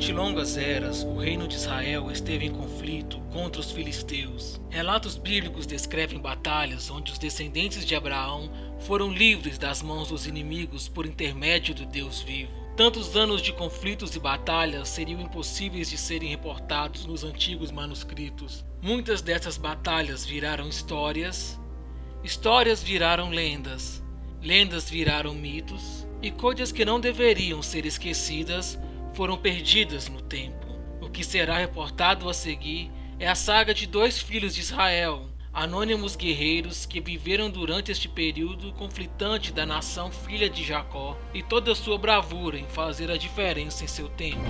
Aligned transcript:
Durante 0.00 0.12
longas 0.14 0.56
eras, 0.56 1.02
o 1.02 1.18
reino 1.18 1.46
de 1.46 1.56
Israel 1.56 2.10
esteve 2.10 2.46
em 2.46 2.50
conflito 2.50 3.20
contra 3.30 3.60
os 3.60 3.70
filisteus. 3.70 4.58
Relatos 4.70 5.18
bíblicos 5.18 5.66
descrevem 5.66 6.18
batalhas 6.18 6.90
onde 6.90 7.12
os 7.12 7.18
descendentes 7.18 7.84
de 7.84 7.94
Abraão 7.94 8.50
foram 8.78 9.12
livres 9.12 9.58
das 9.58 9.82
mãos 9.82 10.08
dos 10.08 10.26
inimigos 10.26 10.88
por 10.88 11.04
intermédio 11.04 11.74
do 11.74 11.84
Deus 11.84 12.22
vivo. 12.22 12.50
Tantos 12.74 13.14
anos 13.14 13.42
de 13.42 13.52
conflitos 13.52 14.16
e 14.16 14.18
batalhas 14.18 14.88
seriam 14.88 15.20
impossíveis 15.20 15.90
de 15.90 15.98
serem 15.98 16.30
reportados 16.30 17.04
nos 17.04 17.22
antigos 17.22 17.70
manuscritos. 17.70 18.64
Muitas 18.80 19.20
dessas 19.20 19.58
batalhas 19.58 20.24
viraram 20.24 20.66
histórias, 20.66 21.60
histórias 22.24 22.82
viraram 22.82 23.28
lendas, 23.28 24.02
lendas 24.40 24.88
viraram 24.88 25.34
mitos, 25.34 26.06
e 26.22 26.30
coisas 26.30 26.72
que 26.72 26.86
não 26.86 26.98
deveriam 26.98 27.62
ser 27.62 27.84
esquecidas 27.84 28.78
foram 29.14 29.36
perdidas 29.36 30.08
no 30.08 30.20
tempo. 30.20 30.66
O 31.00 31.08
que 31.08 31.24
será 31.24 31.58
reportado 31.58 32.28
a 32.28 32.34
seguir 32.34 32.90
é 33.18 33.28
a 33.28 33.34
saga 33.34 33.74
de 33.74 33.86
dois 33.86 34.18
filhos 34.18 34.54
de 34.54 34.60
Israel, 34.60 35.28
anônimos 35.52 36.16
guerreiros 36.16 36.86
que 36.86 37.00
viveram 37.00 37.50
durante 37.50 37.90
este 37.90 38.08
período 38.08 38.72
conflitante 38.72 39.52
da 39.52 39.66
nação 39.66 40.10
filha 40.10 40.48
de 40.48 40.64
Jacó 40.64 41.18
e 41.34 41.42
toda 41.42 41.74
sua 41.74 41.98
bravura 41.98 42.58
em 42.58 42.66
fazer 42.68 43.10
a 43.10 43.16
diferença 43.16 43.84
em 43.84 43.88
seu 43.88 44.08
tempo. 44.08 44.40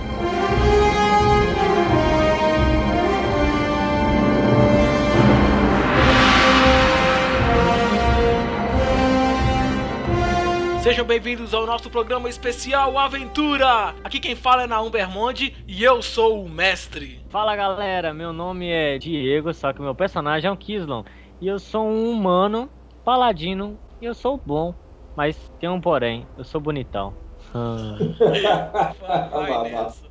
Sejam 10.82 11.04
bem-vindos 11.04 11.52
ao 11.52 11.66
nosso 11.66 11.90
programa 11.90 12.26
especial 12.26 12.96
Aventura! 12.96 13.94
Aqui 14.02 14.18
quem 14.18 14.34
fala 14.34 14.62
é 14.62 14.66
Naum 14.66 14.88
Bermonde 14.88 15.54
e 15.68 15.84
eu 15.84 16.00
sou 16.00 16.42
o 16.42 16.48
mestre. 16.48 17.22
Fala 17.28 17.54
galera, 17.54 18.14
meu 18.14 18.32
nome 18.32 18.70
é 18.70 18.96
Diego, 18.96 19.52
só 19.52 19.74
que 19.74 19.82
meu 19.82 19.94
personagem 19.94 20.48
é 20.48 20.50
um 20.50 20.56
Kislon. 20.56 21.04
E 21.38 21.46
eu 21.48 21.58
sou 21.58 21.84
um 21.84 22.10
humano, 22.10 22.66
paladino, 23.04 23.78
e 24.00 24.06
eu 24.06 24.14
sou 24.14 24.40
bom. 24.42 24.74
Mas 25.14 25.36
tem 25.60 25.68
um 25.68 25.82
porém, 25.82 26.26
eu 26.38 26.44
sou 26.44 26.58
bonitão. 26.58 27.12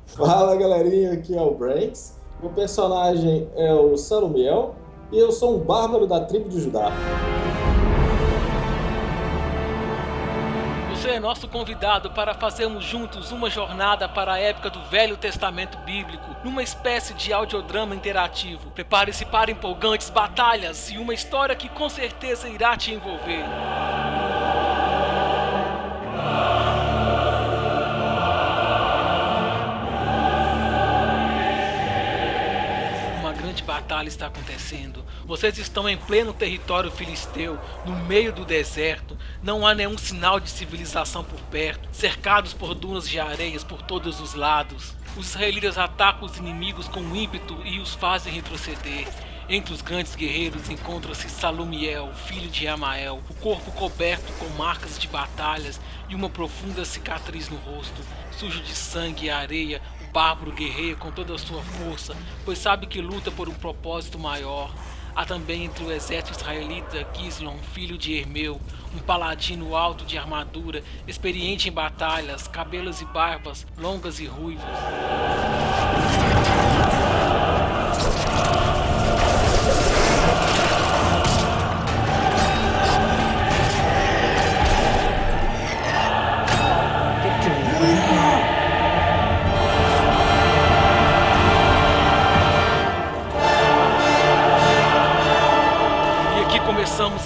Fala 0.06 0.54
galerinha, 0.54 1.14
aqui 1.14 1.36
é 1.36 1.42
o 1.42 1.52
Branks. 1.52 2.16
Meu 2.40 2.52
personagem 2.52 3.48
é 3.56 3.74
o 3.74 3.96
Sarumiel 3.96 4.76
e 5.10 5.18
eu 5.18 5.32
sou 5.32 5.56
um 5.56 5.58
bárbaro 5.58 6.06
da 6.06 6.20
tribo 6.20 6.48
de 6.48 6.60
Judá. 6.60 6.92
Você 11.00 11.12
é 11.12 11.18
nosso 11.18 11.48
convidado 11.48 12.10
para 12.10 12.34
fazermos 12.34 12.84
juntos 12.84 13.32
uma 13.32 13.48
jornada 13.48 14.06
para 14.06 14.34
a 14.34 14.38
época 14.38 14.68
do 14.68 14.82
Velho 14.82 15.16
Testamento 15.16 15.78
Bíblico, 15.78 16.36
numa 16.44 16.62
espécie 16.62 17.14
de 17.14 17.32
audiodrama 17.32 17.94
interativo. 17.94 18.70
Prepare-se 18.72 19.24
para 19.24 19.50
empolgantes 19.50 20.10
batalhas 20.10 20.90
e 20.90 20.98
uma 20.98 21.14
história 21.14 21.56
que 21.56 21.70
com 21.70 21.88
certeza 21.88 22.50
irá 22.50 22.76
te 22.76 22.92
envolver. 22.92 23.42
Batalha 34.00 34.08
está 34.08 34.26
acontecendo. 34.26 35.04
Vocês 35.26 35.58
estão 35.58 35.88
em 35.88 35.96
pleno 35.96 36.32
território 36.32 36.90
filisteu, 36.90 37.58
no 37.84 37.94
meio 38.04 38.32
do 38.32 38.44
deserto. 38.44 39.16
Não 39.42 39.66
há 39.66 39.74
nenhum 39.74 39.98
sinal 39.98 40.40
de 40.40 40.48
civilização 40.48 41.22
por 41.22 41.40
perto, 41.42 41.88
cercados 41.92 42.54
por 42.54 42.74
dunas 42.74 43.08
de 43.08 43.20
areias 43.20 43.62
por 43.62 43.82
todos 43.82 44.20
os 44.20 44.34
lados. 44.34 44.94
Os 45.16 45.30
israelitas 45.30 45.76
atacam 45.76 46.24
os 46.24 46.38
inimigos 46.38 46.88
com 46.88 47.14
ímpeto 47.14 47.60
e 47.64 47.78
os 47.78 47.94
fazem 47.94 48.32
retroceder. 48.32 49.06
Entre 49.48 49.74
os 49.74 49.82
grandes 49.82 50.14
guerreiros 50.14 50.70
encontra-se 50.70 51.28
Salumiel, 51.28 52.14
filho 52.14 52.48
de 52.48 52.68
Amael, 52.68 53.20
o 53.28 53.34
corpo 53.34 53.72
coberto 53.72 54.32
com 54.34 54.48
marcas 54.56 54.98
de 54.98 55.08
batalhas 55.08 55.80
e 56.08 56.14
uma 56.14 56.30
profunda 56.30 56.84
cicatriz 56.84 57.48
no 57.48 57.56
rosto, 57.56 58.00
sujo 58.30 58.62
de 58.62 58.74
sangue 58.74 59.26
e 59.26 59.30
areia, 59.30 59.82
bárbaro 60.12 60.52
guerreia 60.52 60.96
com 60.96 61.10
toda 61.10 61.34
a 61.34 61.38
sua 61.38 61.62
força, 61.62 62.16
pois 62.44 62.58
sabe 62.58 62.86
que 62.86 63.00
luta 63.00 63.30
por 63.30 63.48
um 63.48 63.54
propósito 63.54 64.18
maior. 64.18 64.72
Há 65.14 65.24
também 65.24 65.64
entre 65.64 65.84
o 65.84 65.92
exército 65.92 66.38
israelita 66.38 67.06
Gislon, 67.14 67.58
filho 67.74 67.98
de 67.98 68.14
Hermeu, 68.14 68.60
um 68.94 68.98
paladino 68.98 69.76
alto 69.76 70.04
de 70.04 70.16
armadura, 70.16 70.82
experiente 71.06 71.68
em 71.68 71.72
batalhas, 71.72 72.46
cabelos 72.46 73.00
e 73.00 73.04
barbas 73.04 73.66
longas 73.76 74.20
e 74.20 74.26
ruivas. 74.26 74.64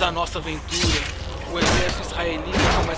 A 0.05 0.13
nossa 0.13 0.39
aventura, 0.39 1.03
o 1.51 1.59
exército 1.59 2.03
israelita 2.03 2.54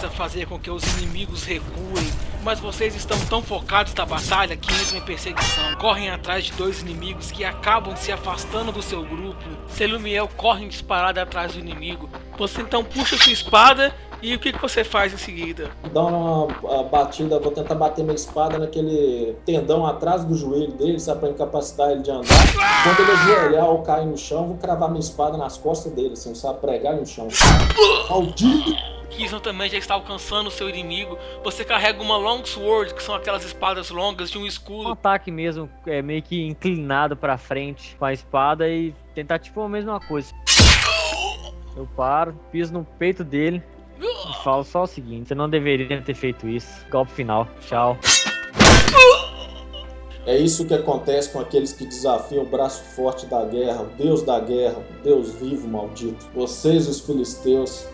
começa 0.06 0.08
a 0.08 0.10
fazer 0.10 0.46
com 0.46 0.58
que 0.58 0.70
os 0.70 0.82
inimigos 0.98 1.44
recuem, 1.44 2.10
mas 2.42 2.60
vocês 2.60 2.94
estão 2.94 3.18
tão 3.26 3.42
focados 3.42 3.92
na 3.94 4.06
batalha 4.06 4.56
que 4.56 4.72
entram 4.72 4.98
em 4.98 5.02
perseguição. 5.02 5.74
Correm 5.78 6.10
atrás 6.10 6.44
de 6.44 6.52
dois 6.52 6.80
inimigos 6.80 7.30
que 7.30 7.44
acabam 7.44 7.96
se 7.96 8.12
afastando 8.12 8.70
do 8.72 8.82
seu 8.82 9.02
grupo. 9.04 9.44
Selumiel 9.68 10.28
corre 10.36 10.66
disparado 10.68 11.20
atrás 11.20 11.52
do 11.52 11.58
inimigo. 11.58 12.08
Você 12.38 12.62
então 12.62 12.84
puxa 12.84 13.16
sua 13.16 13.32
espada 13.32 13.94
e 14.22 14.34
o 14.34 14.38
que, 14.38 14.52
que 14.52 14.60
você 14.60 14.82
faz 14.84 15.12
em 15.12 15.18
seguida? 15.18 15.70
Dá 15.92 16.02
uma 16.02 16.48
batida, 16.84 17.38
vou 17.38 17.52
tentar 17.52 17.74
bater 17.74 18.02
minha 18.02 18.14
espada 18.14 18.58
naquele 18.58 19.36
tendão 19.44 19.84
atrás 19.86 20.24
do 20.24 20.34
joelho 20.34 20.72
dele, 20.72 21.00
sabe, 21.00 21.20
pra 21.20 21.28
incapacitar 21.30 21.90
ele 21.90 22.02
de 22.02 22.10
andar. 22.10 22.28
Quando 22.82 23.00
ele 23.00 23.12
ajoelhar 23.12 23.66
ou 23.66 23.82
cair 23.82 24.06
no 24.06 24.16
chão, 24.16 24.46
vou 24.46 24.56
cravar 24.56 24.88
minha 24.88 25.00
espada 25.00 25.36
nas 25.36 25.58
costas 25.58 25.92
dele, 25.92 26.12
assim, 26.12 26.34
sabe, 26.34 26.60
pregar 26.60 26.94
no 26.94 27.04
chão. 27.04 27.28
Maldito! 28.08 28.95
Kizan 29.10 29.40
também 29.40 29.68
já 29.70 29.78
está 29.78 29.94
alcançando 29.94 30.48
o 30.48 30.50
seu 30.50 30.68
inimigo. 30.68 31.18
Você 31.44 31.64
carrega 31.64 32.02
uma 32.02 32.16
long 32.16 32.44
sword, 32.44 32.94
que 32.94 33.02
são 33.02 33.14
aquelas 33.14 33.44
espadas 33.44 33.90
longas 33.90 34.30
de 34.30 34.38
um 34.38 34.46
escudo. 34.46 34.88
Um 34.88 34.92
ataque 34.92 35.30
mesmo, 35.30 35.70
é 35.86 36.02
meio 36.02 36.22
que 36.22 36.46
inclinado 36.46 37.16
para 37.16 37.38
frente 37.38 37.96
com 37.96 38.04
a 38.04 38.12
espada 38.12 38.68
e 38.68 38.94
tentar 39.14 39.38
tipo 39.38 39.60
a 39.60 39.68
mesma 39.68 40.00
coisa. 40.00 40.34
Eu 41.76 41.86
paro, 41.96 42.38
piso 42.50 42.72
no 42.72 42.84
peito 42.98 43.22
dele, 43.22 43.62
Falo 44.42 44.64
só 44.64 44.82
o 44.82 44.86
seguinte: 44.86 45.28
você 45.28 45.34
não 45.34 45.48
deveria 45.48 46.00
ter 46.02 46.14
feito 46.14 46.48
isso. 46.48 46.68
Golpe 46.90 47.12
final. 47.12 47.48
Tchau. 47.60 47.96
É 50.26 50.36
isso 50.36 50.66
que 50.66 50.74
acontece 50.74 51.30
com 51.30 51.38
aqueles 51.38 51.72
que 51.72 51.86
desafiam 51.86 52.42
o 52.42 52.46
braço 52.46 52.82
forte 52.96 53.26
da 53.26 53.44
guerra, 53.44 53.82
o 53.82 53.86
Deus 53.96 54.22
da 54.22 54.40
guerra, 54.40 54.78
o 54.78 55.02
Deus 55.04 55.34
vivo 55.34 55.68
maldito. 55.68 56.26
Vocês, 56.34 56.88
os 56.88 57.00
filisteus, 57.00 57.86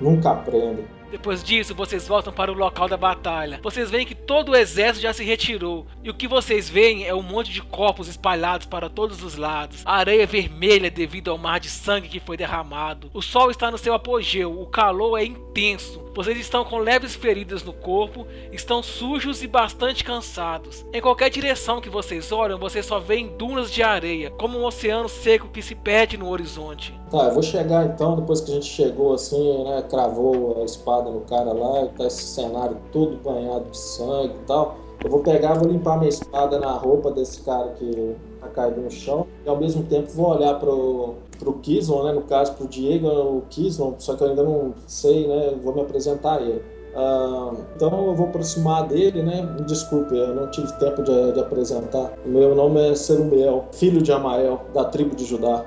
nunca 0.00 0.30
aprendem. 0.30 0.86
Depois 1.10 1.42
disso, 1.42 1.74
vocês 1.74 2.06
voltam 2.06 2.32
para 2.32 2.52
o 2.52 2.54
local 2.54 2.88
da 2.88 2.96
batalha. 2.96 3.58
Vocês 3.62 3.90
veem 3.90 4.06
que 4.06 4.14
todo 4.14 4.52
o 4.52 4.56
exército 4.56 5.02
já 5.02 5.12
se 5.12 5.24
retirou. 5.24 5.84
E 6.04 6.10
o 6.10 6.14
que 6.14 6.28
vocês 6.28 6.70
veem 6.70 7.04
é 7.04 7.12
um 7.12 7.22
monte 7.22 7.50
de 7.50 7.60
corpos 7.60 8.06
espalhados 8.06 8.66
para 8.66 8.88
todos 8.88 9.22
os 9.24 9.34
lados. 9.34 9.82
A 9.84 9.96
areia 9.96 10.24
vermelha 10.24 10.88
devido 10.88 11.30
ao 11.30 11.36
mar 11.36 11.58
de 11.58 11.68
sangue 11.68 12.08
que 12.08 12.20
foi 12.20 12.36
derramado. 12.36 13.10
O 13.12 13.20
sol 13.20 13.50
está 13.50 13.72
no 13.72 13.78
seu 13.78 13.92
apogeu. 13.92 14.60
O 14.60 14.66
calor 14.66 15.18
é 15.18 15.24
intenso. 15.50 16.00
Vocês 16.14 16.38
estão 16.38 16.64
com 16.64 16.78
leves 16.78 17.14
feridas 17.14 17.62
no 17.62 17.72
corpo, 17.72 18.26
estão 18.52 18.82
sujos 18.82 19.42
e 19.42 19.46
bastante 19.46 20.04
cansados. 20.04 20.84
Em 20.92 21.00
qualquer 21.00 21.30
direção 21.30 21.80
que 21.80 21.90
vocês 21.90 22.32
olham, 22.32 22.58
vocês 22.58 22.86
só 22.86 22.98
veem 22.98 23.36
dunas 23.36 23.70
de 23.70 23.82
areia, 23.82 24.30
como 24.30 24.58
um 24.58 24.64
oceano 24.64 25.08
seco 25.08 25.48
que 25.48 25.62
se 25.62 25.74
perde 25.74 26.16
no 26.16 26.28
horizonte. 26.28 26.98
Tá, 27.10 27.24
eu 27.24 27.34
vou 27.34 27.42
chegar 27.42 27.86
então, 27.86 28.16
depois 28.16 28.40
que 28.40 28.50
a 28.52 28.54
gente 28.54 28.66
chegou 28.66 29.14
assim, 29.14 29.64
né, 29.64 29.84
cravou 29.88 30.60
a 30.60 30.64
espada 30.64 31.10
no 31.10 31.20
cara 31.22 31.52
lá, 31.52 31.86
tá 31.96 32.06
esse 32.06 32.22
cenário 32.22 32.76
todo 32.92 33.16
banhado 33.16 33.70
de 33.70 33.78
sangue 33.78 34.34
e 34.34 34.46
tal. 34.46 34.78
Eu 35.02 35.10
vou 35.10 35.20
pegar, 35.20 35.54
vou 35.54 35.68
limpar 35.68 35.96
minha 35.96 36.10
espada 36.10 36.58
na 36.58 36.72
roupa 36.72 37.10
desse 37.10 37.40
cara 37.42 37.70
que 37.70 38.14
tá 38.40 38.48
caído 38.48 38.82
no 38.82 38.90
chão 38.90 39.26
e 39.44 39.48
ao 39.48 39.56
mesmo 39.56 39.82
tempo 39.84 40.10
vou 40.12 40.36
olhar 40.36 40.54
pro, 40.60 41.14
pro 41.40 41.54
Kislon, 41.54 42.04
né? 42.04 42.12
No 42.12 42.22
caso, 42.22 42.52
pro 42.54 42.68
Diego, 42.68 43.08
o 43.08 43.42
Kislon, 43.48 43.94
só 43.98 44.14
que 44.14 44.22
eu 44.22 44.28
ainda 44.28 44.44
não 44.44 44.74
sei, 44.86 45.26
né? 45.26 45.54
Vou 45.60 45.74
me 45.74 45.80
apresentar 45.80 46.38
a 46.38 46.42
ele. 46.42 46.62
Uh, 46.94 47.56
então 47.74 48.08
eu 48.08 48.14
vou 48.14 48.26
aproximar 48.26 48.86
dele, 48.86 49.22
né? 49.22 49.42
Me 49.42 49.64
desculpe, 49.64 50.14
eu 50.14 50.34
não 50.34 50.50
tive 50.50 50.72
tempo 50.74 51.02
de, 51.02 51.32
de 51.32 51.40
apresentar. 51.40 52.12
Meu 52.26 52.54
nome 52.54 52.90
é 52.90 52.94
Serumiel, 52.94 53.64
filho 53.72 54.02
de 54.02 54.12
Amael, 54.12 54.60
da 54.74 54.84
tribo 54.84 55.16
de 55.16 55.24
Judá. 55.24 55.64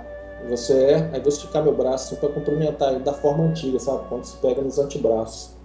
Você 0.50 0.74
é, 0.74 1.10
aí 1.14 1.20
vou 1.22 1.30
esticar 1.30 1.64
meu 1.64 1.74
braço 1.74 2.18
para 2.18 2.30
cumprimentar 2.30 2.94
ele 2.94 3.04
da 3.04 3.14
forma 3.14 3.46
antiga, 3.46 3.80
sabe? 3.80 4.04
Quando 4.10 4.26
se 4.26 4.38
pega 4.38 4.62
nos 4.62 4.78
antebraços. 4.78 5.56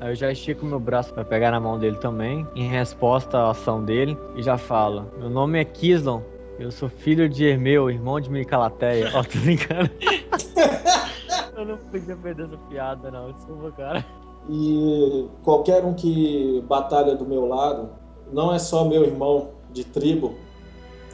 Aí 0.00 0.10
eu 0.10 0.14
já 0.14 0.30
estico 0.30 0.66
meu 0.66 0.78
braço 0.78 1.14
para 1.14 1.24
pegar 1.24 1.50
na 1.50 1.58
mão 1.58 1.78
dele 1.78 1.96
também, 1.96 2.46
em 2.54 2.68
resposta 2.68 3.38
à 3.38 3.50
ação 3.50 3.82
dele, 3.82 4.18
e 4.36 4.42
já 4.42 4.58
falo: 4.58 5.06
Meu 5.18 5.30
nome 5.30 5.58
é 5.58 5.64
Kislon, 5.64 6.20
eu 6.58 6.70
sou 6.70 6.88
filho 6.88 7.28
de 7.28 7.44
Hermeu, 7.44 7.90
irmão 7.90 8.20
de 8.20 8.30
Micalateia. 8.30 9.10
Ó, 9.14 9.22
tô 9.22 9.38
brincando. 9.40 9.90
eu 11.56 11.64
não 11.64 11.76
podia 11.76 12.16
perder 12.16 12.46
essa 12.46 12.56
piada, 12.68 13.10
não. 13.10 13.32
Desculpa, 13.32 13.72
cara. 13.72 14.06
E 14.48 15.26
qualquer 15.42 15.84
um 15.84 15.94
que 15.94 16.62
batalha 16.68 17.14
do 17.16 17.24
meu 17.24 17.46
lado, 17.46 17.90
não 18.32 18.54
é 18.54 18.58
só 18.58 18.84
meu 18.84 19.02
irmão 19.02 19.50
de 19.72 19.84
tribo 19.84 20.34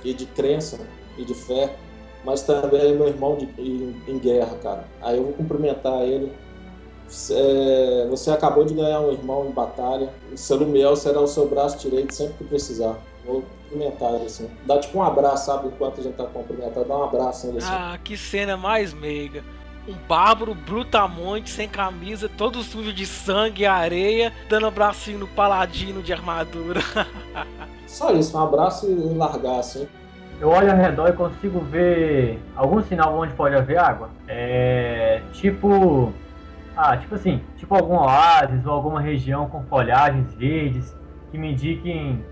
e 0.05 0.13
de 0.13 0.27
crença 0.27 0.81
e 1.17 1.25
de 1.25 1.35
fé, 1.35 1.77
mas 2.25 2.43
também 2.43 2.81
é 2.81 2.93
meu 2.93 3.09
irmão 3.09 3.37
de, 3.37 3.47
em, 3.59 4.03
em, 4.07 4.19
guerra, 4.19 4.57
cara. 4.63 4.85
Aí 5.01 5.17
eu 5.17 5.25
vou 5.25 5.33
cumprimentar 5.33 6.03
ele. 6.03 6.33
É, 7.31 8.07
você 8.09 8.31
acabou 8.31 8.65
de 8.65 8.75
ganhar 8.75 9.01
um 9.01 9.13
irmão 9.13 9.47
em 9.47 9.53
batalha. 9.53 10.13
O 10.33 10.37
Salumiel 10.37 10.95
será 10.97 11.21
o 11.21 11.27
seu 11.27 11.49
braço 11.49 11.79
direito 11.79 12.15
sempre 12.15 12.35
que 12.35 12.45
precisar. 12.45 12.99
Vou 13.25 13.43
cumprimentar 13.71 14.15
assim. 14.17 14.51
Dá 14.67 14.79
tipo 14.79 14.99
um 14.99 15.03
abraço, 15.03 15.47
sabe? 15.47 15.69
Enquanto 15.69 16.01
a 16.01 16.03
gente 16.03 16.17
tá 16.17 16.25
cumprimentando, 16.25 16.87
dá 16.87 16.97
um 16.97 17.05
abraço 17.05 17.47
nele 17.47 17.59
assim. 17.59 17.71
Ah, 17.71 17.99
que 18.03 18.17
cena 18.17 18.57
mais 18.57 18.93
meiga 18.93 19.43
um 19.89 19.95
bárbaro 20.07 20.55
brutamonte, 20.55 21.51
sem 21.51 21.69
camisa, 21.69 22.29
todo 22.29 22.63
sujo 22.63 22.93
de 22.93 23.07
sangue 23.07 23.63
e 23.63 23.67
areia, 23.67 24.33
dando 24.49 24.65
um 24.65 24.69
abracinho 24.69 25.19
no 25.19 25.27
paladino 25.27 26.03
de 26.03 26.13
armadura. 26.13 26.81
Só 27.87 28.13
isso, 28.13 28.37
um 28.37 28.43
abraço 28.43 28.87
e 28.89 28.95
largar 29.17 29.59
assim. 29.59 29.89
Eu 30.41 30.49
olho 30.49 30.71
ao 30.71 30.77
redor 30.77 31.09
e 31.09 31.13
consigo 31.13 31.61
ver 31.61 32.41
algum 32.55 32.83
sinal 32.83 33.19
onde 33.19 33.35
pode 33.35 33.55
haver 33.55 33.79
água. 33.79 34.11
É. 34.27 35.23
Tipo. 35.33 36.13
Ah, 36.77 36.97
tipo 36.97 37.15
assim, 37.15 37.43
tipo 37.59 37.75
algum 37.75 37.97
oásis 37.97 38.65
ou 38.65 38.73
alguma 38.73 39.01
região 39.01 39.51
com 39.51 39.63
folhagens 39.65 40.33
verdes 40.35 40.95
que 41.31 41.37
me 41.37 41.53
indiquem 41.53 42.25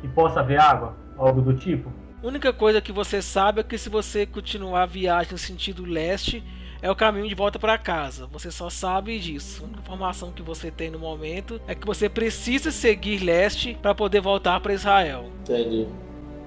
que 0.00 0.08
possa 0.08 0.40
haver 0.40 0.60
água, 0.60 0.94
algo 1.16 1.40
do 1.40 1.54
tipo. 1.54 1.92
A 2.22 2.26
única 2.26 2.52
coisa 2.52 2.80
que 2.80 2.92
você 2.92 3.22
sabe 3.22 3.60
é 3.60 3.64
que 3.64 3.78
se 3.78 3.88
você 3.88 4.26
continuar 4.26 4.82
a 4.82 4.86
viagem 4.86 5.32
no 5.32 5.38
sentido 5.38 5.84
leste, 5.84 6.44
é 6.82 6.90
o 6.90 6.96
caminho 6.96 7.28
de 7.28 7.34
volta 7.34 7.58
para 7.58 7.78
casa. 7.78 8.26
Você 8.32 8.50
só 8.50 8.68
sabe 8.70 9.18
disso. 9.18 9.62
A 9.62 9.66
única 9.66 9.80
informação 9.80 10.30
que 10.30 10.42
você 10.42 10.70
tem 10.70 10.90
no 10.90 10.98
momento 10.98 11.60
é 11.66 11.74
que 11.74 11.86
você 11.86 12.08
precisa 12.08 12.70
seguir 12.70 13.18
leste 13.22 13.76
para 13.80 13.94
poder 13.94 14.20
voltar 14.20 14.60
para 14.60 14.72
Israel. 14.72 15.26
Entendi. 15.42 15.86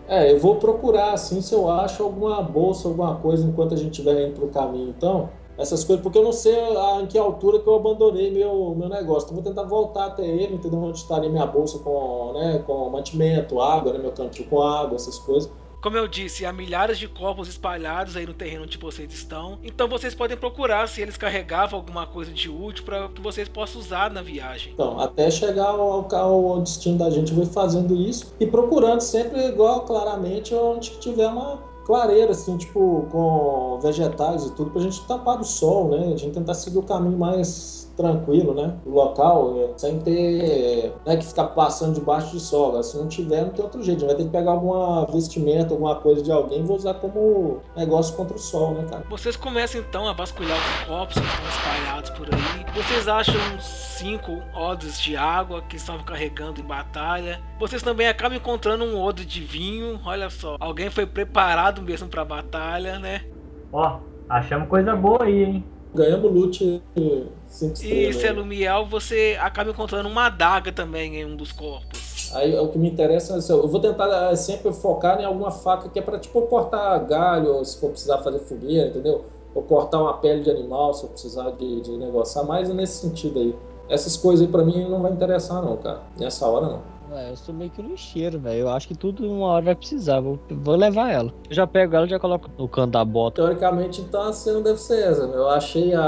É, 0.07 0.31
eu 0.31 0.39
vou 0.39 0.57
procurar 0.57 1.13
assim 1.13 1.41
se 1.41 1.53
eu 1.53 1.69
acho 1.71 2.03
alguma 2.03 2.41
bolsa, 2.41 2.87
alguma 2.87 3.15
coisa 3.15 3.47
enquanto 3.47 3.73
a 3.73 3.77
gente 3.77 3.91
estiver 3.91 4.27
indo 4.27 4.35
pro 4.35 4.49
caminho, 4.49 4.93
então. 4.95 5.29
Essas 5.57 5.83
coisas, 5.83 6.01
porque 6.01 6.17
eu 6.17 6.23
não 6.23 6.31
sei 6.31 6.55
a, 6.55 7.01
em 7.01 7.05
que 7.05 7.17
altura 7.17 7.59
que 7.59 7.67
eu 7.67 7.75
abandonei 7.75 8.31
meu, 8.31 8.73
meu 8.75 8.89
negócio. 8.89 9.25
Então 9.25 9.35
vou 9.35 9.43
tentar 9.43 9.63
voltar 9.63 10.07
até 10.07 10.25
ele, 10.25 10.55
entender 10.55 10.75
onde 10.75 10.97
estaria 10.97 11.29
minha 11.29 11.45
bolsa 11.45 11.79
com, 11.79 12.33
né, 12.33 12.63
com 12.65 12.89
mantimento, 12.89 13.61
água, 13.61 13.93
né, 13.93 13.99
meu 13.99 14.11
cantil 14.11 14.45
com 14.49 14.61
água, 14.61 14.95
essas 14.95 15.19
coisas 15.19 15.49
como 15.83 15.97
eu 15.97 16.07
disse, 16.07 16.45
há 16.45 16.53
milhares 16.53 16.97
de 16.97 17.09
corpos 17.09 17.49
espalhados 17.49 18.15
aí 18.15 18.25
no 18.25 18.33
terreno 18.33 18.63
onde 18.63 18.77
vocês 18.77 19.13
estão. 19.13 19.59
Então 19.61 19.89
vocês 19.89 20.15
podem 20.15 20.37
procurar 20.37 20.87
se 20.87 21.01
eles 21.01 21.17
carregavam 21.17 21.77
alguma 21.77 22.07
coisa 22.07 22.31
de 22.31 22.49
útil 22.49 22.85
para 22.85 23.09
que 23.09 23.19
vocês 23.19 23.49
possam 23.49 23.81
usar 23.81 24.09
na 24.09 24.21
viagem. 24.21 24.71
Então, 24.71 24.97
até 24.97 25.29
chegar 25.29 25.71
ao, 25.71 26.07
ao, 26.15 26.61
destino 26.61 26.97
da 26.97 27.09
gente, 27.09 27.33
vai 27.33 27.45
fazendo 27.45 27.93
isso 27.93 28.33
e 28.39 28.47
procurando 28.47 29.01
sempre 29.01 29.45
igual 29.45 29.81
claramente 29.81 30.55
onde 30.55 30.91
tiver 31.01 31.27
uma 31.27 31.72
clareira, 31.85 32.31
assim, 32.31 32.57
tipo, 32.57 33.07
com 33.11 33.79
vegetais 33.81 34.45
e 34.45 34.51
tudo, 34.51 34.71
pra 34.71 34.81
gente 34.81 35.05
tapar 35.05 35.37
do 35.37 35.45
sol, 35.45 35.89
né? 35.89 36.13
A 36.13 36.17
gente 36.17 36.31
tentar 36.31 36.53
seguir 36.53 36.77
o 36.77 36.83
caminho 36.83 37.17
mais 37.17 37.83
tranquilo, 37.95 38.53
né? 38.53 38.75
O 38.85 38.91
local, 38.91 39.55
é, 39.57 39.77
sem 39.77 39.99
ter 39.99 40.93
né, 41.05 41.17
que 41.17 41.25
ficar 41.25 41.45
passando 41.45 41.93
debaixo 41.93 42.31
de 42.31 42.39
sol. 42.39 42.81
Se 42.83 42.97
não 42.97 43.07
tiver, 43.07 43.41
não 43.41 43.49
tem 43.49 43.63
outro 43.63 43.83
jeito. 43.83 43.97
A 43.97 44.01
gente 44.01 44.07
vai 44.07 44.15
ter 44.15 44.23
que 44.23 44.29
pegar 44.29 44.51
alguma 44.51 45.05
vestimenta, 45.05 45.73
alguma 45.73 45.95
coisa 45.95 46.21
de 46.21 46.31
alguém 46.31 46.59
e 46.59 46.63
vou 46.63 46.75
usar 46.75 46.95
como 46.95 47.59
negócio 47.75 48.15
contra 48.15 48.35
o 48.35 48.39
sol, 48.39 48.73
né, 48.73 48.85
cara? 48.89 49.05
Vocês 49.09 49.35
começam 49.35 49.81
então 49.81 50.07
a 50.07 50.13
vasculhar 50.13 50.57
os 50.57 50.87
copos 50.87 51.13
que 51.15 51.25
estão 51.25 51.49
espalhados 51.49 52.09
por 52.11 52.27
aí. 52.33 52.73
Vocês 52.75 53.07
acham 53.07 53.39
cinco 53.59 54.41
odres 54.55 54.99
de 54.99 55.15
água 55.15 55.61
que 55.61 55.75
estavam 55.75 56.03
carregando 56.03 56.59
em 56.59 56.63
batalha. 56.63 57.41
Vocês 57.59 57.81
também 57.81 58.07
acabam 58.07 58.37
encontrando 58.37 58.83
um 58.83 58.99
odre 58.99 59.23
de 59.25 59.41
vinho. 59.41 59.99
Olha 60.03 60.29
só, 60.29 60.57
alguém 60.59 60.89
foi 60.89 61.05
preparado 61.05 61.72
mesmo 61.81 62.07
para 62.07 62.21
a 62.21 62.25
batalha, 62.25 62.99
né? 62.99 63.23
Ó, 63.71 63.99
achamos 64.29 64.67
coisa 64.67 64.95
boa 64.95 65.23
aí, 65.23 65.43
hein? 65.43 65.65
Ganhamos 65.95 66.31
loot 66.31 66.81
e 66.95 68.13
Selumiel, 68.13 68.85
você 68.85 69.37
acaba 69.39 69.69
encontrando 69.69 70.09
uma 70.09 70.25
adaga 70.25 70.71
também 70.71 71.17
em 71.17 71.25
um 71.25 71.35
dos 71.35 71.51
corpos. 71.51 72.31
Aí 72.33 72.57
o 72.57 72.67
que 72.69 72.79
me 72.79 72.89
interessa 72.89 73.35
é 73.35 73.51
eu 73.51 73.67
vou 73.67 73.79
tentar 73.79 74.31
é, 74.31 74.35
sempre 74.35 74.73
focar 74.73 75.21
em 75.21 75.25
alguma 75.25 75.51
faca 75.51 75.87
que 75.89 75.99
é 75.99 76.01
para 76.01 76.17
tipo 76.17 76.41
cortar 76.43 76.97
galho, 76.99 77.63
se 77.63 77.79
for 77.79 77.91
precisar 77.91 78.17
fazer 78.19 78.39
fogueira, 78.39 78.87
entendeu? 78.87 79.25
Ou 79.53 79.61
cortar 79.61 80.01
uma 80.01 80.17
pele 80.17 80.41
de 80.41 80.49
animal, 80.49 80.95
se 80.95 81.03
eu 81.03 81.09
precisar 81.09 81.51
de, 81.51 81.81
de 81.81 81.91
negociar, 81.95 82.43
mais 82.43 82.69
nesse 82.69 83.01
sentido 83.01 83.39
aí. 83.39 83.55
Essas 83.87 84.17
coisas 84.17 84.43
aí 84.43 84.51
pra 84.51 84.63
mim 84.63 84.89
não 84.89 85.01
vai 85.01 85.11
interessar 85.11 85.61
não, 85.61 85.77
cara. 85.77 86.01
Nessa 86.17 86.47
hora 86.47 86.65
não. 86.65 86.81
Eu 87.21 87.35
sou 87.35 87.53
meio 87.53 87.69
que 87.69 87.81
lixeiro, 87.81 88.39
velho. 88.39 88.61
Eu 88.61 88.69
acho 88.69 88.87
que 88.87 88.95
tudo 88.95 89.29
uma 89.29 89.47
hora 89.47 89.65
vai 89.65 89.75
precisar. 89.75 90.19
Vou, 90.19 90.39
vou 90.49 90.75
levar 90.75 91.11
ela. 91.11 91.33
Eu 91.49 91.55
já 91.55 91.67
pego 91.67 91.95
ela 91.95 92.05
e 92.05 92.09
já 92.09 92.19
coloco 92.19 92.49
no 92.57 92.67
canto 92.67 92.91
da 92.91 93.05
bota. 93.05 93.41
Teoricamente, 93.41 94.01
então, 94.01 94.21
assim 94.23 94.51
não 94.51 94.61
deve 94.61 94.79
ser 94.79 95.03
essa. 95.03 95.27
Né? 95.27 95.35
Eu 95.35 95.49
achei 95.49 95.93
a, 95.93 96.03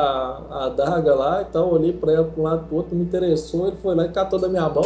a 0.49 0.69
daga 0.69 1.15
lá, 1.15 1.45
então 1.47 1.71
olhei 1.71 1.93
pra 1.93 2.11
ela 2.11 2.23
pra 2.25 2.41
um 2.41 2.43
lado 2.43 2.67
pro 2.67 2.77
outro, 2.77 2.95
me 2.95 3.03
interessou. 3.03 3.67
Ele 3.67 3.77
foi 3.77 3.95
lá 3.95 4.05
e 4.05 4.09
catou 4.09 4.39
da 4.39 4.47
minha 4.47 4.67
mão. 4.69 4.83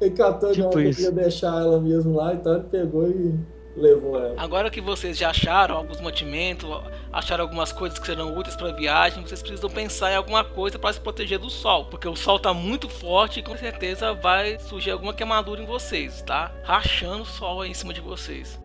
ele 0.00 0.10
catou 0.16 0.52
tipo 0.52 0.70
de 0.70 1.06
uma, 1.06 1.12
deixar 1.12 1.60
ela 1.60 1.80
mesmo 1.80 2.14
lá, 2.14 2.34
então 2.34 2.54
ele 2.54 2.64
pegou 2.64 3.08
e 3.08 3.34
levou 3.76 4.18
ela. 4.18 4.34
Agora 4.36 4.70
que 4.70 4.80
vocês 4.80 5.16
já 5.16 5.30
acharam 5.30 5.76
alguns 5.76 6.00
mantimentos, 6.00 6.68
acharam 7.12 7.44
algumas 7.44 7.72
coisas 7.72 7.98
que 7.98 8.06
serão 8.06 8.36
úteis 8.36 8.56
para 8.56 8.70
a 8.70 8.72
viagem, 8.72 9.26
vocês 9.26 9.42
precisam 9.42 9.70
pensar 9.70 10.12
em 10.12 10.16
alguma 10.16 10.44
coisa 10.44 10.78
para 10.78 10.92
se 10.92 11.00
proteger 11.00 11.38
do 11.38 11.50
sol, 11.50 11.86
porque 11.86 12.08
o 12.08 12.16
sol 12.16 12.38
tá 12.38 12.54
muito 12.54 12.88
forte 12.88 13.40
e 13.40 13.42
com 13.42 13.56
certeza 13.56 14.12
vai 14.12 14.58
surgir 14.58 14.90
alguma 14.90 15.12
queimadura 15.12 15.62
em 15.62 15.66
vocês, 15.66 16.22
tá? 16.22 16.52
Rachando 16.62 17.22
o 17.22 17.26
sol 17.26 17.62
aí 17.62 17.70
em 17.70 17.74
cima 17.74 17.92
de 17.92 18.00
vocês. 18.00 18.58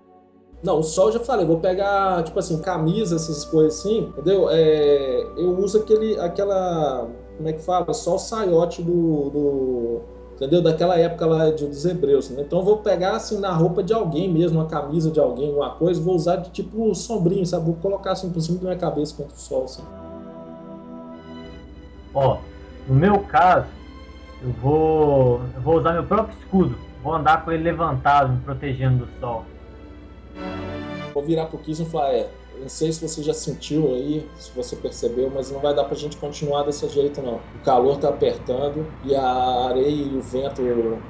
Não, 0.62 0.80
o 0.80 0.84
sol 0.84 1.08
eu 1.08 1.13
já 1.13 1.20
falei, 1.22 1.46
vou 1.46 1.60
pegar, 1.60 2.22
tipo 2.24 2.38
assim, 2.38 2.62
camisa, 2.62 3.16
essas 3.16 3.46
coisas 3.46 3.80
assim, 3.80 4.00
entendeu? 4.00 4.50
É, 4.50 5.22
eu 5.38 5.58
uso 5.58 5.80
aquele, 5.80 6.20
aquela, 6.20 7.08
como 7.38 7.48
é 7.48 7.54
que 7.54 7.63
fala? 7.63 7.94
Só 7.94 8.16
o 8.16 8.20
saiote 8.20 8.84
do, 8.84 9.30
do 9.30 10.01
entendeu? 10.39 10.62
Daquela 10.62 10.98
época 10.98 11.25
lá 11.25 11.51
de, 11.51 11.67
dos 11.67 11.86
hebreus. 11.86 12.29
Né? 12.29 12.43
Então 12.43 12.60
eu 12.60 12.65
vou 12.65 12.77
pegar 12.77 13.17
assim 13.17 13.38
na 13.39 13.51
roupa 13.51 13.84
de 13.84 13.93
alguém 13.93 14.31
mesmo, 14.31 14.60
uma 14.60 14.67
camisa 14.67 15.12
de 15.12 15.19
alguém, 15.19 15.50
alguma 15.50 15.72
coisa, 15.72 16.01
vou 16.01 16.15
usar 16.15 16.38
de 16.38 16.50
tipo 16.50 16.96
sombrinho, 16.96 17.46
sabe? 17.46 17.65
Vou 17.65 17.75
colocar 17.75 18.13
assim 18.13 18.29
por 18.29 18.41
cima 18.41 18.58
da 18.60 18.63
minha 18.63 18.77
cabeça 18.77 19.13
contra 19.15 19.36
o 19.36 19.39
sol, 19.39 19.65
assim. 19.65 19.84
Ó, 22.13 22.38
no 22.88 22.96
meu 22.96 23.19
caso, 23.19 23.67
eu 24.41 24.51
vou, 24.53 25.41
eu 25.55 25.62
vou 25.62 25.77
usar 25.77 25.91
meu 25.93 26.05
próprio 26.05 26.38
escudo. 26.39 26.75
Vou 27.03 27.13
andar 27.13 27.43
com 27.43 27.51
ele 27.51 27.63
levantado, 27.63 28.31
me 28.31 28.39
protegendo 28.39 29.05
do 29.05 29.19
sol. 29.19 29.43
Vou 31.13 31.24
virar 31.24 31.48
pro 31.48 31.58
Kiss 31.58 31.81
e 31.81 31.86
falar, 31.86 32.13
é, 32.13 32.29
não 32.60 32.70
sei 32.70 32.92
se 32.92 33.08
você 33.08 33.24
já 33.24 33.34
sentiu 33.34 33.94
aí, 33.94 34.28
se 34.38 34.51
você 34.56 34.75
percebeu, 34.75 35.32
mas 35.34 35.51
não 35.51 35.60
vai 35.60 35.74
dar 35.74 35.86
pra 35.86 35.96
gente 35.96 36.18
continuar 36.18 36.63
desse 36.63 36.88
jeito 36.89 37.22
não. 37.22 37.36
O 37.56 37.63
calor 37.63 37.98
tá 37.98 38.10
apertando 38.10 38.86
e 39.06 39.16
a 39.16 39.68
areia 39.70 39.89
e 39.89 40.18
o 40.18 40.22
vento 40.22 40.62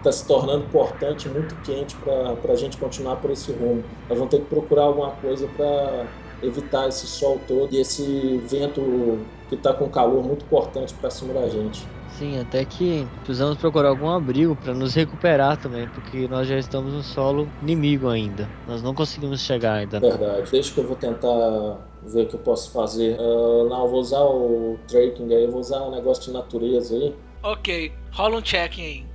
tá 0.04 0.12
se 0.12 0.26
tornando 0.26 0.66
importante, 0.66 1.28
muito 1.28 1.56
quente 1.64 1.96
pra, 1.98 2.36
pra 2.36 2.56
gente 2.56 2.78
continuar 2.78 3.18
por 3.18 3.32
esse 3.32 3.52
rumo. 3.52 3.84
Nós 4.08 4.18
vamos 4.18 4.32
ter 4.32 4.40
que 4.40 4.46
procurar 4.46 4.84
alguma 4.84 5.12
coisa 5.12 5.48
para 5.56 6.08
evitar 6.42 6.88
esse 6.88 7.06
sol 7.06 7.40
todo 7.48 7.74
e 7.74 7.80
esse 7.80 8.38
vento 8.48 9.20
que 9.50 9.58
tá 9.58 9.74
com 9.74 9.90
calor 9.90 10.24
muito 10.24 10.46
importante 10.46 10.94
para 10.94 11.10
cima 11.10 11.34
da 11.34 11.48
gente. 11.50 11.86
Sim, 12.18 12.40
até 12.40 12.66
que 12.66 13.08
precisamos 13.24 13.58
procurar 13.58 13.90
algum 13.90 14.10
abrigo 14.10 14.56
para 14.56 14.74
nos 14.74 14.94
recuperar 14.94 15.58
também, 15.58 15.88
porque 15.90 16.28
nós 16.28 16.48
já 16.48 16.58
estamos 16.58 16.94
no 16.94 17.04
solo 17.04 17.48
inimigo 17.62 18.10
ainda. 18.10 18.50
Nós 18.68 18.82
não 18.82 18.94
conseguimos 18.94 19.42
chegar 19.42 19.74
ainda. 19.76 20.00
Verdade. 20.00 20.52
Deixa 20.52 20.74
que 20.74 20.80
eu 20.80 20.88
vou 20.88 20.96
tentar 20.96 21.78
ver 22.04 22.24
o 22.24 22.26
que 22.28 22.36
eu 22.36 22.40
posso 22.40 22.72
fazer. 22.72 23.18
Uh, 23.20 23.70
não, 23.70 23.84
eu 23.84 23.90
vou 23.90 24.00
usar 24.00 24.22
o 24.22 24.78
tracking 24.88 25.34
aí, 25.34 25.44
eu 25.44 25.52
vou 25.52 25.62
usar 25.62 25.82
um 25.82 25.92
negócio 25.92 26.24
de 26.24 26.32
natureza 26.32 26.96
aí. 26.96 27.16
Ok, 27.44 27.94
rola 28.12 28.38
um 28.38 28.42
check 28.42 28.80
aí. 28.80 29.06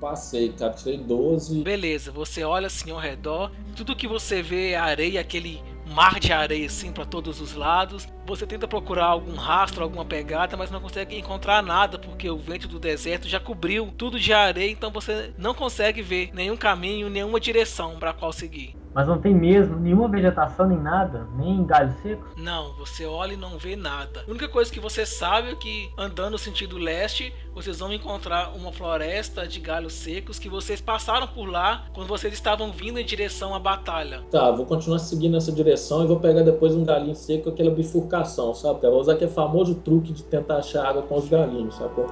Passei, 0.00 0.50
cara, 0.50 0.72
tirei 0.74 0.98
12. 0.98 1.62
Beleza, 1.62 2.12
você 2.12 2.44
olha 2.44 2.68
assim 2.68 2.92
ao 2.92 2.98
redor, 2.98 3.50
tudo 3.74 3.96
que 3.96 4.06
você 4.06 4.42
vê 4.42 4.70
é 4.70 4.76
areia, 4.76 5.20
aquele 5.20 5.60
mar 5.88 6.20
de 6.20 6.32
areia 6.32 6.66
assim 6.66 6.92
para 6.92 7.04
todos 7.04 7.40
os 7.40 7.54
lados. 7.54 8.06
Você 8.26 8.46
tenta 8.46 8.68
procurar 8.68 9.06
algum 9.06 9.34
rastro, 9.34 9.82
alguma 9.82 10.04
pegada, 10.04 10.56
mas 10.56 10.70
não 10.70 10.80
consegue 10.80 11.18
encontrar 11.18 11.62
nada 11.62 11.98
porque 11.98 12.28
o 12.30 12.38
vento 12.38 12.68
do 12.68 12.78
deserto 12.78 13.28
já 13.28 13.40
cobriu 13.40 13.92
tudo 13.96 14.18
de 14.18 14.32
areia, 14.32 14.70
então 14.70 14.90
você 14.90 15.32
não 15.38 15.54
consegue 15.54 16.02
ver 16.02 16.30
nenhum 16.34 16.56
caminho, 16.56 17.08
nenhuma 17.08 17.40
direção 17.40 17.98
para 17.98 18.12
qual 18.12 18.32
seguir. 18.32 18.76
Mas 18.98 19.06
não 19.06 19.16
tem 19.16 19.32
mesmo 19.32 19.78
nenhuma 19.78 20.08
vegetação 20.08 20.66
nem 20.66 20.76
nada, 20.76 21.24
nem 21.36 21.64
galhos 21.64 21.94
secos? 22.02 22.26
Não, 22.36 22.72
você 22.72 23.06
olha 23.06 23.34
e 23.34 23.36
não 23.36 23.56
vê 23.56 23.76
nada. 23.76 24.24
A 24.26 24.28
única 24.28 24.48
coisa 24.48 24.72
que 24.72 24.80
você 24.80 25.06
sabe 25.06 25.50
é 25.50 25.54
que 25.54 25.88
andando 25.96 26.32
no 26.32 26.38
sentido 26.38 26.76
leste, 26.76 27.32
vocês 27.54 27.78
vão 27.78 27.92
encontrar 27.92 28.56
uma 28.56 28.72
floresta 28.72 29.46
de 29.46 29.60
galhos 29.60 29.92
secos 29.92 30.40
que 30.40 30.48
vocês 30.48 30.80
passaram 30.80 31.28
por 31.28 31.48
lá 31.48 31.84
quando 31.94 32.08
vocês 32.08 32.34
estavam 32.34 32.72
vindo 32.72 32.98
em 32.98 33.04
direção 33.04 33.54
à 33.54 33.60
batalha. 33.60 34.24
Tá, 34.32 34.50
vou 34.50 34.66
continuar 34.66 34.98
seguindo 34.98 35.36
essa 35.36 35.52
direção 35.52 36.02
e 36.02 36.08
vou 36.08 36.18
pegar 36.18 36.42
depois 36.42 36.74
um 36.74 36.84
galinho 36.84 37.14
seco, 37.14 37.50
aquela 37.50 37.70
bifurcação, 37.70 38.52
sabe? 38.52 38.80
Eu 38.82 38.90
vou 38.90 39.00
usar 39.00 39.12
aquele 39.12 39.30
famoso 39.30 39.76
truque 39.76 40.12
de 40.12 40.24
tentar 40.24 40.56
achar 40.56 40.84
água 40.84 41.02
com 41.02 41.14
os 41.14 41.28
galinhos, 41.28 41.76
sacou? 41.76 42.08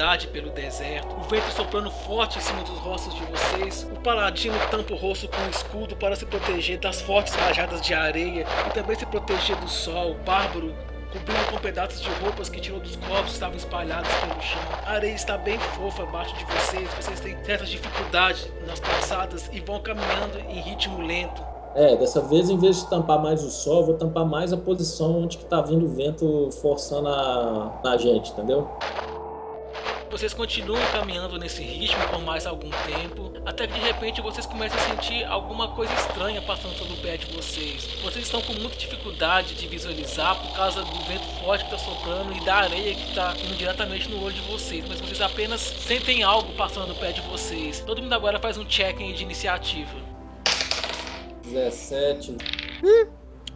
Dificuldade 0.00 0.28
pelo 0.28 0.50
deserto, 0.50 1.14
o 1.14 1.22
vento 1.28 1.50
soprando 1.52 1.90
forte 1.90 2.38
em 2.38 2.40
cima 2.40 2.62
dos 2.62 2.78
rostos 2.78 3.14
de 3.14 3.22
vocês. 3.26 3.86
O 3.92 4.00
paladino 4.00 4.56
tampa 4.70 4.94
o 4.94 4.96
rosto 4.96 5.28
com 5.28 5.42
um 5.42 5.50
escudo 5.50 5.94
para 5.94 6.16
se 6.16 6.24
proteger 6.24 6.78
das 6.78 7.02
fortes 7.02 7.34
rajadas 7.34 7.82
de 7.82 7.92
areia 7.92 8.46
e 8.66 8.70
também 8.70 8.96
se 8.96 9.04
proteger 9.04 9.56
do 9.56 9.68
sol. 9.68 10.12
O 10.12 10.14
bárbaro 10.24 10.74
cobrindo 11.12 11.44
com 11.50 11.58
pedaços 11.58 12.00
de 12.00 12.08
roupas 12.22 12.48
que 12.48 12.60
tirou 12.60 12.80
dos 12.80 12.96
corpos 12.96 13.26
que 13.26 13.32
estavam 13.32 13.56
espalhados 13.56 14.10
pelo 14.14 14.40
chão. 14.40 14.62
A 14.86 14.92
areia 14.92 15.14
está 15.14 15.36
bem 15.36 15.58
fofa 15.58 16.04
abaixo 16.04 16.34
de 16.36 16.44
vocês, 16.44 16.88
vocês 16.94 17.20
têm 17.20 17.36
certas 17.44 17.68
dificuldades 17.68 18.48
nas 18.66 18.80
passadas 18.80 19.50
e 19.52 19.60
vão 19.60 19.80
caminhando 19.80 20.38
em 20.48 20.60
ritmo 20.60 21.04
lento. 21.04 21.42
É, 21.74 21.94
dessa 21.94 22.20
vez, 22.20 22.50
em 22.50 22.58
vez 22.58 22.80
de 22.80 22.90
tampar 22.90 23.22
mais 23.22 23.44
o 23.44 23.50
sol, 23.50 23.84
vou 23.84 23.94
tampar 23.94 24.24
mais 24.24 24.52
a 24.52 24.56
posição 24.56 25.22
onde 25.22 25.38
que 25.38 25.44
tá 25.44 25.60
vindo 25.60 25.86
o 25.86 25.88
vento 25.88 26.50
forçando 26.60 27.08
a, 27.08 27.80
a 27.84 27.96
gente, 27.96 28.32
entendeu? 28.32 28.68
Vocês 30.10 30.34
continuam 30.34 30.84
caminhando 30.90 31.38
nesse 31.38 31.62
ritmo 31.62 32.02
por 32.08 32.20
mais 32.22 32.44
algum 32.44 32.68
tempo, 32.68 33.32
até 33.46 33.68
que 33.68 33.74
de 33.74 33.80
repente 33.80 34.20
vocês 34.20 34.44
começam 34.44 34.76
a 34.76 34.82
sentir 34.82 35.24
alguma 35.24 35.68
coisa 35.68 35.94
estranha 35.94 36.42
passando 36.42 36.76
sobre 36.76 36.94
o 36.94 36.96
pé 36.96 37.16
de 37.16 37.26
vocês. 37.26 37.84
Vocês 38.02 38.24
estão 38.24 38.42
com 38.42 38.52
muita 38.54 38.76
dificuldade 38.76 39.54
de 39.54 39.68
visualizar 39.68 40.34
por 40.34 40.52
causa 40.56 40.82
do 40.82 40.98
vento 41.04 41.24
forte 41.40 41.64
que 41.64 41.72
está 41.72 41.78
soprando 41.78 42.36
e 42.36 42.44
da 42.44 42.56
areia 42.56 42.92
que 42.92 43.08
está 43.08 43.36
indo 43.36 43.54
diretamente 43.54 44.08
no 44.08 44.20
olho 44.20 44.34
de 44.34 44.40
vocês, 44.42 44.84
mas 44.88 45.00
vocês 45.00 45.20
apenas 45.20 45.60
sentem 45.60 46.24
algo 46.24 46.52
passando 46.54 46.88
no 46.88 46.96
pé 46.96 47.12
de 47.12 47.20
vocês. 47.20 47.78
Todo 47.78 48.02
mundo 48.02 48.12
agora 48.12 48.40
faz 48.40 48.58
um 48.58 48.64
check 48.64 48.98
de 48.98 49.22
iniciativa. 49.22 49.94
17. 51.44 52.36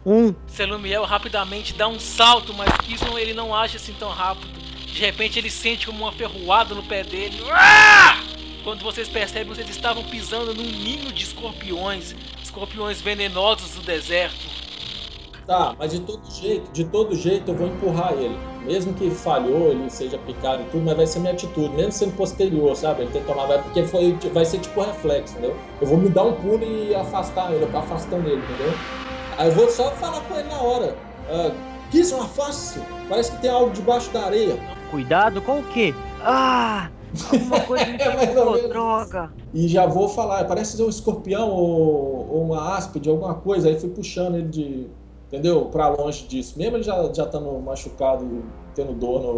Um. 0.05 0.33
Selumiel 0.47 1.03
rapidamente 1.03 1.73
dá 1.73 1.87
um 1.87 1.99
salto, 1.99 2.53
mas 2.53 2.69
Kisman 2.77 3.19
ele 3.19 3.33
não 3.33 3.53
age 3.53 3.75
assim 3.75 3.93
tão 3.93 4.09
rápido. 4.09 4.64
De 4.95 5.01
repente 5.01 5.37
ele 5.37 5.49
sente 5.49 5.85
como 5.85 6.05
uma 6.05 6.13
ferroada 6.13 6.73
no 6.73 6.81
pé 6.81 7.03
dele. 7.03 7.37
Ah! 7.51 8.23
Quando 8.63 8.81
vocês 8.81 9.09
percebem, 9.09 9.53
vocês 9.53 9.69
estavam 9.69 10.01
pisando 10.05 10.53
num 10.53 10.63
ninho 10.63 11.11
de 11.11 11.25
escorpiões, 11.25 12.15
escorpiões 12.41 13.01
venenosos 13.01 13.71
do 13.71 13.81
deserto. 13.81 14.47
Tá, 15.45 15.75
mas 15.77 15.91
de 15.91 15.99
todo 15.99 16.21
jeito, 16.31 16.71
de 16.71 16.85
todo 16.85 17.13
jeito 17.13 17.51
eu 17.51 17.55
vou 17.55 17.67
empurrar 17.67 18.13
ele. 18.13 18.37
Mesmo 18.63 18.93
que 18.93 19.11
falhou, 19.11 19.69
ele 19.69 19.89
seja 19.89 20.17
picado 20.17 20.63
e 20.63 20.65
tudo, 20.67 20.85
mas 20.85 20.95
vai 20.95 21.05
ser 21.05 21.19
minha 21.19 21.33
atitude, 21.33 21.75
mesmo 21.75 21.91
sendo 21.91 22.15
posterior, 22.15 22.73
sabe? 22.73 23.01
Ele 23.01 23.11
que 23.11 23.19
tomar, 23.19 23.47
porque 23.63 23.83
foi, 23.83 24.17
vai 24.31 24.45
ser 24.45 24.59
tipo 24.59 24.81
reflexo, 24.81 25.33
entendeu? 25.33 25.57
Eu 25.81 25.87
vou 25.87 25.97
me 25.97 26.07
dar 26.07 26.23
um 26.23 26.33
pulo 26.33 26.63
e 26.63 26.95
afastar 26.95 27.51
ele, 27.51 27.65
eu 27.65 27.69
tô 27.69 27.79
afastando 27.79 28.29
ele, 28.29 28.41
entendeu? 28.41 28.73
Aí 29.37 29.49
eu 29.49 29.53
vou 29.55 29.69
só 29.69 29.91
falar 29.91 30.21
com 30.21 30.39
ele 30.39 30.47
na 30.47 30.61
hora. 30.61 30.97
Uh, 31.29 31.75
Gizon, 31.91 32.21
afaste-se! 32.21 32.79
Parece 33.09 33.31
que 33.33 33.41
tem 33.41 33.51
algo 33.51 33.71
debaixo 33.71 34.09
da 34.11 34.25
areia. 34.25 34.57
Cuidado 34.95 35.41
com 35.41 35.59
o 35.59 35.63
quê? 35.63 35.93
Ah! 36.23 36.87
Alguma 37.33 37.59
coisa 37.59 37.85
me 37.85 37.95
É, 38.01 38.27
pegou, 38.27 38.53
menos. 38.53 38.69
droga! 38.69 39.29
E 39.53 39.67
já 39.67 39.85
vou 39.85 40.07
falar, 40.07 40.45
parece 40.45 40.77
ser 40.77 40.83
um 40.83 40.89
escorpião 40.89 41.49
ou, 41.49 42.29
ou 42.31 42.45
uma 42.45 42.77
áspide, 42.77 43.09
alguma 43.09 43.33
coisa. 43.33 43.67
Aí 43.67 43.77
fui 43.77 43.89
puxando 43.89 44.35
ele 44.35 44.47
de. 44.47 44.87
Entendeu? 45.27 45.65
Pra 45.65 45.89
longe 45.89 46.25
disso. 46.27 46.57
Mesmo 46.57 46.77
ele 46.77 46.83
já, 46.83 46.95
já 47.13 47.23
estando 47.25 47.51
machucado 47.59 48.23
e 48.23 48.41
tendo 48.73 48.93
dor 48.93 49.21
no, 49.21 49.33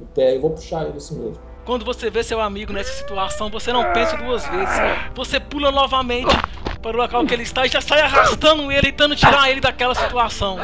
no 0.00 0.06
pé, 0.12 0.34
eu 0.34 0.40
vou 0.40 0.50
puxar 0.50 0.86
ele 0.88 0.96
assim 0.96 1.16
mesmo. 1.20 1.38
Quando 1.64 1.84
você 1.84 2.10
vê 2.10 2.24
seu 2.24 2.40
amigo 2.40 2.72
nessa 2.72 2.92
situação, 2.92 3.48
você 3.48 3.72
não 3.72 3.92
pensa 3.92 4.16
duas 4.16 4.44
vezes. 4.44 4.74
Você 5.14 5.38
pula 5.38 5.70
novamente 5.70 6.34
para 6.82 6.96
o 6.96 7.00
local 7.00 7.24
que 7.24 7.32
ele 7.32 7.44
está 7.44 7.64
e 7.64 7.68
já 7.68 7.80
sai 7.80 8.00
arrastando 8.00 8.72
ele, 8.72 8.90
tentando 8.90 9.14
tirar 9.14 9.48
ele 9.50 9.60
daquela 9.60 9.94
situação. 9.94 10.58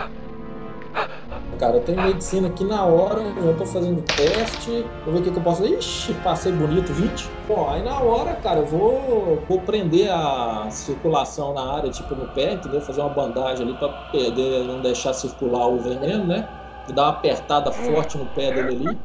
Cara, 1.59 1.77
eu 1.77 1.83
tenho 1.83 2.03
medicina 2.03 2.49
aqui 2.49 2.65
na 2.65 2.85
hora, 2.85 3.21
eu 3.21 3.57
tô 3.57 3.65
fazendo 3.65 4.03
teste, 4.03 4.85
vou 5.05 5.15
ver 5.15 5.21
o 5.21 5.23
que, 5.23 5.31
que 5.31 5.39
eu 5.39 5.43
posso 5.43 5.63
fazer. 5.63 5.79
Ixi, 5.79 6.13
passei 6.23 6.53
bonito, 6.53 6.93
20. 6.93 7.31
Bom, 7.49 7.71
aí 7.71 7.83
na 7.83 7.99
hora, 7.99 8.35
cara, 8.35 8.61
eu 8.61 8.67
vou, 8.67 9.43
vou 9.49 9.61
prender 9.61 10.11
a 10.13 10.67
circulação 10.71 11.55
na 11.55 11.73
área, 11.77 11.91
tipo 11.91 12.15
no 12.15 12.29
pé, 12.29 12.55
entendeu? 12.55 12.81
Fazer 12.83 13.01
uma 13.01 13.09
bandagem 13.09 13.67
ali 13.67 13.77
pra 13.79 13.89
perder, 13.89 14.65
não 14.65 14.83
deixar 14.83 15.15
circular 15.15 15.67
o 15.67 15.79
veneno, 15.79 16.27
né? 16.27 16.47
E 16.89 16.93
dar 16.93 17.05
uma 17.05 17.11
apertada 17.13 17.73
forte 17.73 18.19
no 18.19 18.27
pé 18.27 18.53
dele 18.53 18.77
ali. 18.77 18.99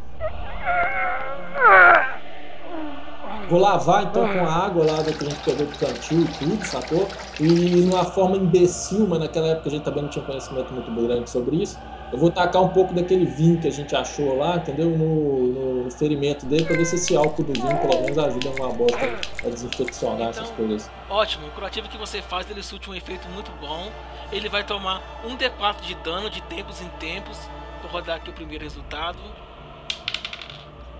Vou 3.50 3.60
lavar 3.60 4.04
então 4.04 4.28
com 4.28 4.46
a 4.46 4.50
água 4.50 4.86
lá 4.86 5.04
que 5.04 5.10
a 5.10 5.30
gente 5.30 5.44
pegou 5.44 5.66
do 5.66 5.78
cantil 5.78 6.22
e 6.22 6.28
tudo, 6.28 6.66
sacou? 6.66 7.08
E 7.40 7.82
numa 7.82 8.06
forma 8.06 8.38
imbecil, 8.38 9.06
mas 9.08 9.20
naquela 9.20 9.48
época 9.48 9.68
a 9.68 9.72
gente 9.72 9.84
também 9.84 10.04
não 10.04 10.10
tinha 10.10 10.24
conhecimento 10.24 10.72
muito 10.74 10.90
grande 10.90 11.30
sobre 11.30 11.58
isso. 11.58 11.78
Eu 12.12 12.18
vou 12.18 12.30
tacar 12.30 12.62
um 12.62 12.70
pouco 12.70 12.94
daquele 12.94 13.26
vinho 13.26 13.60
que 13.60 13.68
a 13.68 13.72
gente 13.72 13.96
achou 13.96 14.38
lá, 14.38 14.58
entendeu? 14.58 14.90
No, 14.90 15.84
no 15.84 15.92
ferimento 15.92 16.46
dele, 16.46 16.66
pra 16.66 16.76
ver 16.76 16.86
se 16.86 16.96
esse 16.96 17.16
álcool 17.16 17.44
do 17.44 17.54
vinho 17.54 17.78
pelo 17.78 18.02
menos 18.02 18.18
ajuda 18.18 18.50
uma 18.50 18.70
bosta 18.70 19.20
a 19.46 19.50
desinfeccionar 19.50 20.30
essas 20.30 20.50
coisas. 20.52 20.90
Ótimo, 21.10 21.48
o 21.48 21.52
curativo 21.52 21.88
que 21.88 21.98
você 21.98 22.22
faz 22.22 22.50
ele 22.50 22.62
surte 22.62 22.90
um 22.90 22.96
efeito 22.96 23.28
muito 23.30 23.52
bom. 23.62 23.90
Ele 24.32 24.50
vai 24.50 24.64
tomar 24.64 25.02
um 25.26 25.38
D4 25.38 25.82
de 25.82 25.96
dano 25.96 26.30
de 26.30 26.42
tempos 26.44 26.82
em 26.82 26.88
tempos. 27.00 27.38
Vou 27.82 27.92
rodar 27.92 28.18
aqui 28.18 28.30
o 28.30 28.34
primeiro 28.34 28.64
resultado. 28.64 29.20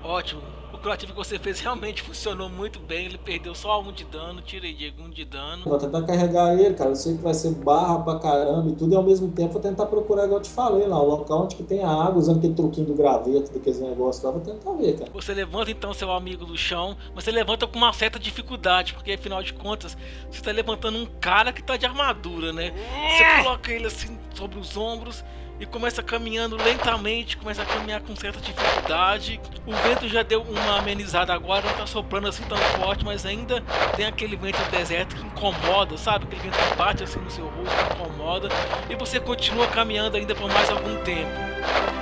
Ótimo. 0.04 0.61
O 0.82 0.84
curativo 0.84 1.14
que 1.14 1.18
você 1.20 1.38
fez 1.38 1.60
realmente 1.60 2.02
funcionou 2.02 2.50
muito 2.50 2.80
bem. 2.80 3.06
Ele 3.06 3.18
perdeu 3.20 3.54
só 3.54 3.80
um 3.80 3.92
de 3.92 4.04
dano. 4.04 4.42
Tirei 4.42 4.74
Diego 4.74 5.04
um 5.04 5.12
de 5.12 5.24
dano. 5.24 5.64
Vou 5.64 5.78
tentar 5.78 6.02
carregar 6.02 6.60
ele, 6.60 6.74
cara. 6.74 6.90
Eu 6.90 6.96
sei 6.96 7.16
que 7.16 7.22
vai 7.22 7.36
ser 7.36 7.52
barra 7.52 8.00
pra 8.00 8.18
caramba 8.18 8.68
e 8.68 8.74
tudo, 8.74 8.92
e 8.92 8.96
ao 8.96 9.04
mesmo 9.04 9.30
tempo 9.30 9.54
vou 9.54 9.62
tentar 9.62 9.86
procurar, 9.86 10.24
igual 10.24 10.40
eu 10.40 10.44
te 10.44 10.50
falei 10.50 10.88
lá, 10.88 11.00
o 11.00 11.06
local 11.06 11.44
onde 11.44 11.56
que 11.56 11.62
tem 11.62 11.84
a 11.84 11.88
água, 11.88 12.18
usando 12.18 12.40
aquele 12.40 12.56
truquinho 12.56 12.88
do 12.88 12.96
graveto, 12.96 13.54
daqueles 13.54 13.80
negócios 13.80 14.24
lá, 14.24 14.32
vou 14.32 14.42
tentar 14.42 14.74
ver, 14.74 14.98
cara. 14.98 15.12
Você 15.14 15.36
levanta 15.36 15.70
então 15.70 15.94
seu 15.94 16.12
amigo 16.12 16.46
do 16.46 16.58
chão, 16.58 16.98
mas 17.14 17.26
você 17.26 17.32
levanta 17.32 17.68
com 17.68 17.78
uma 17.78 17.94
certa 17.94 18.18
dificuldade, 18.18 18.96
porque 18.96 19.12
afinal 19.12 19.44
de 19.44 19.54
contas, 19.54 19.96
você 20.32 20.40
está 20.40 20.52
levantando 20.52 20.98
um 20.98 21.06
cara 21.06 21.54
que 21.54 21.62
tá 21.62 21.78
de 21.78 21.86
armadura, 21.86 22.52
né? 22.52 22.74
Você 22.74 23.44
coloca 23.44 23.72
ele 23.72 23.86
assim 23.86 24.18
sobre 24.34 24.58
os 24.58 24.76
ombros 24.76 25.24
e 25.62 25.66
começa 25.68 26.02
caminhando 26.02 26.58
lentamente, 26.58 27.38
começa 27.38 27.62
a 27.62 27.66
caminhar 27.66 28.02
com 28.02 28.16
certa 28.16 28.42
dificuldade. 28.42 29.40
O 29.68 29.72
vento 29.72 30.10
já 30.10 30.24
deu 30.24 30.42
uma 30.42 30.80
amenizada 30.80 31.32
agora, 31.32 31.64
não 31.64 31.78
tá 31.78 31.86
soprando 31.86 32.28
assim 32.28 32.44
tão 32.46 32.58
forte, 32.58 33.06
mas 33.06 33.28
ainda 33.28 33.62
tem 33.96 34.08
aquele 34.08 34.36
vento 34.36 34.58
do 34.58 34.72
deserto 34.72 35.16
que 35.16 35.24
incomoda, 35.24 35.96
sabe? 36.00 36.26
Aquele 36.26 36.42
vento 36.42 36.58
que 36.58 36.76
bate 36.76 37.04
assim 37.04 37.20
no 37.20 37.30
seu 37.30 37.46
rosto, 37.46 37.76
incomoda. 37.94 38.50
E 38.90 38.96
você 38.96 39.20
continua 39.20 39.68
caminhando 39.68 40.18
ainda 40.18 40.34
por 40.34 40.52
mais 40.52 40.68
algum 40.72 40.96
tempo. 41.04 42.01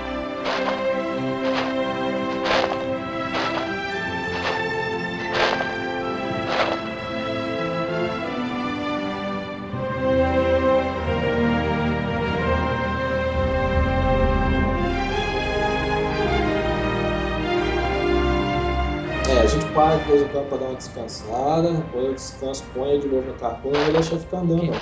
Para 19.90 19.98
de 19.98 20.12
vez 20.12 20.32
pra 20.32 20.58
dar 20.58 20.66
uma 20.66 20.76
descansada, 20.76 21.72
depois 21.72 22.06
eu 22.06 22.14
descanso, 22.14 22.64
ponho 22.76 23.02
de 23.02 23.08
novo 23.08 23.26
no 23.26 23.34
cartão 23.34 23.72
e 23.72 23.74
não 23.74 23.84
vou 23.86 23.94
deixar 23.94 24.20
ficar 24.20 24.38
andando. 24.38 24.80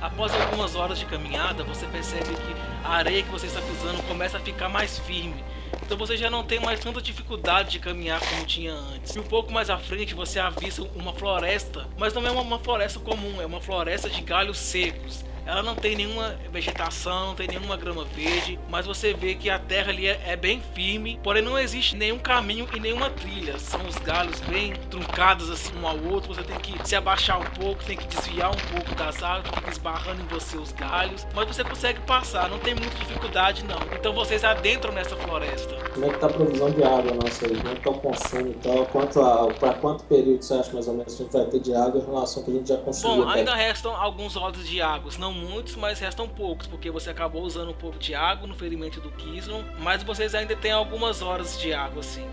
Após 0.00 0.34
algumas 0.34 0.74
horas 0.74 0.98
de 0.98 1.06
caminhada, 1.06 1.62
você 1.62 1.86
percebe 1.86 2.24
que 2.24 2.56
a 2.84 2.88
areia 2.88 3.22
que 3.22 3.30
você 3.30 3.46
está 3.46 3.60
pisando 3.60 4.02
começa 4.08 4.38
a 4.38 4.40
ficar 4.40 4.68
mais 4.68 4.98
firme. 4.98 5.44
Então 5.80 5.96
você 5.96 6.16
já 6.16 6.28
não 6.28 6.42
tem 6.42 6.58
mais 6.58 6.80
tanta 6.80 7.00
dificuldade 7.00 7.70
de 7.70 7.78
caminhar 7.78 8.18
como 8.18 8.44
tinha 8.46 8.74
antes. 8.74 9.14
E 9.14 9.20
um 9.20 9.22
pouco 9.22 9.52
mais 9.52 9.70
à 9.70 9.78
frente 9.78 10.12
você 10.12 10.40
avista 10.40 10.82
uma 10.96 11.12
floresta, 11.12 11.86
mas 11.96 12.12
não 12.12 12.26
é 12.26 12.32
uma 12.32 12.58
floresta 12.58 12.98
comum, 12.98 13.40
é 13.40 13.46
uma 13.46 13.60
floresta 13.60 14.10
de 14.10 14.22
galhos 14.22 14.58
secos. 14.58 15.24
Ela 15.50 15.64
não 15.64 15.74
tem 15.74 15.96
nenhuma 15.96 16.36
vegetação, 16.52 17.26
não 17.26 17.34
tem 17.34 17.48
nenhuma 17.48 17.76
grama 17.76 18.04
verde, 18.04 18.56
mas 18.68 18.86
você 18.86 19.12
vê 19.12 19.34
que 19.34 19.50
a 19.50 19.58
terra 19.58 19.90
ali 19.90 20.06
é, 20.06 20.20
é, 20.24 20.36
bem 20.36 20.62
firme, 20.74 21.18
porém 21.24 21.42
não 21.42 21.58
existe 21.58 21.96
nenhum 21.96 22.20
caminho 22.20 22.68
e 22.72 22.78
nenhuma 22.78 23.10
trilha. 23.10 23.58
São 23.58 23.84
os 23.84 23.96
galhos 23.96 24.38
bem 24.42 24.74
truncados 24.88 25.50
assim 25.50 25.72
um 25.76 25.88
ao 25.88 25.98
outro. 26.04 26.32
Você 26.32 26.44
tem 26.44 26.56
que 26.60 26.88
se 26.88 26.94
abaixar 26.94 27.40
um 27.40 27.50
pouco, 27.60 27.82
tem 27.84 27.96
que 27.96 28.06
desviar 28.06 28.52
um 28.52 28.76
pouco 28.76 28.94
das 28.94 29.20
árvores, 29.24 29.50
tem 29.50 29.62
que 29.64 29.70
esbarrando 29.70 30.22
em 30.22 30.26
você 30.26 30.56
os 30.56 30.70
galhos, 30.70 31.26
mas 31.34 31.48
você 31.48 31.64
consegue 31.64 31.98
passar, 32.02 32.48
não 32.48 32.60
tem 32.60 32.76
muita 32.76 32.94
dificuldade 32.94 33.64
não. 33.64 33.80
Então 33.92 34.12
vocês 34.12 34.44
adentram 34.44 34.92
nessa 34.92 35.16
floresta. 35.16 35.74
Como 35.92 36.06
é 36.06 36.10
que 36.10 36.18
tá 36.20 36.28
a 36.28 36.30
provisão 36.30 36.70
de 36.70 36.84
água 36.84 37.12
nossa 37.24 37.46
aí? 37.46 37.56
Como 37.56 37.72
é 37.72 37.74
que 37.74 37.82
tá 37.82 37.90
o 37.90 37.98
consumo 37.98 38.50
e 38.50 38.54
tal? 38.54 38.86
Quanto 38.86 39.20
a, 39.20 39.52
pra 39.54 39.74
quanto 39.74 40.04
período 40.04 40.44
você 40.44 40.54
acha 40.54 40.72
mais 40.72 40.86
ou 40.86 40.94
menos 40.94 41.12
que 41.12 41.22
a 41.22 41.24
gente 41.24 41.32
vai 41.32 41.46
ter 41.46 41.58
de 41.58 41.74
água 41.74 42.00
em 42.00 42.06
relação 42.06 42.40
ao 42.40 42.44
que 42.44 42.50
a 42.52 42.54
gente 42.54 42.68
já 42.68 42.76
conseguiu? 42.76 43.24
Bom, 43.24 43.28
ainda 43.28 43.52
restam 43.56 43.96
alguns 43.96 44.36
rodas 44.36 44.68
de 44.68 44.80
águas, 44.80 45.18
não 45.18 45.39
muitos, 45.40 45.74
mas 45.76 45.98
restam 45.98 46.28
poucos, 46.28 46.66
porque 46.66 46.90
você 46.90 47.10
acabou 47.10 47.42
usando 47.42 47.70
um 47.70 47.74
pouco 47.74 47.98
de 47.98 48.14
água 48.14 48.46
no 48.46 48.54
ferimento 48.54 49.00
do 49.00 49.10
Kisnon, 49.10 49.62
mas 49.78 50.02
vocês 50.02 50.34
ainda 50.34 50.54
têm 50.54 50.72
algumas 50.72 51.22
horas 51.22 51.58
de 51.58 51.72
água, 51.72 52.00
assim. 52.00 52.26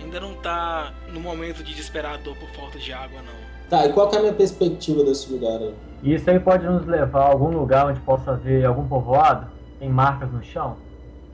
Ainda 0.00 0.20
não 0.20 0.34
tá 0.34 0.92
no 1.12 1.20
momento 1.20 1.62
de 1.62 1.72
desesperador 1.72 2.36
por 2.36 2.48
falta 2.50 2.78
de 2.78 2.92
água, 2.92 3.20
não. 3.22 3.68
Tá, 3.68 3.86
e 3.86 3.92
qual 3.92 4.12
é 4.12 4.16
a 4.16 4.20
minha 4.20 4.32
perspectiva 4.32 5.02
desse 5.02 5.32
lugar 5.32 5.60
aí? 5.60 5.74
Isso 6.02 6.30
aí 6.30 6.38
pode 6.38 6.64
nos 6.66 6.86
levar 6.86 7.22
a 7.22 7.30
algum 7.30 7.48
lugar 7.48 7.86
onde 7.86 7.98
possa 8.00 8.34
ver 8.36 8.64
algum 8.64 8.86
povoado? 8.86 9.50
Tem 9.78 9.88
marcas 9.88 10.30
no 10.30 10.44
chão? 10.44 10.76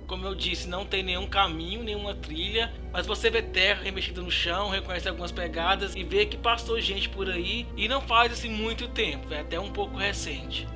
Como 0.07 0.27
eu 0.27 0.35
disse, 0.35 0.69
não 0.69 0.85
tem 0.85 1.03
nenhum 1.03 1.27
caminho, 1.27 1.85
nenhuma 1.85 2.15
trilha, 2.15 2.73
mas 2.93 3.07
você 3.07 3.31
vê 3.31 3.43
terra 3.43 3.83
remexida 3.85 4.21
no 4.21 4.31
chão, 4.31 4.69
reconhece 4.69 5.09
algumas 5.09 5.31
pegadas 5.31 5.95
e 5.95 6.03
vê 6.03 6.27
que 6.27 6.37
passou 6.37 6.81
gente 6.81 7.09
por 7.09 7.29
aí 7.29 7.67
e 7.77 7.87
não 7.87 8.01
faz 8.01 8.33
assim 8.33 8.49
muito 8.49 8.89
tempo, 8.89 9.33
é 9.33 9.41
até 9.41 9.61
um 9.61 9.71
pouco 9.71 9.97
recente. 9.97 10.67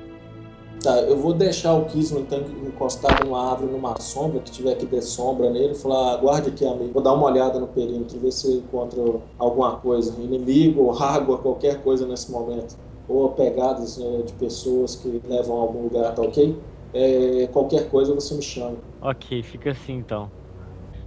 Tá, 0.85 1.01
eu 1.01 1.17
vou 1.17 1.33
deixar 1.33 1.73
o 1.73 1.87
Kisman 1.87 2.21
então 2.21 2.39
encostado 2.63 3.25
numa 3.25 3.53
árvore, 3.53 3.73
numa 3.73 3.99
sombra, 3.99 4.39
que 4.41 4.51
tiver 4.51 4.75
que 4.75 4.85
ter 4.85 5.01
sombra 5.01 5.49
nele, 5.49 5.75
falar, 5.75 6.13
aguarde 6.13 6.51
aqui, 6.51 6.67
amigo. 6.67 6.93
Vou 6.93 7.03
dar 7.03 7.15
uma 7.15 7.25
olhada 7.25 7.59
no 7.59 7.67
perímetro, 7.67 8.21
ver 8.21 8.31
se 8.31 8.47
eu 8.53 8.59
encontro 8.59 9.23
alguma 9.39 9.77
coisa, 9.79 10.15
inimigo, 10.21 10.91
água, 11.03 11.39
qualquer 11.39 11.83
coisa 11.83 12.07
nesse 12.07 12.31
momento. 12.31 12.77
Ou 13.09 13.31
pegadas 13.31 13.97
né, 13.97 14.25
de 14.27 14.35
pessoas 14.35 14.95
que 14.95 15.23
levam 15.27 15.57
a 15.57 15.61
algum 15.63 15.85
lugar, 15.85 16.15
tá 16.15 16.21
ok? 16.21 16.55
É, 16.93 17.49
qualquer 17.51 17.89
coisa 17.89 18.15
você 18.15 18.35
me 18.35 18.43
chama. 18.43 18.77
Ok, 19.01 19.43
fica 19.43 19.71
assim 19.71 19.95
então. 19.95 20.31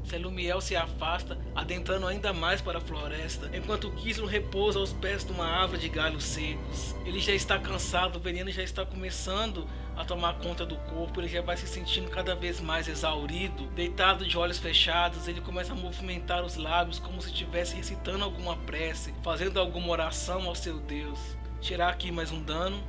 Selumiel 0.07 0.61
se 0.61 0.73
afasta, 0.73 1.37
adentrando 1.53 2.07
ainda 2.07 2.31
mais 2.31 2.61
para 2.61 2.77
a 2.77 2.81
floresta, 2.81 3.49
enquanto 3.53 3.91
Kislo 3.91 4.25
repousa 4.25 4.79
aos 4.79 4.93
pés 4.93 5.25
de 5.25 5.33
uma 5.33 5.45
árvore 5.45 5.81
de 5.81 5.89
galhos 5.89 6.23
secos. 6.23 6.95
Ele 7.05 7.19
já 7.19 7.33
está 7.33 7.59
cansado, 7.59 8.15
o 8.15 8.19
veneno 8.19 8.49
já 8.49 8.63
está 8.63 8.85
começando 8.85 9.67
a 9.97 10.05
tomar 10.05 10.35
conta 10.35 10.65
do 10.65 10.77
corpo, 10.77 11.19
ele 11.19 11.27
já 11.27 11.41
vai 11.41 11.57
se 11.57 11.67
sentindo 11.67 12.09
cada 12.09 12.35
vez 12.35 12.61
mais 12.61 12.87
exaurido. 12.87 13.65
Deitado 13.75 14.25
de 14.25 14.37
olhos 14.37 14.59
fechados, 14.59 15.27
ele 15.27 15.41
começa 15.41 15.73
a 15.73 15.75
movimentar 15.75 16.45
os 16.45 16.55
lábios 16.55 16.99
como 16.99 17.21
se 17.21 17.29
estivesse 17.29 17.75
recitando 17.75 18.23
alguma 18.23 18.55
prece, 18.55 19.13
fazendo 19.21 19.59
alguma 19.59 19.89
oração 19.89 20.47
ao 20.47 20.55
seu 20.55 20.79
Deus. 20.79 21.19
Tirar 21.59 21.89
aqui 21.89 22.13
mais 22.13 22.31
um 22.31 22.41
dano. 22.41 22.81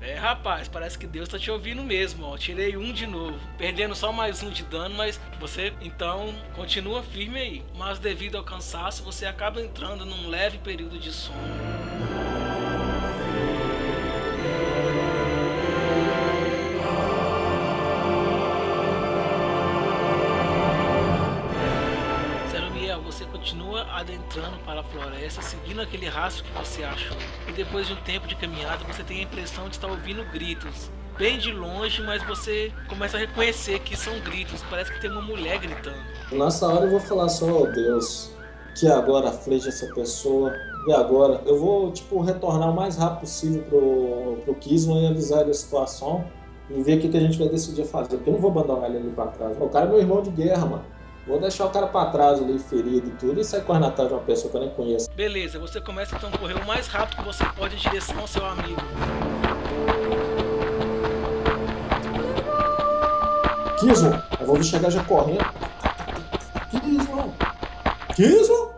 É, 0.00 0.14
rapaz, 0.14 0.68
parece 0.68 0.96
que 0.96 1.06
Deus 1.06 1.28
tá 1.28 1.38
te 1.38 1.50
ouvindo 1.50 1.82
mesmo, 1.82 2.24
ó. 2.24 2.36
Tirei 2.36 2.76
um 2.76 2.92
de 2.92 3.06
novo, 3.06 3.38
perdendo 3.56 3.94
só 3.94 4.12
mais 4.12 4.42
um 4.42 4.50
de 4.50 4.62
dano, 4.62 4.94
mas 4.94 5.20
você 5.40 5.72
então 5.80 6.34
continua 6.54 7.02
firme 7.02 7.38
aí. 7.38 7.64
Mas 7.76 7.98
devido 7.98 8.38
ao 8.38 8.44
cansaço, 8.44 9.02
você 9.02 9.26
acaba 9.26 9.60
entrando 9.60 10.06
num 10.06 10.28
leve 10.28 10.58
período 10.58 10.98
de 10.98 11.12
sono. 11.12 11.38
Floresta, 25.28 25.42
seguindo 25.42 25.80
aquele 25.80 26.08
rastro 26.08 26.44
que 26.44 26.52
você 26.52 26.82
achou. 26.82 27.16
E 27.48 27.52
depois 27.52 27.86
de 27.86 27.92
um 27.92 27.96
tempo 27.96 28.26
de 28.26 28.34
caminhada, 28.34 28.84
você 28.84 29.02
tem 29.02 29.20
a 29.20 29.22
impressão 29.22 29.68
de 29.68 29.76
estar 29.76 29.88
ouvindo 29.88 30.24
gritos. 30.32 30.90
Bem 31.18 31.38
de 31.38 31.52
longe, 31.52 32.02
mas 32.02 32.22
você 32.22 32.72
começa 32.88 33.16
a 33.16 33.20
reconhecer 33.20 33.80
que 33.80 33.96
são 33.96 34.18
gritos. 34.20 34.62
Parece 34.70 34.92
que 34.92 35.00
tem 35.00 35.10
uma 35.10 35.22
mulher 35.22 35.58
gritando. 35.58 35.98
Nessa 36.32 36.66
hora 36.68 36.86
eu 36.86 36.90
vou 36.90 37.00
falar 37.00 37.28
só, 37.28 37.46
oh 37.46 37.66
Deus, 37.66 38.30
que 38.78 38.86
agora 38.86 39.28
aflige 39.28 39.68
essa 39.68 39.92
pessoa. 39.94 40.52
E 40.86 40.92
agora? 40.92 41.42
Eu 41.44 41.58
vou, 41.58 41.92
tipo, 41.92 42.20
retornar 42.20 42.70
o 42.70 42.74
mais 42.74 42.96
rápido 42.96 43.20
possível 43.20 43.62
pro, 43.64 44.38
pro 44.44 44.54
Kisman 44.54 45.04
e 45.04 45.06
avisar 45.08 45.42
ele 45.42 45.50
a 45.50 45.54
situação 45.54 46.24
e 46.70 46.80
ver 46.82 46.98
o 46.98 47.00
que, 47.00 47.08
que 47.08 47.16
a 47.16 47.20
gente 47.20 47.38
vai 47.38 47.48
decidir 47.48 47.84
fazer. 47.84 48.16
Porque 48.16 48.30
eu 48.30 48.34
não 48.34 48.40
vou 48.40 48.50
abandonar 48.50 48.88
ele 48.88 48.98
ali 48.98 49.10
pra 49.10 49.26
trás. 49.26 49.56
O 49.60 49.68
cara 49.68 49.86
é 49.86 49.88
meu 49.88 49.98
irmão 49.98 50.22
de 50.22 50.30
guerra, 50.30 50.66
mano. 50.66 50.84
Vou 51.28 51.38
deixar 51.38 51.66
o 51.66 51.70
cara 51.70 51.86
pra 51.86 52.06
trás 52.06 52.40
ali, 52.40 52.58
ferido 52.58 53.06
e 53.06 53.10
tudo, 53.10 53.38
e 53.38 53.44
sair 53.44 53.62
correndo 53.62 53.84
atrás 53.84 54.08
de 54.08 54.14
uma 54.14 54.22
pessoa 54.22 54.50
que 54.50 54.56
eu 54.56 54.60
nem 54.62 54.70
conheço. 54.70 55.10
Beleza, 55.10 55.58
você 55.58 55.78
começa 55.78 56.16
então 56.16 56.30
a 56.32 56.38
correr 56.38 56.54
o 56.54 56.66
mais 56.66 56.86
rápido 56.86 57.18
que 57.18 57.24
você 57.26 57.44
pode 57.54 57.76
em 57.76 57.78
direção 57.78 58.18
ao 58.18 58.26
seu 58.26 58.46
amigo. 58.46 58.80
Kizo, 63.78 64.10
eu 64.40 64.46
vou 64.46 64.62
chegar 64.62 64.88
já 64.88 65.04
correndo. 65.04 65.44
Kizo! 66.70 67.34
Kizo? 68.16 68.70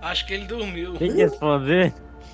Acho 0.00 0.26
que 0.26 0.32
ele 0.32 0.46
dormiu. 0.46 0.94
Tem 0.94 1.12
que 1.12 1.18
responder? 1.18 1.92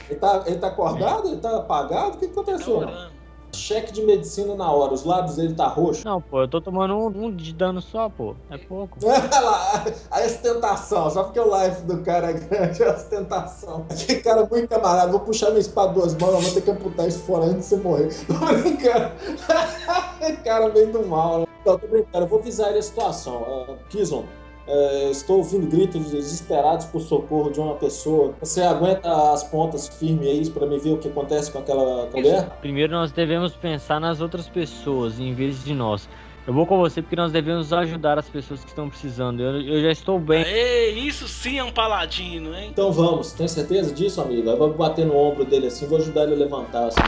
Ele 0.08 0.20
tá, 0.20 0.44
ele 0.46 0.58
tá 0.58 0.68
acordado? 0.68 1.26
Ele 1.26 1.38
tá 1.38 1.56
apagado? 1.56 2.16
O 2.16 2.18
que 2.18 2.26
aconteceu? 2.26 2.86
Tá 2.86 3.10
cheque 3.56 3.92
de 3.92 4.02
medicina 4.02 4.54
na 4.54 4.70
hora, 4.70 4.92
os 4.92 5.04
lábios 5.04 5.36
dele 5.36 5.54
tá 5.54 5.66
roxo. 5.66 6.04
Não, 6.04 6.20
pô, 6.20 6.42
eu 6.42 6.48
tô 6.48 6.60
tomando 6.60 6.94
um, 6.94 7.06
um 7.06 7.34
de 7.34 7.52
dano 7.52 7.80
só, 7.80 8.08
pô. 8.08 8.34
É 8.50 8.58
pouco. 8.58 8.98
a 10.10 10.20
ostentação, 10.20 11.10
só 11.10 11.24
porque 11.24 11.40
o 11.40 11.56
life 11.56 11.82
do 11.82 12.02
cara 12.02 12.30
é 12.30 12.32
grande, 12.34 12.82
a 12.82 12.92
ostentação. 12.92 13.86
Aquele 13.90 14.20
cara 14.20 14.46
muito 14.50 14.68
camarada, 14.68 15.10
vou 15.10 15.20
puxar 15.20 15.48
minha 15.48 15.60
espada 15.60 15.92
duas 15.92 16.14
mãos, 16.14 16.44
vou 16.44 16.54
ter 16.54 16.60
que 16.60 16.70
amputar 16.70 17.08
isso 17.08 17.20
fora 17.20 17.44
antes 17.44 17.68
de 17.68 17.76
você 17.76 17.76
morrer. 17.76 18.08
Tô 18.26 18.34
brincando. 18.34 19.12
cara 20.44 20.68
bem 20.68 20.90
do 20.90 21.04
mal, 21.06 21.40
né? 21.40 21.46
Não, 21.64 21.76
tô 21.76 21.86
brincando, 21.88 22.24
eu 22.24 22.28
vou 22.28 22.38
avisar 22.38 22.70
ele 22.70 22.78
a 22.78 22.82
situação. 22.82 23.42
Uh, 23.42 23.76
Kizon, 23.88 24.24
é, 24.66 25.10
estou 25.10 25.38
ouvindo 25.38 25.66
gritos 25.66 26.10
desesperados 26.10 26.86
por 26.86 27.00
socorro 27.00 27.50
de 27.50 27.60
uma 27.60 27.74
pessoa. 27.74 28.34
Você 28.40 28.62
aguenta 28.62 29.32
as 29.32 29.44
pontas 29.44 29.88
firmes 29.88 30.26
aí 30.28 30.50
para 30.50 30.66
me 30.66 30.78
ver 30.78 30.90
o 30.90 30.98
que 30.98 31.08
acontece 31.08 31.50
com 31.50 31.58
aquela 31.58 32.08
mulher? 32.10 32.48
Primeiro 32.60 32.92
nós 32.92 33.12
devemos 33.12 33.54
pensar 33.54 34.00
nas 34.00 34.20
outras 34.20 34.48
pessoas 34.48 35.20
em 35.20 35.32
vez 35.34 35.64
de 35.64 35.74
nós. 35.74 36.08
Eu 36.46 36.54
vou 36.54 36.64
com 36.64 36.78
você 36.78 37.02
porque 37.02 37.16
nós 37.16 37.32
devemos 37.32 37.72
ajudar 37.72 38.18
as 38.18 38.28
pessoas 38.28 38.60
que 38.62 38.68
estão 38.68 38.88
precisando. 38.88 39.42
Eu, 39.42 39.60
eu 39.60 39.82
já 39.82 39.90
estou 39.90 40.20
bem. 40.20 40.44
Aê, 40.44 40.90
isso 40.90 41.26
sim 41.26 41.58
é 41.58 41.64
um 41.64 41.72
paladino, 41.72 42.54
hein? 42.54 42.68
Então 42.70 42.92
vamos, 42.92 43.32
tem 43.32 43.48
certeza 43.48 43.92
disso, 43.92 44.20
amigo? 44.20 44.48
Eu 44.48 44.56
vou 44.56 44.72
bater 44.72 45.04
no 45.04 45.16
ombro 45.16 45.44
dele 45.44 45.66
assim, 45.66 45.86
vou 45.86 45.98
ajudar 45.98 46.22
ele 46.22 46.34
a 46.34 46.36
levantar 46.36 46.86
assim. 46.86 47.00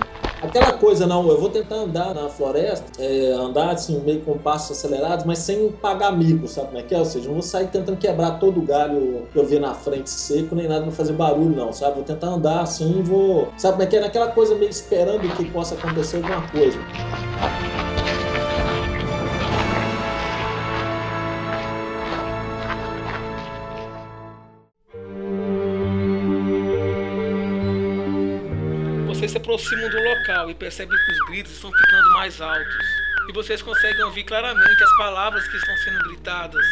Aquela 0.43 0.73
coisa, 0.73 1.07
não, 1.07 1.29
eu 1.29 1.39
vou 1.39 1.51
tentar 1.51 1.77
andar 1.77 2.15
na 2.15 2.29
floresta, 2.29 3.01
é, 3.01 3.33
andar 3.33 3.71
assim, 3.71 4.01
meio 4.01 4.21
com 4.23 4.39
passos 4.39 4.77
acelerados, 4.77 5.25
mas 5.25 5.39
sem 5.39 5.71
pagar 5.71 6.13
mico, 6.13 6.49
sabe 6.49 6.69
como 6.69 6.79
é 6.79 6.83
que 6.83 6.95
é? 6.95 6.99
Ou 6.99 7.05
seja, 7.05 7.27
não 7.27 7.35
vou 7.35 7.43
sair 7.43 7.69
tentando 7.69 7.97
quebrar 7.97 8.39
todo 8.39 8.59
o 8.59 8.63
galho 8.63 9.27
que 9.33 9.39
eu 9.39 9.47
vi 9.47 9.59
na 9.61 9.75
frente 9.75 10.11
seco, 10.11 10.55
nem 10.55 10.67
nada 10.67 10.83
pra 10.83 10.93
fazer 10.93 11.13
barulho, 11.13 11.57
não, 11.57 11.73
sabe? 11.73 11.97
Vou 11.97 12.05
tentar 12.05 12.29
andar 12.29 12.61
assim 12.61 12.99
e 12.99 13.03
vou. 13.03 13.53
Sabe 13.57 13.75
como 13.75 13.83
é 13.83 13.87
que 13.87 13.97
é? 13.97 14.01
Naquela 14.01 14.29
coisa 14.29 14.55
meio 14.57 14.71
esperando 14.71 15.29
que 15.37 15.45
possa 15.51 15.75
acontecer 15.75 16.17
alguma 16.17 16.43
coisa. 16.49 16.79
Aproximam 29.49 29.89
do 29.89 29.99
local 29.99 30.51
e 30.51 30.55
percebem 30.55 30.99
que 30.99 31.13
os 31.13 31.27
gritos 31.27 31.53
estão 31.53 31.73
ficando 31.73 32.13
mais 32.13 32.39
altos. 32.39 32.85
E 33.31 33.33
vocês 33.33 33.63
conseguem 33.63 34.05
ouvir 34.05 34.25
claramente 34.25 34.83
as 34.83 34.97
palavras 34.99 35.49
que 35.49 35.57
estão 35.57 35.75
sendo 35.79 35.99
gritadas. 36.05 36.67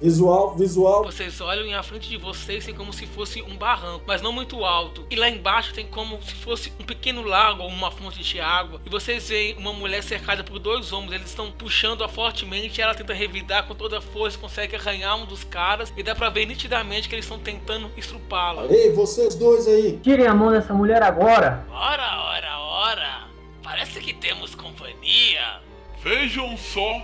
Visual, 0.00 0.54
visual. 0.54 1.04
Vocês 1.04 1.40
olham 1.40 1.66
e 1.66 1.74
à 1.74 1.82
frente 1.82 2.08
de 2.08 2.16
vocês 2.16 2.64
tem 2.64 2.74
como 2.74 2.92
se 2.92 3.06
fosse 3.06 3.42
um 3.42 3.56
barranco, 3.56 4.04
mas 4.06 4.22
não 4.22 4.32
muito 4.32 4.64
alto. 4.64 5.06
E 5.10 5.16
lá 5.16 5.28
embaixo 5.28 5.74
tem 5.74 5.86
como 5.86 6.20
se 6.22 6.34
fosse 6.34 6.72
um 6.80 6.84
pequeno 6.84 7.22
lago 7.22 7.62
ou 7.62 7.68
uma 7.68 7.90
fonte 7.90 8.22
de 8.22 8.40
água. 8.40 8.80
E 8.84 8.88
vocês 8.88 9.28
veem 9.28 9.56
uma 9.56 9.72
mulher 9.72 10.02
cercada 10.02 10.42
por 10.42 10.58
dois 10.58 10.92
homens. 10.92 11.12
Eles 11.12 11.28
estão 11.28 11.50
puxando-a 11.50 12.08
fortemente. 12.08 12.80
ela 12.80 12.94
tenta 12.94 13.12
revidar 13.12 13.66
com 13.66 13.74
toda 13.74 13.98
a 13.98 14.02
força, 14.02 14.38
consegue 14.38 14.76
arranhar 14.76 15.16
um 15.16 15.26
dos 15.26 15.44
caras. 15.44 15.92
E 15.96 16.02
dá 16.02 16.14
pra 16.14 16.30
ver 16.30 16.46
nitidamente 16.46 17.08
que 17.08 17.14
eles 17.14 17.24
estão 17.24 17.38
tentando 17.38 17.90
estrupá-la. 17.96 18.66
Ei, 18.66 18.92
vocês 18.92 19.34
dois 19.34 19.66
aí! 19.66 19.98
Tirem 20.02 20.26
a 20.26 20.34
mão 20.34 20.50
dessa 20.50 20.72
mulher 20.72 21.02
agora! 21.02 21.66
Ora, 21.70 22.22
ora, 22.22 22.58
ora! 22.58 23.26
Parece 23.62 23.98
que 24.00 24.06
que 24.06 24.14
temos 24.14 24.54
companhia. 24.54 25.60
Vejam 26.00 26.56
só 26.56 27.02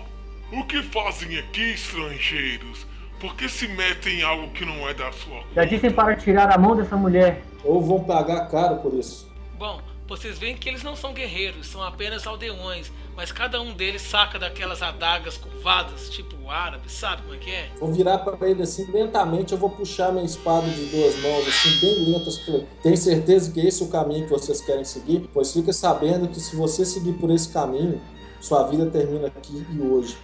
o 0.52 0.64
que 0.64 0.82
fazem 0.82 1.38
aqui, 1.38 1.72
estrangeiros. 1.72 2.86
Por 3.18 3.34
que 3.34 3.48
se 3.48 3.66
metem 3.68 4.20
em 4.20 4.22
algo 4.22 4.48
que 4.52 4.64
não 4.64 4.88
é 4.88 4.92
da 4.92 5.10
sua 5.12 5.36
conta? 5.36 5.54
Já 5.54 5.64
disse 5.64 5.90
para 5.90 6.16
tirar 6.16 6.52
a 6.52 6.58
mão 6.58 6.76
dessa 6.76 6.96
mulher. 6.96 7.42
Ou 7.64 7.80
vão 7.80 8.04
pagar 8.04 8.48
caro 8.50 8.76
por 8.76 8.92
isso. 8.92 9.30
Bom, 9.56 9.80
vocês 10.08 10.38
veem 10.38 10.56
que 10.56 10.68
eles 10.68 10.82
não 10.82 10.94
são 10.94 11.14
guerreiros, 11.14 11.68
são 11.68 11.82
apenas 11.82 12.26
aldeões, 12.26 12.92
mas 13.16 13.30
cada 13.30 13.62
um 13.62 13.72
deles 13.72 14.02
saca 14.02 14.38
daquelas 14.38 14.82
adagas 14.82 15.38
curvadas, 15.38 16.10
tipo 16.10 16.50
árabe, 16.50 16.90
sabe 16.90 17.22
como 17.22 17.34
é 17.34 17.38
que 17.38 17.50
é? 17.50 17.70
Vou 17.78 17.92
virar 17.92 18.18
para 18.18 18.50
ele 18.50 18.62
assim, 18.62 18.84
lentamente, 18.90 19.52
eu 19.52 19.58
vou 19.58 19.70
puxar 19.70 20.12
minha 20.12 20.24
espada 20.24 20.68
de 20.68 20.84
duas 20.86 21.16
mãos, 21.22 21.46
assim, 21.48 21.80
bem 21.80 22.12
lentas. 22.12 22.38
Tenho 22.82 22.96
certeza 22.96 23.52
que 23.52 23.60
esse 23.60 23.82
é 23.82 23.86
o 23.86 23.88
caminho 23.88 24.24
que 24.24 24.30
vocês 24.30 24.60
querem 24.60 24.84
seguir, 24.84 25.30
pois 25.32 25.52
fica 25.52 25.72
sabendo 25.72 26.28
que 26.28 26.40
se 26.40 26.56
você 26.56 26.84
seguir 26.84 27.14
por 27.14 27.30
esse 27.30 27.50
caminho, 27.50 28.00
sua 28.40 28.64
vida 28.64 28.84
termina 28.90 29.28
aqui 29.28 29.64
e 29.70 29.80
hoje. 29.80 30.16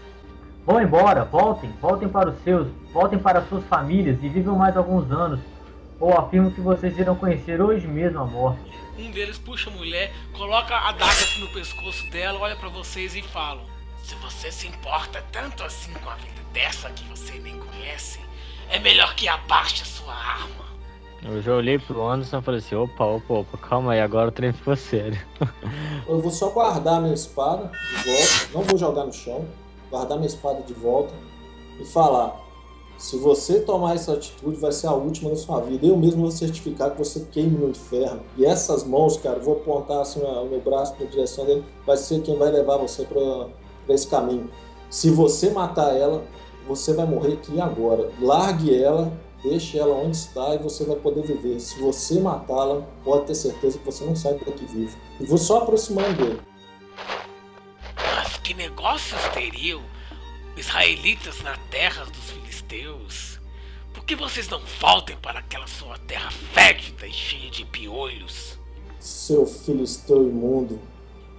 Vão 0.69 0.83
embora, 0.83 1.25
voltem, 1.25 1.73
voltem 1.81 2.07
para 2.11 2.29
os 2.29 2.43
seus, 2.43 2.69
voltem 2.93 3.19
para 3.19 3.41
suas 3.47 3.65
famílias 3.65 4.23
e 4.23 4.29
vivam 4.29 4.55
mais 4.55 4.77
alguns 4.77 5.11
anos. 5.11 5.41
Ou 5.99 6.13
afirmo 6.13 6.51
que 6.51 6.61
vocês 6.61 6.99
irão 6.99 7.17
conhecer 7.17 7.59
hoje 7.59 7.87
mesmo 7.87 8.19
a 8.19 8.27
morte. 8.27 8.71
Um 8.99 9.11
deles 9.11 9.39
puxa 9.39 9.71
a 9.71 9.73
mulher, 9.73 10.13
coloca 10.35 10.77
a 10.77 10.93
daga 10.93 11.11
assim 11.11 11.41
no 11.41 11.49
pescoço 11.55 12.11
dela, 12.11 12.39
olha 12.39 12.55
para 12.55 12.69
vocês 12.69 13.17
e 13.17 13.23
fala: 13.23 13.63
Se 14.03 14.15
você 14.17 14.53
se 14.53 14.67
importa 14.67 15.25
tanto 15.33 15.65
assim 15.65 15.91
com 16.05 16.11
a 16.11 16.17
vida 16.17 16.43
dessa 16.53 16.91
que 16.91 17.03
você 17.05 17.39
nem 17.39 17.59
conhece, 17.59 18.21
é 18.69 18.79
melhor 18.79 19.15
que 19.15 19.27
abaixe 19.27 19.85
a 19.85 19.87
sua 19.87 20.13
arma. 20.13 20.67
Eu 21.23 21.41
já 21.41 21.55
olhei 21.55 21.79
pro 21.79 22.07
Anderson 22.07 22.41
e 22.41 22.43
falei 22.43 22.61
assim: 22.61 22.75
opa, 22.75 23.05
opa, 23.05 23.33
opa, 23.33 23.57
calma 23.57 23.93
aí, 23.95 24.03
agora 24.03 24.29
o 24.29 24.33
trem 24.33 24.53
ficou 24.53 24.77
sério. 24.77 25.19
Eu 26.07 26.21
vou 26.21 26.31
só 26.31 26.51
guardar 26.51 27.01
minha 27.01 27.15
espada 27.15 27.73
de 27.73 28.05
volta, 28.05 28.49
não 28.53 28.63
vou 28.65 28.77
jogar 28.77 29.07
no 29.07 29.13
chão 29.15 29.49
guardar 29.91 30.17
minha 30.17 30.29
espada 30.29 30.63
de 30.63 30.75
volta 30.75 31.15
e 31.81 31.85
falar: 31.85 32.41
se 32.99 33.17
você 33.17 33.61
tomar 33.61 33.95
essa 33.95 34.15
atitude, 34.15 34.57
vai 34.57 34.73
ser 34.73 34.89
a 34.89 34.93
última 34.93 35.31
da 35.31 35.37
sua 35.37 35.61
vida. 35.61 35.87
Eu 35.87 35.97
mesmo 35.97 36.23
vou 36.23 36.31
certificar 36.33 36.91
que 36.91 36.99
você 36.99 37.21
queime 37.31 37.57
no 37.57 37.69
inferno. 37.71 38.23
E 38.37 38.45
essas 38.45 38.83
mãos, 38.83 39.17
cara, 39.17 39.39
vou 39.39 39.55
apontar 39.55 40.01
assim 40.01 40.21
o 40.21 40.47
meu 40.47 40.61
braço 40.61 40.95
para 40.95 41.07
a 41.07 41.09
direção 41.09 41.47
dele, 41.47 41.65
vai 41.87 41.97
ser 41.97 42.23
quem 42.23 42.37
vai 42.37 42.51
levar 42.51 42.77
você 42.77 43.05
para 43.05 43.95
esse 43.95 44.09
caminho. 44.09 44.51
Se 44.91 45.11
você 45.11 45.51
matar 45.51 45.95
ela, 45.97 46.25
você 46.67 46.93
vai 46.93 47.07
morrer 47.07 47.35
aqui 47.35 47.61
agora. 47.61 48.11
Largue 48.21 48.75
ela, 48.75 49.13
deixe 49.45 49.79
ela 49.79 49.95
onde 49.95 50.17
está 50.17 50.57
e 50.57 50.59
você 50.59 50.85
vai 50.85 50.97
poder 50.97 51.23
viver. 51.23 51.61
Se 51.61 51.79
você 51.79 52.19
matá-la, 52.19 52.83
pode 53.05 53.27
ter 53.27 53.35
certeza 53.37 53.79
que 53.79 53.85
você 53.85 54.05
não 54.05 54.17
sai 54.17 54.35
daqui 54.35 54.65
vivo. 54.67 54.97
E 55.21 55.25
vou 55.25 55.39
só 55.39 55.59
aproximando 55.59 56.15
dele. 56.15 56.41
Mas 58.05 58.37
que 58.39 58.55
negócios 58.55 59.21
teriam 59.35 59.83
israelitas 60.57 61.43
na 61.43 61.57
terra 61.71 62.05
dos 62.05 62.31
filisteus? 62.31 63.41
Por 63.93 64.05
que 64.05 64.15
vocês 64.15 64.49
não 64.49 64.61
voltem 64.81 65.17
para 65.17 65.41
aquela 65.41 65.67
sua 65.67 65.99
terra 65.99 66.31
fétida 66.53 67.07
e 67.07 67.13
cheia 67.13 67.51
de 67.51 67.65
piolhos? 67.65 68.59
Seu 69.01 69.47
filisteu 69.47 70.23
imundo, 70.29 70.81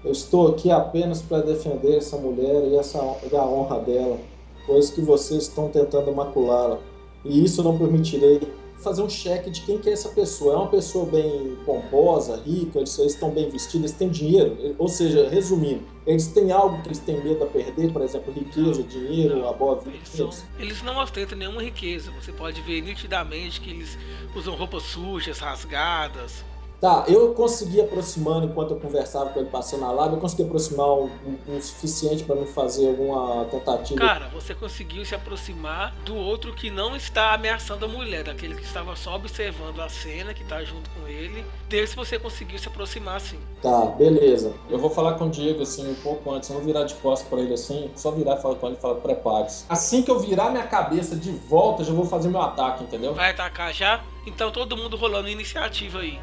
eu 0.04 0.12
estou 0.12 0.48
aqui 0.48 0.72
apenas 0.72 1.22
para 1.22 1.42
defender 1.42 1.98
essa 1.98 2.18
mulher 2.18 2.64
e, 2.66 2.76
essa, 2.76 3.00
e 3.30 3.36
a 3.36 3.44
honra 3.44 3.80
dela, 3.80 4.18
pois 4.66 4.90
que 4.90 5.02
vocês 5.02 5.44
estão 5.44 5.70
tentando 5.70 6.14
maculá-la. 6.14 6.80
E 7.26 7.44
isso 7.44 7.62
não 7.62 7.78
permitirei 7.78 8.40
fazer 8.80 9.02
um 9.02 9.10
cheque 9.10 9.50
de 9.50 9.62
quem 9.62 9.78
que 9.78 9.90
é 9.90 9.94
essa 9.94 10.10
pessoa. 10.10 10.54
É 10.54 10.58
uma 10.58 10.68
pessoa 10.68 11.06
bem 11.06 11.58
pomposa, 11.66 12.42
rica, 12.46 12.80
eles, 12.80 12.98
eles 12.98 13.14
estão 13.14 13.30
bem 13.30 13.50
vestidos, 13.50 13.76
eles 13.76 13.92
têm 13.92 14.10
dinheiro. 14.10 14.76
Ou 14.78 14.88
seja, 14.88 15.30
resumindo, 15.30 15.84
eles 16.06 16.28
têm 16.28 16.52
algo 16.52 16.82
que 16.82 16.88
eles 16.88 17.00
têm 17.00 17.24
medo 17.24 17.44
a 17.44 17.48
perder, 17.48 17.92
por 17.92 18.02
exemplo, 18.02 18.34
riqueza, 18.34 18.82
dinheiro, 18.84 19.48
a 19.48 19.54
boa 19.54 19.76
vida. 19.80 19.98
Eles, 19.98 20.10
são, 20.10 20.30
eles 20.58 20.82
não 20.82 20.98
ostentam 20.98 21.38
nenhuma 21.38 21.62
riqueza. 21.62 22.12
Você 22.20 22.32
pode 22.32 22.62
ver 22.62 22.82
nitidamente 22.82 23.62
que 23.62 23.70
eles 23.70 23.98
usam 24.36 24.56
roupas 24.56 24.84
sujas, 24.84 25.40
rasgadas, 25.40 26.44
Tá, 26.80 27.04
eu 27.10 27.34
consegui 27.34 27.82
aproximando 27.82 28.46
enquanto 28.46 28.72
eu 28.72 28.80
conversava 28.80 29.32
com 29.32 29.40
ele 29.40 29.50
passando 29.50 29.84
a 29.84 29.92
lábia, 29.92 30.16
eu 30.16 30.20
consegui 30.22 30.44
aproximar 30.44 30.88
o 30.88 31.06
um, 31.08 31.38
um, 31.56 31.62
suficiente 31.62 32.24
para 32.24 32.36
me 32.36 32.46
fazer 32.46 32.88
alguma 32.88 33.44
tentativa. 33.46 34.00
Cara, 34.00 34.30
você 34.30 34.56
conseguiu 34.56 35.04
se 35.04 35.14
aproximar 35.14 35.94
do 36.06 36.16
outro 36.16 36.54
que 36.54 36.72
não 36.72 36.96
está 36.96 37.34
ameaçando 37.34 37.84
a 37.84 37.88
mulher, 37.88 38.24
daquele 38.24 38.56
que 38.56 38.64
estava 38.64 38.96
só 38.96 39.16
observando 39.16 39.82
a 39.82 39.90
cena, 39.90 40.34
que 40.34 40.42
está 40.42 40.64
junto 40.64 40.90
com 40.92 41.06
ele. 41.06 41.44
Desse 41.68 41.98
você 41.98 42.18
conseguiu 42.18 42.58
se 42.58 42.70
aproximar 42.70 43.20
sim. 43.20 43.40
Tá, 43.62 43.88
beleza. 43.88 44.54
Eu 44.70 44.80
vou 44.80 44.90
falar 44.90 45.16
com 45.16 45.26
o 45.26 45.30
Diego 45.30 45.64
assim 45.64 45.92
um 45.92 45.96
pouco 45.96 46.32
antes, 46.32 46.50
eu 46.50 46.56
vou 46.56 46.64
virar 46.64 46.86
de 46.86 46.94
costas 46.96 47.28
para 47.28 47.42
ele 47.42 47.54
assim, 47.54 47.92
só 47.94 48.10
virar 48.10 48.38
e 48.38 48.42
falar 48.42 48.56
com 48.56 48.68
ele 48.68 48.78
e 48.78 48.80
falar, 48.80 48.96
prepare-se. 48.96 49.66
Assim 49.68 50.02
que 50.02 50.10
eu 50.10 50.18
virar 50.18 50.50
minha 50.50 50.66
cabeça 50.66 51.14
de 51.18 51.30
volta, 51.30 51.84
já 51.84 51.92
vou 51.92 52.06
fazer 52.06 52.30
meu 52.30 52.42
ataque, 52.42 52.86
entendeu? 52.86 53.14
Vai 53.14 53.32
atacar 53.32 53.74
já? 53.74 54.02
Então 54.26 54.50
todo 54.50 54.78
mundo 54.78 54.96
rolando 54.96 55.28
iniciativa 55.28 56.00
aí. 56.00 56.18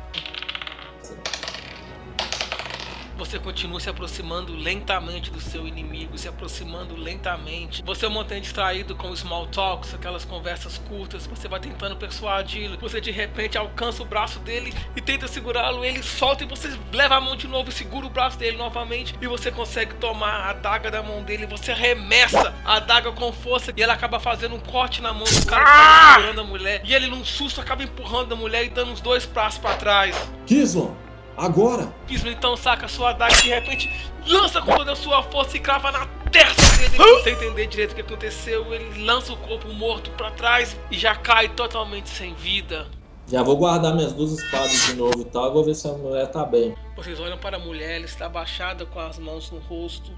Você 3.16 3.38
continua 3.38 3.80
se 3.80 3.88
aproximando 3.88 4.54
lentamente 4.54 5.30
do 5.30 5.40
seu 5.40 5.66
inimigo, 5.66 6.18
se 6.18 6.28
aproximando 6.28 6.94
lentamente. 6.94 7.82
Você 7.82 8.04
é 8.04 8.08
um 8.08 8.12
montante 8.12 8.42
distraído 8.42 8.94
com 8.94 9.14
small 9.16 9.46
talks, 9.46 9.94
aquelas 9.94 10.24
conversas 10.24 10.76
curtas. 10.76 11.26
Você 11.26 11.48
vai 11.48 11.58
tentando 11.58 11.96
persuadi-lo. 11.96 12.76
Você 12.78 13.00
de 13.00 13.10
repente 13.10 13.56
alcança 13.56 14.02
o 14.02 14.06
braço 14.06 14.38
dele 14.40 14.72
e 14.94 15.00
tenta 15.00 15.26
segurá-lo. 15.26 15.82
Ele 15.82 16.02
solta 16.02 16.44
e 16.44 16.46
você 16.46 16.78
leva 16.92 17.16
a 17.16 17.20
mão 17.20 17.36
de 17.36 17.48
novo 17.48 17.70
e 17.70 17.72
segura 17.72 18.06
o 18.06 18.10
braço 18.10 18.38
dele 18.38 18.58
novamente. 18.58 19.14
E 19.20 19.26
você 19.26 19.50
consegue 19.50 19.94
tomar 19.94 20.50
a 20.50 20.52
daga 20.52 20.90
da 20.90 21.02
mão 21.02 21.22
dele. 21.22 21.46
Você 21.46 21.72
arremessa 21.72 22.54
a 22.66 22.78
daga 22.80 23.12
com 23.12 23.32
força 23.32 23.72
e 23.74 23.82
ela 23.82 23.94
acaba 23.94 24.20
fazendo 24.20 24.54
um 24.54 24.60
corte 24.60 25.00
na 25.00 25.14
mão 25.14 25.24
do 25.24 25.46
cara 25.46 25.64
que 25.64 25.70
tá 25.70 26.14
segurando 26.16 26.40
a 26.42 26.44
mulher. 26.44 26.82
E 26.84 26.94
ele, 26.94 27.06
num 27.06 27.24
susto, 27.24 27.62
acaba 27.62 27.82
empurrando 27.82 28.34
a 28.34 28.36
mulher 28.36 28.64
e 28.64 28.68
dando 28.68 28.92
os 28.92 29.00
dois 29.00 29.24
passos 29.24 29.58
para 29.58 29.74
trás. 29.76 30.14
Kisman! 30.46 31.05
Agora! 31.36 31.92
Kisman 32.06 32.32
então 32.32 32.56
saca 32.56 32.88
sua 32.88 33.10
adaga 33.10 33.34
e 33.34 33.42
de 33.42 33.48
repente 33.50 33.90
lança 34.26 34.60
com 34.62 34.74
toda 34.74 34.92
a 34.92 34.96
sua 34.96 35.22
força 35.22 35.56
e 35.56 35.60
crava 35.60 35.92
na 35.92 36.06
testa 36.30 36.62
dele. 36.78 37.22
Sem 37.22 37.32
entender 37.34 37.66
direito 37.66 37.92
o 37.92 37.94
que 37.94 38.00
aconteceu, 38.00 38.72
ele 38.72 39.04
lança 39.04 39.32
o 39.32 39.36
corpo 39.36 39.72
morto 39.72 40.10
para 40.12 40.30
trás 40.30 40.76
e 40.90 40.96
já 40.96 41.14
cai 41.14 41.48
totalmente 41.48 42.08
sem 42.08 42.34
vida. 42.34 42.86
Já 43.28 43.42
vou 43.42 43.56
guardar 43.56 43.94
minhas 43.94 44.12
duas 44.12 44.32
espadas 44.32 44.86
de 44.86 44.94
novo 44.94 45.20
e 45.20 45.24
tal, 45.24 45.52
vou 45.52 45.64
ver 45.64 45.74
se 45.74 45.88
a 45.88 45.92
mulher 45.92 46.28
tá 46.28 46.44
bem. 46.44 46.74
Vocês 46.94 47.18
olham 47.18 47.36
para 47.36 47.56
a 47.56 47.60
mulher, 47.60 47.96
ela 47.96 48.04
está 48.04 48.26
abaixada 48.26 48.86
com 48.86 49.00
as 49.00 49.18
mãos 49.18 49.50
no 49.50 49.58
rosto, 49.58 50.12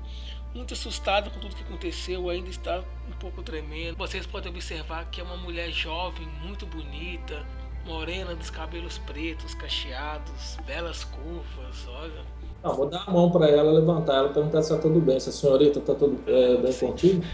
muito 0.54 0.74
assustada 0.74 1.30
com 1.30 1.40
tudo 1.40 1.56
que 1.56 1.62
aconteceu, 1.62 2.28
ainda 2.28 2.50
está 2.50 2.82
um 3.08 3.12
pouco 3.18 3.42
tremendo. 3.42 3.96
Vocês 3.96 4.26
podem 4.26 4.50
observar 4.50 5.06
que 5.06 5.20
é 5.20 5.24
uma 5.24 5.38
mulher 5.38 5.70
jovem, 5.70 6.28
muito 6.42 6.66
bonita, 6.66 7.46
morena 7.88 8.34
dos 8.34 8.50
cabelos 8.50 8.98
pretos, 8.98 9.54
cacheados, 9.54 10.58
belas 10.66 11.04
curvas, 11.04 11.88
olha. 11.88 12.38
Não, 12.62 12.74
vou 12.74 12.86
dar 12.86 13.04
a 13.06 13.10
mão 13.10 13.30
para 13.30 13.48
ela, 13.48 13.72
levantar 13.72 14.16
ela, 14.16 14.28
perguntar 14.28 14.62
se 14.62 14.70
tá 14.70 14.78
tudo 14.80 15.00
bem. 15.00 15.18
Se 15.18 15.30
a 15.30 15.32
senhorita 15.32 15.80
tá 15.80 15.94
tudo 15.94 16.20
é, 16.26 16.56
bem 16.56 16.72
contigo? 16.72 17.24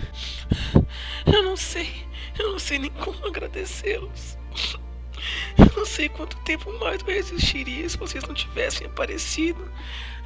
Eu 1.27 1.43
não 1.43 1.57
sei. 1.57 1.89
Eu 2.39 2.53
não 2.53 2.59
sei 2.59 2.79
nem 2.79 2.91
como 2.91 3.27
agradecê-los. 3.27 4.37
Eu 5.57 5.71
não 5.77 5.87
sei 5.87 6.09
quanto 6.09 6.37
tempo 6.45 6.71
mais 6.79 7.01
eu 7.01 7.07
resistiria 7.07 7.89
se 7.89 7.97
vocês 7.97 8.25
não 8.25 8.35
tivessem 8.35 8.87
aparecido. 8.87 9.67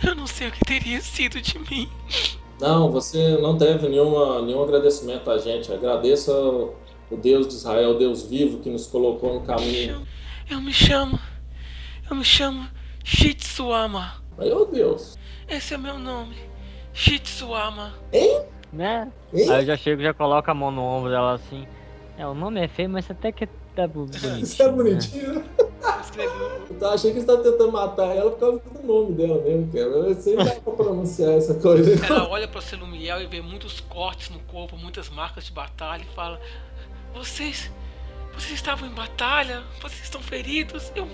Eu 0.05 0.15
não 0.15 0.27
sei 0.27 0.49
o 0.49 0.53
que 0.53 0.65
teria 0.65 1.01
sido 1.01 1.41
de 1.41 1.59
mim. 1.59 1.89
Não, 2.61 2.91
você 2.91 3.37
não 3.39 3.57
deve 3.57 3.89
nenhuma, 3.89 4.43
nenhum 4.43 4.63
agradecimento 4.63 5.31
a 5.31 5.39
gente. 5.39 5.73
Agradeça 5.73 6.33
o 6.33 7.17
Deus 7.17 7.47
de 7.47 7.55
Israel, 7.55 7.91
o 7.91 7.99
Deus 7.99 8.25
vivo 8.25 8.59
que 8.59 8.69
nos 8.69 8.87
colocou 8.87 9.35
no 9.35 9.41
caminho. 9.43 10.07
Eu 10.51 10.61
me 10.63 10.73
chamo. 10.73 11.19
Eu 12.09 12.17
me 12.17 12.25
chamo 12.25 12.67
Shitsuama. 13.05 14.15
Meu 14.39 14.65
Deus. 14.67 15.19
Esse 15.47 15.75
é 15.75 15.79
meu 15.79 15.99
nome. 15.99 16.37
Shitsuama. 16.95 17.93
Hein? 18.13 18.43
Né? 18.73 19.13
Hein? 19.33 19.51
Aí 19.51 19.63
eu 19.63 19.67
já 19.67 19.77
chego 19.77 20.01
e 20.01 20.05
já 20.05 20.15
coloco 20.15 20.51
a 20.51 20.55
mão 20.55 20.71
no 20.71 20.83
ombro 20.83 21.11
dela 21.11 21.35
assim. 21.35 21.67
É, 22.17 22.27
o 22.27 22.35
nome 22.35 22.61
é 22.61 22.69
feio, 22.69 22.89
mas 22.89 23.11
até 23.11 23.31
que 23.31 23.47
tá 23.77 23.87
bonitinho. 23.87 24.39
Isso 24.43 24.63
é 24.63 24.73
bonitinho, 24.73 25.35
né? 25.35 25.45
Eu 26.81 26.91
achei 26.91 27.13
que 27.13 27.21
você 27.21 27.27
tá 27.27 27.37
tentando 27.37 27.71
matar 27.71 28.17
ela 28.17 28.31
por 28.31 28.41
causa 28.41 28.59
do 28.59 28.87
nome 28.87 29.13
dela 29.13 29.43
mesmo, 29.43 29.71
cara. 29.71 29.85
Eu 29.85 30.15
sei 30.15 30.37
dá 30.37 30.45
pra 30.47 30.73
pronunciar 30.73 31.33
essa 31.33 31.55
coisa. 31.55 31.95
Ela 32.07 32.29
olha 32.29 32.49
pra 32.49 32.61
Selumiel 32.61 33.21
e 33.23 33.27
vê 33.27 33.41
muitos 33.41 33.81
cortes 33.81 34.31
no 34.31 34.39
corpo, 34.41 34.77
muitas 34.77 35.09
marcas 35.09 35.45
de 35.45 35.53
batalha 35.53 36.03
e 36.03 36.15
fala: 36.15 36.41
Vocês. 37.15 37.71
Vocês 38.39 38.53
estavam 38.53 38.89
em 38.89 38.93
batalha? 38.93 39.65
Vocês 39.83 40.05
estão 40.05 40.23
feridos? 40.23 40.93
Eu. 40.95 41.09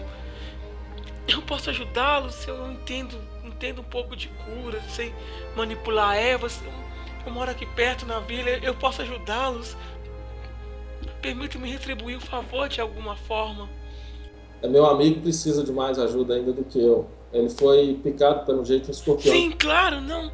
Eu 1.27 1.41
posso 1.41 1.71
ajudá-los? 1.71 2.47
Eu 2.47 2.71
entendo, 2.71 3.19
entendo 3.43 3.81
um 3.81 3.85
pouco 3.85 4.15
de 4.15 4.29
cura, 4.29 4.79
sei 4.91 5.15
manipular 5.57 6.15
ervas. 6.17 6.61
Eu, 6.63 6.73
eu 7.25 7.33
moro 7.33 7.51
aqui 7.51 7.65
perto 7.65 8.05
na 8.05 8.21
vila, 8.21 8.51
eu 8.51 8.75
posso 8.75 9.01
ajudá-los. 9.01 9.75
Permita-me 11.23 11.71
retribuir 11.71 12.19
o 12.19 12.21
favor 12.21 12.69
de 12.69 12.83
alguma 12.83 13.17
forma. 13.17 13.71
Meu 14.63 14.85
amigo 14.85 15.23
precisa 15.23 15.65
de 15.65 15.73
mais 15.73 15.99
ajuda 15.99 16.35
ainda 16.35 16.53
do 16.53 16.63
que 16.63 16.79
eu. 16.79 17.09
Ele 17.33 17.49
foi 17.49 17.99
picado 18.03 18.45
pelo 18.45 18.63
jeito 18.63 18.91
escorpião. 18.91 19.35
Sim, 19.35 19.51
claro, 19.53 20.03
não. 20.03 20.31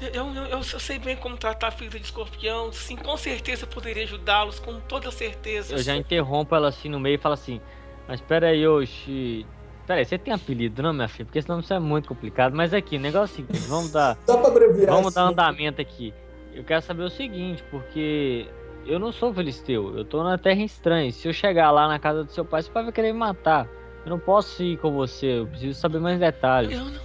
Eu, 0.00 0.32
eu, 0.32 0.44
eu, 0.44 0.62
sei 0.62 0.98
bem 0.98 1.16
como 1.16 1.36
tratar 1.36 1.68
a 1.68 1.70
ferida 1.70 1.98
de 1.98 2.04
escorpião. 2.04 2.72
Sim, 2.72 2.96
com 2.96 3.16
certeza 3.16 3.66
poderia 3.66 4.04
ajudá-los, 4.04 4.58
com 4.60 4.78
toda 4.80 5.10
certeza. 5.10 5.74
Eu 5.74 5.78
já 5.78 5.96
interrompo 5.96 6.54
ela 6.54 6.68
assim 6.68 6.88
no 6.88 7.00
meio 7.00 7.16
e 7.16 7.18
falo 7.18 7.34
assim: 7.34 7.60
Mas 8.06 8.20
pera 8.20 8.48
aí, 8.48 8.66
Oxi. 8.66 9.44
Pera 9.86 10.00
aí, 10.00 10.04
você 10.04 10.18
tem 10.18 10.32
apelido, 10.32 10.82
não, 10.82 10.92
minha 10.92 11.08
filha? 11.08 11.24
Porque 11.24 11.42
senão 11.42 11.60
isso 11.60 11.72
é 11.72 11.80
muito 11.80 12.08
complicado. 12.08 12.54
Mas 12.54 12.72
aqui, 12.72 12.96
o 12.96 13.00
negócio 13.00 13.40
é 13.40 13.42
o 13.42 13.46
seguinte: 13.46 13.68
vamos 13.68 13.90
dar. 13.90 14.16
Dá 14.26 14.36
pra 14.36 14.48
abreviar 14.48 14.90
Vamos 14.90 15.14
dar 15.14 15.24
assim. 15.24 15.32
andamento 15.32 15.80
aqui. 15.80 16.14
Eu 16.54 16.62
quero 16.62 16.82
saber 16.82 17.02
o 17.02 17.10
seguinte, 17.10 17.64
porque 17.70 18.46
eu 18.86 18.98
não 18.98 19.12
sou 19.12 19.32
filisteu, 19.34 19.96
eu 19.96 20.04
tô 20.04 20.22
na 20.22 20.38
terra 20.38 20.62
estranha. 20.62 21.10
Se 21.12 21.28
eu 21.28 21.32
chegar 21.32 21.70
lá 21.70 21.88
na 21.88 21.98
casa 21.98 22.24
do 22.24 22.32
seu 22.32 22.44
pai, 22.44 22.62
você 22.62 22.70
vai 22.70 22.90
querer 22.92 23.12
me 23.12 23.18
matar. 23.18 23.68
Eu 24.04 24.10
não 24.10 24.18
posso 24.18 24.62
ir 24.62 24.78
com 24.78 24.92
você, 24.92 25.40
eu 25.40 25.46
preciso 25.46 25.78
saber 25.78 26.00
mais 26.00 26.18
detalhes. 26.18 26.72
Eu 26.72 26.84
não, 26.84 27.00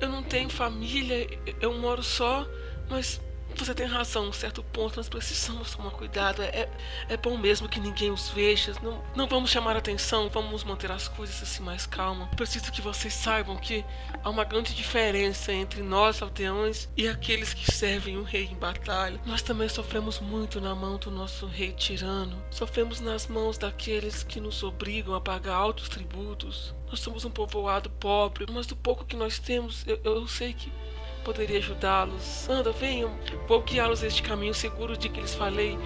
eu 0.00 0.08
não 0.08 0.22
tenho 0.22 0.48
família, 0.48 1.28
eu 1.60 1.74
moro 1.74 2.02
só, 2.02 2.46
mas 2.88 3.20
você 3.64 3.74
tem 3.74 3.86
razão, 3.86 4.28
um 4.28 4.32
certo 4.32 4.62
ponto 4.62 4.96
nós 4.96 5.08
precisamos 5.08 5.74
tomar 5.74 5.90
cuidado. 5.90 6.42
É, 6.42 6.68
é 7.08 7.16
bom 7.16 7.36
mesmo 7.36 7.68
que 7.68 7.78
ninguém 7.78 8.10
os 8.10 8.28
veja. 8.28 8.74
Não, 8.82 9.02
não 9.14 9.26
vamos 9.26 9.50
chamar 9.50 9.76
atenção, 9.76 10.28
vamos 10.28 10.64
manter 10.64 10.90
as 10.90 11.08
coisas 11.08 11.42
assim 11.42 11.62
mais 11.62 11.86
calmas. 11.86 12.28
Preciso 12.34 12.72
que 12.72 12.80
vocês 12.80 13.12
saibam 13.12 13.56
que 13.56 13.84
há 14.22 14.30
uma 14.30 14.44
grande 14.44 14.74
diferença 14.74 15.52
entre 15.52 15.82
nós, 15.82 16.22
aldeões, 16.22 16.88
e 16.96 17.08
aqueles 17.08 17.52
que 17.52 17.70
servem 17.70 18.16
o 18.16 18.22
rei 18.22 18.44
em 18.44 18.56
batalha. 18.56 19.20
Nós 19.26 19.42
também 19.42 19.68
sofremos 19.68 20.18
muito 20.20 20.60
na 20.60 20.74
mão 20.74 20.96
do 20.96 21.10
nosso 21.10 21.46
rei 21.46 21.72
tirano. 21.72 22.42
Sofremos 22.50 23.00
nas 23.00 23.26
mãos 23.26 23.58
daqueles 23.58 24.22
que 24.22 24.40
nos 24.40 24.62
obrigam 24.62 25.14
a 25.14 25.20
pagar 25.20 25.54
altos 25.54 25.88
tributos. 25.88 26.74
Nós 26.88 27.00
somos 27.00 27.24
um 27.24 27.30
povoado 27.30 27.88
pobre, 27.90 28.46
mas 28.50 28.66
do 28.66 28.74
pouco 28.74 29.04
que 29.04 29.16
nós 29.16 29.38
temos, 29.38 29.86
eu, 29.86 30.00
eu 30.02 30.26
sei 30.26 30.52
que 30.52 30.72
poderia 31.20 31.58
ajudá-los. 31.58 32.48
Anda, 32.48 32.72
venham, 32.72 33.10
vou 33.48 33.60
guiá-los 33.62 34.02
este 34.02 34.22
caminho 34.22 34.54
seguro 34.54 34.96
de 34.96 35.08
que 35.08 35.20
lhes 35.20 35.34
falei 35.34 35.78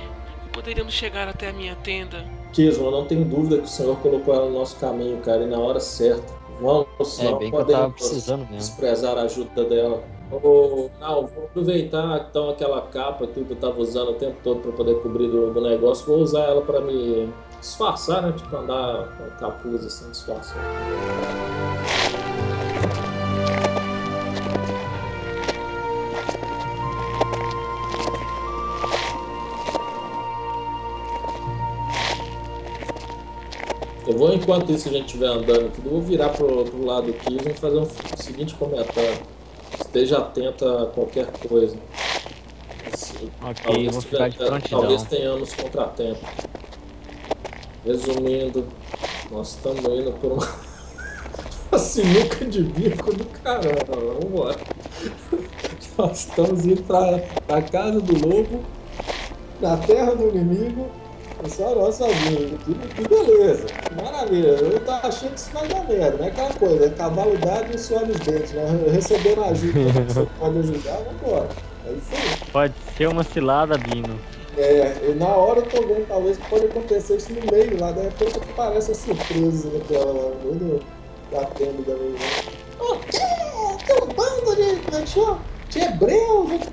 e 0.45 0.49
poderíamos 0.51 0.93
chegar 0.95 1.29
até 1.29 1.49
a 1.49 1.53
minha 1.53 1.75
tenda. 1.77 2.25
Kismo, 2.53 2.87
eu 2.87 2.91
não 2.91 3.05
tenho 3.05 3.25
dúvida 3.25 3.59
que 3.59 3.65
o 3.65 3.69
Senhor 3.69 3.97
colocou 3.99 4.35
ela 4.35 4.47
no 4.47 4.59
nosso 4.59 4.77
caminho, 4.77 5.19
cara, 5.19 5.43
e 5.43 5.47
na 5.47 5.59
hora 5.59 5.81
certa. 5.81 6.33
Vamos, 6.61 7.19
É 7.19 7.25
não 7.25 7.39
bem 7.39 7.51
podemos 7.51 7.95
precisando 7.95 8.41
mesmo. 8.43 8.57
desprezar 8.57 9.19
a 9.19 9.23
ajuda 9.23 9.65
dela. 9.65 10.05
Ô, 10.31 10.89
não, 11.01 11.27
vou 11.27 11.45
aproveitar 11.45 12.27
então 12.31 12.51
aquela 12.51 12.81
capa 12.83 13.27
que 13.27 13.41
eu 13.41 13.57
tava 13.57 13.81
usando 13.81 14.11
o 14.11 14.15
tempo 14.15 14.37
todo 14.43 14.61
para 14.61 14.73
poder 14.73 14.95
cobrir 15.03 15.29
do, 15.29 15.53
do 15.53 15.61
negócio, 15.61 16.07
vou 16.07 16.19
usar 16.19 16.45
ela 16.45 16.63
para 16.63 16.81
me 16.81 17.29
disfarçar, 17.61 18.23
né? 18.23 18.33
Tipo, 18.37 18.57
andar 18.57 19.09
com 19.19 19.31
capuz 19.39 19.85
assim, 19.85 20.11
disfarçar. 20.11 20.57
Eu 34.07 34.19
vou, 34.19 34.35
enquanto 34.35 34.71
isso 34.71 34.89
a 34.89 34.93
gente 34.93 35.07
estiver 35.07 35.29
andando 35.29 35.67
aqui, 35.67 35.81
eu 35.83 35.91
vou 35.91 36.03
virar 36.03 36.29
pro, 36.29 36.65
pro 36.65 36.85
lado 36.85 37.11
aqui 37.11 37.35
e 37.35 37.43
vou 37.43 37.55
fazer 37.55 37.79
um 37.79 37.89
seguinte 38.17 38.55
comentário. 38.55 39.19
Esteja 39.81 40.19
atento 40.19 40.69
a 40.69 40.87
qualquer 40.87 41.27
coisa. 41.49 41.77
Assim, 42.93 43.31
Ok, 43.43 43.87
eu 43.87 43.91
vou 43.91 44.03
ficar 44.03 44.29
de 44.29 44.37
prontidão. 44.37 44.81
talvez 44.81 45.03
tenhamos 45.05 45.55
contratempo. 45.55 46.21
Resumindo, 47.85 48.67
nós 49.31 49.51
estamos 49.51 49.85
indo 49.85 50.13
por 50.13 50.33
uma, 50.33 50.49
uma 51.73 51.79
sinuca 51.79 52.45
de 52.45 52.63
bico 52.63 53.15
do 53.15 53.25
caramba. 53.25 53.85
Vamos 53.89 54.25
embora. 54.25 54.61
Nós 55.97 56.19
estamos 56.19 56.67
indo 56.67 56.83
para 56.83 57.25
a 57.49 57.63
casa 57.63 58.01
do 58.01 58.29
lobo, 58.29 58.63
na 59.61 59.77
terra 59.79 60.15
do 60.15 60.29
inimigo. 60.29 60.91
É 61.45 61.49
só 61.49 61.75
nossa 61.75 62.09
vida. 62.09 62.57
Que, 62.65 62.75
que 62.75 63.07
beleza, 63.07 63.67
que 63.67 64.03
maravilha. 64.03 64.49
Eu 64.49 64.81
tava 64.81 65.09
achando 65.09 65.35
que 65.35 65.41
isso 65.41 65.51
vai 65.53 65.69
dar 65.69 65.85
merda, 65.85 66.17
não 66.17 66.25
é 66.25 66.29
aquela 66.29 66.55
coisa, 66.55 66.87
é 66.87 66.89
cavalo 66.89 67.37
dado 67.37 67.75
e 67.75 67.79
suor 67.79 68.07
nos 68.07 68.19
dentes, 68.21 68.53
né? 68.53 68.65
Recebendo 68.91 69.45
ajuda, 69.45 69.79
você 70.09 70.27
pode 70.39 70.59
ajudar, 70.61 70.99
vambora. 71.03 71.49
É 71.87 71.93
isso 71.93 72.09
aí. 72.13 72.51
Pode 72.51 72.75
ser 72.97 73.09
uma 73.09 73.23
cilada, 73.23 73.77
Bino. 73.77 74.19
É, 74.57 74.97
eu, 75.03 75.17
na 75.17 75.29
hora 75.29 75.59
eu 75.59 75.67
tô 75.67 75.87
vendo, 75.87 76.09
talvez 76.09 76.39
pode 76.49 76.65
acontecer 76.65 77.17
isso 77.17 77.33
no 77.35 77.53
meio 77.53 77.79
lá, 77.79 77.93
de 77.93 78.01
repente 78.01 78.39
aparece 78.39 78.93
a 78.93 78.95
surpresa 78.95 79.69
daquela 79.69 80.13
lá, 80.13 80.31
no 80.45 80.81
da 81.31 81.45
tenda 81.47 81.83
da 81.83 81.95
minha. 81.97 82.19
O 82.81 82.99
quê? 83.01 83.19
Tem 83.85 83.97
um 83.97 84.07
bando 84.15 84.57
de, 84.57 84.97
é 84.97 85.05
de 85.69 85.79
hebreus, 85.81 86.49
de 86.49 86.71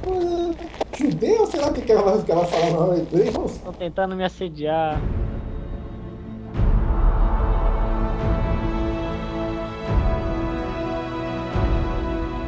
judeus, 1.01 1.49
sei 1.49 1.59
lá 1.59 1.67
o 1.69 1.73
que, 1.73 1.81
que 1.81 1.91
ela 1.91 2.03
vai 2.03 2.23
que 2.23 2.31
ela 2.31 2.45
fala, 2.45 2.69
não, 2.69 2.97
hebreus. 2.97 3.51
Estão 3.53 3.73
tentando 3.73 4.15
me 4.15 4.23
assediar. 4.23 5.01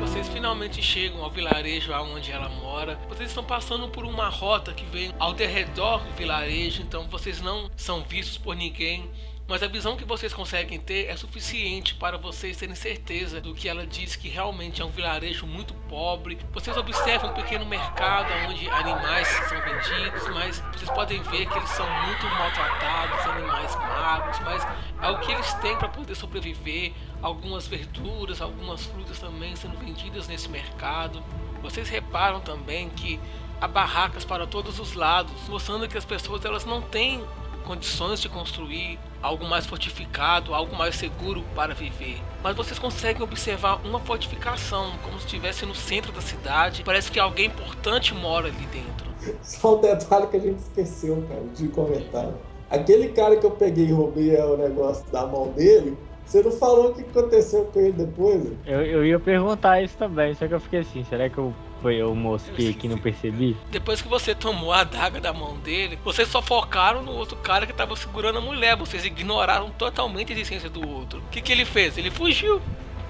Vocês 0.01 0.27
finalmente 0.27 0.81
chegam 0.81 1.23
ao 1.23 1.31
vilarejo 1.31 1.91
onde 2.13 2.31
ela 2.31 2.49
mora. 2.49 2.99
Vocês 3.09 3.29
estão 3.29 3.43
passando 3.43 3.89
por 3.89 4.05
uma 4.05 4.29
rota 4.29 4.71
que 4.73 4.85
vem 4.85 5.11
ao 5.19 5.33
derredor 5.33 5.99
do 6.03 6.11
vilarejo, 6.13 6.81
então 6.81 7.07
vocês 7.09 7.41
não 7.41 7.69
são 7.75 8.01
vistos 8.03 8.37
por 8.37 8.55
ninguém. 8.55 9.09
Mas 9.45 9.62
a 9.62 9.67
visão 9.67 9.97
que 9.97 10.06
vocês 10.06 10.34
conseguem 10.34 10.79
ter 10.79 11.08
é 11.08 11.17
suficiente 11.17 11.95
para 11.95 12.17
vocês 12.17 12.56
terem 12.56 12.75
certeza 12.75 13.41
do 13.41 13.53
que 13.53 13.67
ela 13.67 13.86
diz 13.86 14.15
que 14.15 14.29
realmente 14.29 14.82
é 14.82 14.86
um 14.86 14.89
vilarejo 14.89 15.45
muito 15.45 15.73
pobre. 15.89 16.38
Vocês 16.53 16.77
observam 16.77 17.32
um 17.32 17.34
pequeno 17.34 17.65
mercado 17.65 18.32
onde 18.47 18.69
animais 18.69 19.27
são 19.27 19.60
vendidos, 19.62 20.29
mas 20.29 20.63
vocês 20.71 20.89
podem 20.91 21.21
ver 21.23 21.45
que 21.45 21.58
eles 21.58 21.69
são 21.71 21.86
muito 22.06 22.25
maltratados, 22.25 23.25
animais 23.27 23.75
magros, 23.75 24.39
mas 24.39 24.67
é 25.01 25.10
o 25.12 25.19
que 25.19 25.34
eles 25.34 25.53
têm 25.56 25.77
para 25.77 25.89
poder 25.89 26.15
sobreviver. 26.15 26.93
Algumas 27.21 27.67
verduras, 27.67 28.41
algumas 28.41 28.86
frutas 28.86 29.19
também 29.19 29.58
sendo 29.58 29.77
vendidas 29.77 30.25
nesse 30.25 30.47
mercado. 30.47 31.21
Vocês 31.62 31.89
reparam 31.89 32.39
também 32.39 32.89
que 32.89 33.19
há 33.60 33.67
barracas 33.67 34.23
para 34.23 34.47
todos 34.47 34.79
os 34.79 34.93
lados, 34.93 35.34
mostrando 35.49 35.88
que 35.88 35.97
as 35.97 36.06
pessoas 36.06 36.45
elas 36.45 36.63
não 36.63 36.82
têm 36.82 37.21
condições 37.65 38.21
de 38.21 38.29
construir 38.29 38.99
algo 39.23 39.45
mais 39.45 39.65
fortificado, 39.65 40.53
algo 40.53 40.75
mais 40.75 40.95
seguro 40.95 41.43
para 41.55 41.73
viver. 41.73 42.21
Mas 42.43 42.55
vocês 42.55 42.77
conseguem 42.77 43.23
observar 43.23 43.79
uma 43.86 43.99
fortificação, 44.01 44.91
como 45.01 45.17
se 45.17 45.25
estivesse 45.25 45.65
no 45.65 45.73
centro 45.73 46.12
da 46.12 46.21
cidade. 46.21 46.83
Parece 46.83 47.09
que 47.09 47.19
alguém 47.19 47.45
importante 47.45 48.13
mora 48.13 48.49
ali 48.49 48.65
dentro. 48.67 49.13
Só 49.41 49.77
um 49.77 49.81
detalhe 49.81 50.27
que 50.27 50.36
a 50.36 50.39
gente 50.39 50.59
esqueceu, 50.59 51.23
cara, 51.29 51.43
de 51.55 51.69
comentar. 51.69 52.29
Aquele 52.69 53.09
cara 53.09 53.38
que 53.38 53.45
eu 53.45 53.51
peguei 53.51 53.86
e 53.86 53.91
roubei 53.91 54.36
é, 54.36 54.43
o 54.43 54.57
negócio 54.57 55.05
da 55.12 55.25
mão 55.25 55.47
dele, 55.51 55.97
você 56.25 56.41
não 56.41 56.51
falou 56.51 56.89
o 56.89 56.93
que 56.93 57.01
aconteceu 57.01 57.65
com 57.65 57.79
ele 57.79 57.93
depois? 57.93 58.43
Eu, 58.65 58.81
eu 58.81 59.05
ia 59.05 59.19
perguntar 59.19 59.81
isso 59.81 59.95
também, 59.97 60.33
só 60.33 60.47
que 60.47 60.53
eu 60.53 60.59
fiquei 60.59 60.79
assim, 60.79 61.03
será 61.05 61.29
que 61.29 61.38
eu, 61.38 61.53
foi, 61.84 61.96
eu 61.96 62.15
mosquei 62.15 62.69
aqui 62.69 62.88
e 62.88 62.89
não 62.89 62.98
percebi? 62.98 63.58
Depois 63.69 64.02
que 64.02 64.08
você 64.08 64.34
tomou 64.34 64.72
a 64.72 64.80
adaga 64.80 65.19
da 65.19 65.34
mão 65.34 65.58
dele, 65.58 66.00
vocês 66.02 66.30
só 66.30 66.41
focaram 66.41 67.04
no 67.04 67.12
outro 67.12 67.36
cara 67.36 67.65
que 67.65 67.74
estava 67.74 67.93
segurando 67.98 68.38
a 68.38 68.41
mulher. 68.41 68.78
Vocês 68.78 69.04
ignoraram 69.04 69.69
totalmente 69.72 70.32
a 70.32 70.36
existência 70.36 70.69
do 70.69 70.88
outro. 70.88 71.19
O 71.19 71.30
que, 71.30 71.41
que 71.41 71.52
ele 71.52 71.65
fez? 71.65 71.98
Ele 71.98 72.10
fugiu. 72.10 72.62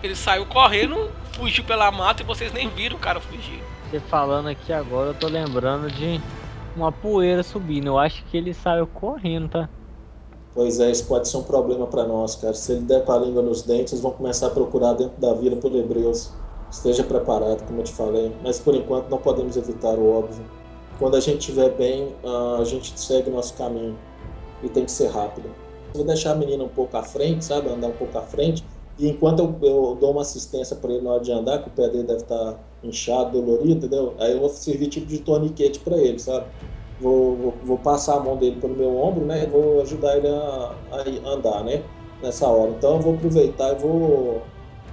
Ele 0.02 0.16
saiu 0.16 0.46
correndo, 0.48 1.12
fugiu 1.34 1.64
pela 1.64 1.90
mata 1.92 2.24
e 2.24 2.26
vocês 2.26 2.52
nem 2.52 2.68
viram 2.68 2.98
o 2.98 3.00
cara 3.00 3.22
fugir. 3.22 3.64
Você 3.90 4.00
falando 4.00 4.50
aqui 4.50 4.74
agora, 4.74 5.12
eu 5.12 5.14
tô 5.14 5.28
lembrando 5.28 5.90
de 5.92 6.20
uma 6.76 6.92
poeira 6.92 7.44
subindo. 7.44 7.88
Eu 7.88 8.00
acho 8.00 8.26
que 8.26 8.36
ele 8.36 8.56
saiu 8.56 8.88
correndo, 8.88 9.50
tá? 9.50 9.70
Pois 10.56 10.80
é, 10.80 10.90
isso 10.90 11.06
pode 11.06 11.28
ser 11.28 11.38
um 11.38 11.44
problema 11.44 11.86
para 11.86 12.06
nós, 12.06 12.36
cara. 12.36 12.56
Se 12.56 12.72
ele 12.72 12.82
der 12.82 13.06
com 13.06 13.12
a 13.12 13.20
língua 13.20 13.44
nos 13.44 13.62
dentes, 13.62 13.94
eles 13.94 14.02
vão 14.02 14.12
começar 14.12 14.48
a 14.48 14.50
procurar 14.50 14.94
dentro 14.94 15.22
da 15.22 15.34
vila 15.36 15.56
por 15.58 15.74
hebreus. 15.76 16.32
Esteja 16.74 17.04
preparado, 17.04 17.64
como 17.68 17.82
eu 17.82 17.84
te 17.84 17.94
falei. 17.94 18.32
Mas 18.42 18.60
por 18.60 18.74
enquanto 18.74 19.08
não 19.08 19.20
podemos 19.20 19.56
evitar 19.56 19.94
o 19.94 20.12
óbvio. 20.12 20.44
Quando 20.98 21.16
a 21.16 21.20
gente 21.20 21.40
estiver 21.40 21.70
bem, 21.70 22.16
ah, 22.26 22.58
a 22.60 22.64
gente 22.66 23.00
segue 23.00 23.30
o 23.30 23.34
nosso 23.34 23.54
caminho. 23.54 23.96
E 24.64 24.68
tem 24.68 24.84
que 24.84 24.92
ser 24.92 25.08
rápido. 25.10 25.50
Vou 25.94 26.04
deixar 26.04 26.32
a 26.32 26.36
menina 26.36 26.64
um 26.64 26.70
pouco 26.70 26.98
à 26.98 27.04
frente, 27.04 27.46
sabe? 27.46 27.70
Andar 27.70 27.90
um 27.90 27.94
pouco 27.94 28.18
à 28.18 28.24
frente. 28.24 28.66
E 28.98 29.08
enquanto 29.08 29.40
eu, 29.40 29.56
eu 29.62 29.98
dou 30.02 30.12
uma 30.12 30.22
assistência 30.22 30.76
para 30.76 30.92
ele 30.92 31.04
na 31.04 31.12
hora 31.12 31.24
de 31.24 31.32
andar, 31.32 31.62
que 31.62 31.68
o 31.68 31.72
pé 31.72 31.90
dele 31.90 32.04
deve 32.04 32.24
estar 32.24 32.60
inchado, 32.84 33.40
dolorido, 33.40 33.86
entendeu? 33.86 34.16
Aí 34.18 34.32
eu 34.32 34.40
vou 34.40 34.50
servir 34.50 34.88
tipo 34.88 35.06
de 35.06 35.20
torniquete 35.20 35.80
para 35.80 35.98
ele, 35.98 36.18
sabe? 36.18 36.48
Vou, 37.00 37.36
vou, 37.36 37.54
vou, 37.64 37.78
passar 37.78 38.18
a 38.18 38.20
mão 38.20 38.36
dele 38.36 38.60
pelo 38.60 38.76
meu 38.76 38.98
ombro, 38.98 39.24
né? 39.26 39.46
Vou 39.46 39.82
ajudar 39.82 40.18
ele 40.18 40.28
a, 40.28 40.76
a 40.92 41.30
andar, 41.30 41.64
né? 41.64 41.84
Nessa 42.22 42.48
hora. 42.48 42.72
Então 42.72 42.96
eu 42.96 43.00
vou 43.00 43.14
aproveitar 43.14 43.74
e 43.74 43.76
vou 43.76 44.42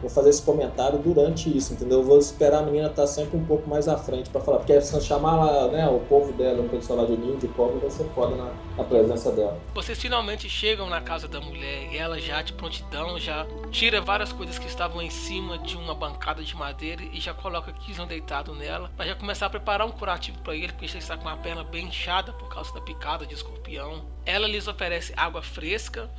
vou 0.01 0.11
fazer 0.11 0.31
esse 0.31 0.43
comentário 0.43 0.99
durante 0.99 1.55
isso, 1.55 1.73
entendeu? 1.73 1.99
Eu 1.99 2.05
vou 2.05 2.19
esperar 2.19 2.61
a 2.61 2.63
menina 2.63 2.89
estar 2.89 3.03
tá 3.03 3.09
sempre 3.09 3.37
um 3.37 3.45
pouco 3.45 3.69
mais 3.69 3.89
à 3.89 3.97
frente 3.97 4.31
para 4.31 4.41
falar, 4.41 4.59
porque 4.59 4.81
se 4.81 5.01
chamar 5.01 5.69
né, 5.69 5.89
o 5.89 6.01
povo 6.01 6.33
dela, 6.33 6.63
o 6.63 6.69
pessoal 6.69 7.01
lá 7.01 7.07
de 7.07 7.17
ninho 7.17 7.37
de 7.37 7.49
pobre, 7.49 7.79
vai 7.79 7.91
ser 7.91 8.05
foda 8.15 8.37
na, 8.37 8.53
na, 8.77 8.85
presença 8.85 9.31
dela. 9.31 9.59
Vocês 9.75 9.99
finalmente 9.99 10.49
chegam 10.49 10.89
na 10.89 11.01
casa 11.01 11.29
da 11.29 11.41
mulher 11.41 11.93
e 11.93 11.97
ela 11.97 12.19
já 12.19 12.43
de 12.43 12.53
prontidão 12.53 13.19
já 13.19 13.47
tira 13.71 14.01
várias 14.01 14.33
coisas 14.33 14.59
que 14.59 14.67
estavam 14.67 15.03
em 15.03 15.11
cima 15.11 15.59
de 15.59 15.77
uma 15.77 15.95
bancada 15.95 16.43
de 16.43 16.57
madeira 16.57 17.03
e 17.03 17.21
já 17.21 17.35
coloca 17.35 17.73
Kizon 17.73 18.07
deitado 18.07 18.55
nela, 18.55 18.91
para 18.97 19.07
já 19.07 19.15
começar 19.15 19.47
a 19.47 19.51
preparar 19.51 19.87
um 19.87 19.91
curativo 19.91 20.39
para 20.39 20.55
ele, 20.55 20.69
porque 20.69 20.87
ele 20.87 20.99
está 20.99 21.17
com 21.17 21.29
a 21.29 21.37
perna 21.37 21.63
bem 21.65 21.87
inchada 21.87 22.33
por 22.33 22.49
causa 22.49 22.73
da 22.73 22.81
picada 22.81 23.27
de 23.27 23.35
escorpião. 23.35 24.05
Ela 24.25 24.47
lhes 24.47 24.67
oferece 24.67 25.13
água 25.17 25.43
fresca 25.43 26.11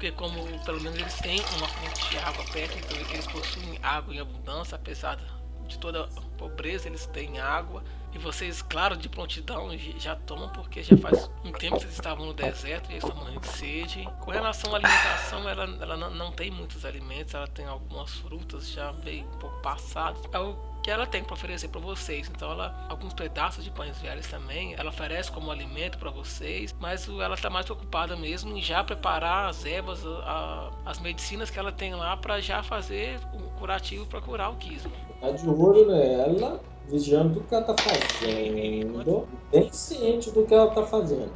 porque 0.00 0.12
como 0.12 0.42
pelo 0.64 0.80
menos 0.80 0.98
eles 0.98 1.14
têm 1.16 1.38
uma 1.58 1.68
fonte 1.68 2.08
de 2.08 2.16
água 2.16 2.42
perto, 2.50 2.78
então 2.78 2.96
eles 2.96 3.26
possuem 3.26 3.78
água 3.82 4.14
em 4.14 4.18
abundância, 4.18 4.74
apesar 4.74 5.18
de 5.66 5.78
toda 5.78 6.04
a 6.04 6.20
pobreza, 6.38 6.88
eles 6.88 7.04
têm 7.04 7.38
água. 7.38 7.84
E 8.10 8.18
vocês, 8.18 8.62
claro, 8.62 8.96
de 8.96 9.10
prontidão 9.10 9.68
já 9.98 10.16
tomam, 10.16 10.48
porque 10.48 10.82
já 10.82 10.96
faz 10.96 11.30
um 11.44 11.52
tempo 11.52 11.76
que 11.76 11.82
vocês 11.82 11.92
estavam 11.92 12.24
no 12.24 12.32
deserto 12.32 12.90
e 12.90 12.96
estão 12.96 13.14
morrendo 13.14 13.40
de 13.40 13.48
sede. 13.48 14.08
Com 14.20 14.30
relação 14.30 14.72
à 14.72 14.78
alimentação, 14.78 15.46
ela, 15.46 15.64
ela 15.64 15.96
não, 15.96 16.32
tem 16.32 16.50
muitos 16.50 16.86
alimentos, 16.86 17.34
ela 17.34 17.46
tem 17.46 17.66
algumas 17.66 18.10
frutas 18.10 18.70
já 18.70 18.94
meio 19.04 19.26
um 19.26 19.38
pouco 19.38 19.60
passadas. 19.60 20.22
É 20.32 20.38
o 20.38 20.56
que 20.82 20.90
ela 20.90 21.06
tem 21.06 21.22
para 21.22 21.34
oferecer 21.34 21.68
para 21.68 21.80
vocês. 21.80 22.30
Então, 22.34 22.50
ela 22.52 22.86
alguns 22.88 23.12
pedaços 23.12 23.64
de 23.64 23.70
pães 23.70 23.98
velhos 23.98 24.26
também, 24.26 24.74
ela 24.74 24.90
oferece 24.90 25.30
como 25.30 25.50
alimento 25.50 25.98
para 25.98 26.10
vocês, 26.10 26.74
mas 26.80 27.08
ela 27.08 27.34
está 27.34 27.50
mais 27.50 27.66
preocupada 27.66 28.16
mesmo 28.16 28.56
em 28.56 28.62
já 28.62 28.82
preparar 28.82 29.48
as 29.48 29.64
ervas, 29.64 30.04
a, 30.06 30.70
as 30.84 30.98
medicinas 30.98 31.50
que 31.50 31.58
ela 31.58 31.72
tem 31.72 31.94
lá 31.94 32.16
para 32.16 32.40
já 32.40 32.62
fazer 32.62 33.18
um 33.34 33.48
curativo 33.58 34.06
para 34.06 34.20
curar 34.20 34.50
o 34.50 34.56
Kismo. 34.56 34.92
Tá 35.20 35.30
de 35.30 35.48
olho 35.48 35.86
nela, 35.86 36.60
vigiando 36.88 37.34
tudo 37.34 37.46
que 37.46 37.54
ela 37.54 37.64
tá 37.64 37.74
fazendo, 37.76 39.26
bem 39.52 39.72
ciente 39.72 40.30
do 40.30 40.44
que 40.46 40.54
ela 40.54 40.70
tá 40.70 40.84
fazendo. 40.86 41.32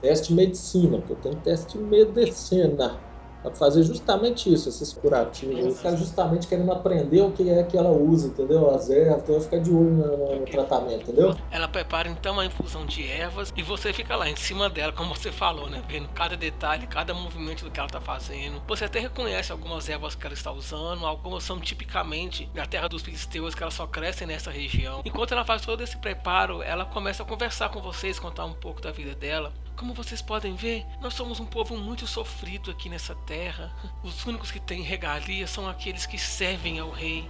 Teste 0.00 0.32
medicina, 0.32 1.00
que 1.00 1.10
eu 1.10 1.16
tenho 1.16 1.36
teste 1.36 1.78
medicina 1.78 2.98
para 3.46 3.54
fazer 3.54 3.84
justamente 3.84 4.52
isso, 4.52 4.68
esses 4.68 4.92
curativos. 4.92 5.56
Ele 5.56 5.74
fica 5.74 5.96
justamente 5.96 6.48
querendo 6.48 6.72
aprender 6.72 7.20
o 7.20 7.30
que 7.30 7.48
é 7.48 7.62
que 7.62 7.78
ela 7.78 7.90
usa, 7.90 8.26
entendeu? 8.26 8.74
As 8.74 8.90
ervas, 8.90 9.22
então 9.22 9.40
ficar 9.40 9.58
de 9.58 9.70
olho 9.70 9.90
no, 9.90 10.40
no, 10.40 10.46
tratamento, 10.46 11.02
entendeu? 11.02 11.36
Ela 11.50 11.68
prepara 11.68 12.08
então 12.08 12.40
a 12.40 12.44
infusão 12.44 12.84
de 12.84 13.06
ervas 13.06 13.52
e 13.56 13.62
você 13.62 13.92
fica 13.92 14.16
lá 14.16 14.28
em 14.28 14.34
cima 14.34 14.68
dela, 14.68 14.92
como 14.92 15.14
você 15.14 15.30
falou, 15.30 15.70
né? 15.70 15.80
Vendo 15.88 16.08
cada 16.08 16.36
detalhe, 16.36 16.88
cada 16.88 17.14
movimento 17.14 17.64
do 17.64 17.70
que 17.70 17.78
ela 17.78 17.86
está 17.86 18.00
fazendo. 18.00 18.60
Você 18.66 18.86
até 18.86 18.98
reconhece 18.98 19.52
algumas 19.52 19.88
ervas 19.88 20.16
que 20.16 20.26
ela 20.26 20.34
está 20.34 20.50
usando, 20.50 21.06
algumas 21.06 21.44
são 21.44 21.60
tipicamente 21.60 22.50
da 22.52 22.66
terra 22.66 22.88
dos 22.88 23.02
filisteus 23.02 23.54
que 23.54 23.62
elas 23.62 23.74
só 23.74 23.86
crescem 23.86 24.26
nessa 24.26 24.50
região. 24.50 25.02
Enquanto 25.04 25.32
ela 25.32 25.44
faz 25.44 25.62
todo 25.62 25.82
esse 25.82 25.96
preparo, 25.98 26.62
ela 26.62 26.84
começa 26.84 27.22
a 27.22 27.26
conversar 27.26 27.68
com 27.68 27.80
vocês, 27.80 28.18
contar 28.18 28.44
um 28.44 28.54
pouco 28.54 28.80
da 28.80 28.90
vida 28.90 29.14
dela. 29.14 29.52
Como 29.76 29.92
vocês 29.92 30.22
podem 30.22 30.54
ver, 30.54 30.86
nós 31.02 31.12
somos 31.12 31.38
um 31.38 31.44
povo 31.44 31.76
muito 31.76 32.06
sofrido 32.06 32.70
aqui 32.70 32.88
nessa 32.88 33.14
terra. 33.14 33.70
Os 34.02 34.24
únicos 34.24 34.50
que 34.50 34.58
têm 34.58 34.80
regalia 34.80 35.46
são 35.46 35.68
aqueles 35.68 36.06
que 36.06 36.16
servem 36.16 36.78
ao 36.78 36.90
rei. 36.90 37.28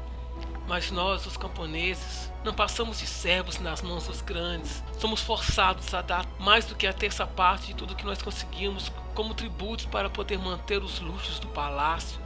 Mas 0.69 0.93
nós, 0.93 1.27
os 1.27 1.37
camponeses, 1.37 2.33
não 2.45 2.55
passamos 2.55 3.01
de 3.01 3.07
servos 3.07 3.59
nas 3.59 3.83
mãos 3.83 4.07
dos 4.07 4.23
grandes. 4.23 4.81
Somos 4.97 5.21
forçados 5.21 5.93
a 5.93 6.03
dar 6.03 6.25
mais 6.39 6.65
do 6.67 6.77
que 6.77 6.87
a 6.87 6.93
terça 6.93 7.27
parte 7.27 7.69
de 7.69 7.75
tudo 7.75 7.97
que 7.97 8.07
nós 8.07 8.23
conseguimos 8.23 8.93
como 9.13 9.35
tributos 9.35 9.87
para 9.87 10.09
poder 10.09 10.39
manter 10.39 10.81
os 10.85 11.01
luxos 11.01 11.41
do 11.41 11.49
palácio. 11.49 12.21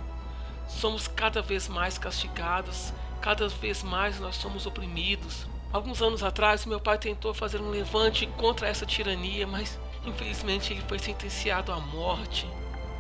Somos 0.69 1.09
cada 1.09 1.41
vez 1.41 1.67
mais 1.67 1.97
castigados, 1.97 2.93
cada 3.23 3.49
vez 3.49 3.83
mais 3.83 4.21
nós 4.21 4.37
somos 4.37 4.67
oprimidos. 4.67 5.47
Alguns 5.73 6.03
anos 6.03 6.23
atrás, 6.23 6.67
meu 6.67 6.81
pai 6.81 6.99
tentou 6.99 7.33
fazer 7.33 7.59
um 7.59 7.71
levante 7.71 8.27
contra 8.37 8.69
essa 8.69 8.85
tirania, 8.85 9.47
mas 9.47 9.79
Infelizmente, 10.05 10.73
ele 10.73 10.83
foi 10.89 10.99
sentenciado 10.99 11.73
à 11.73 11.79
morte. 11.79 12.47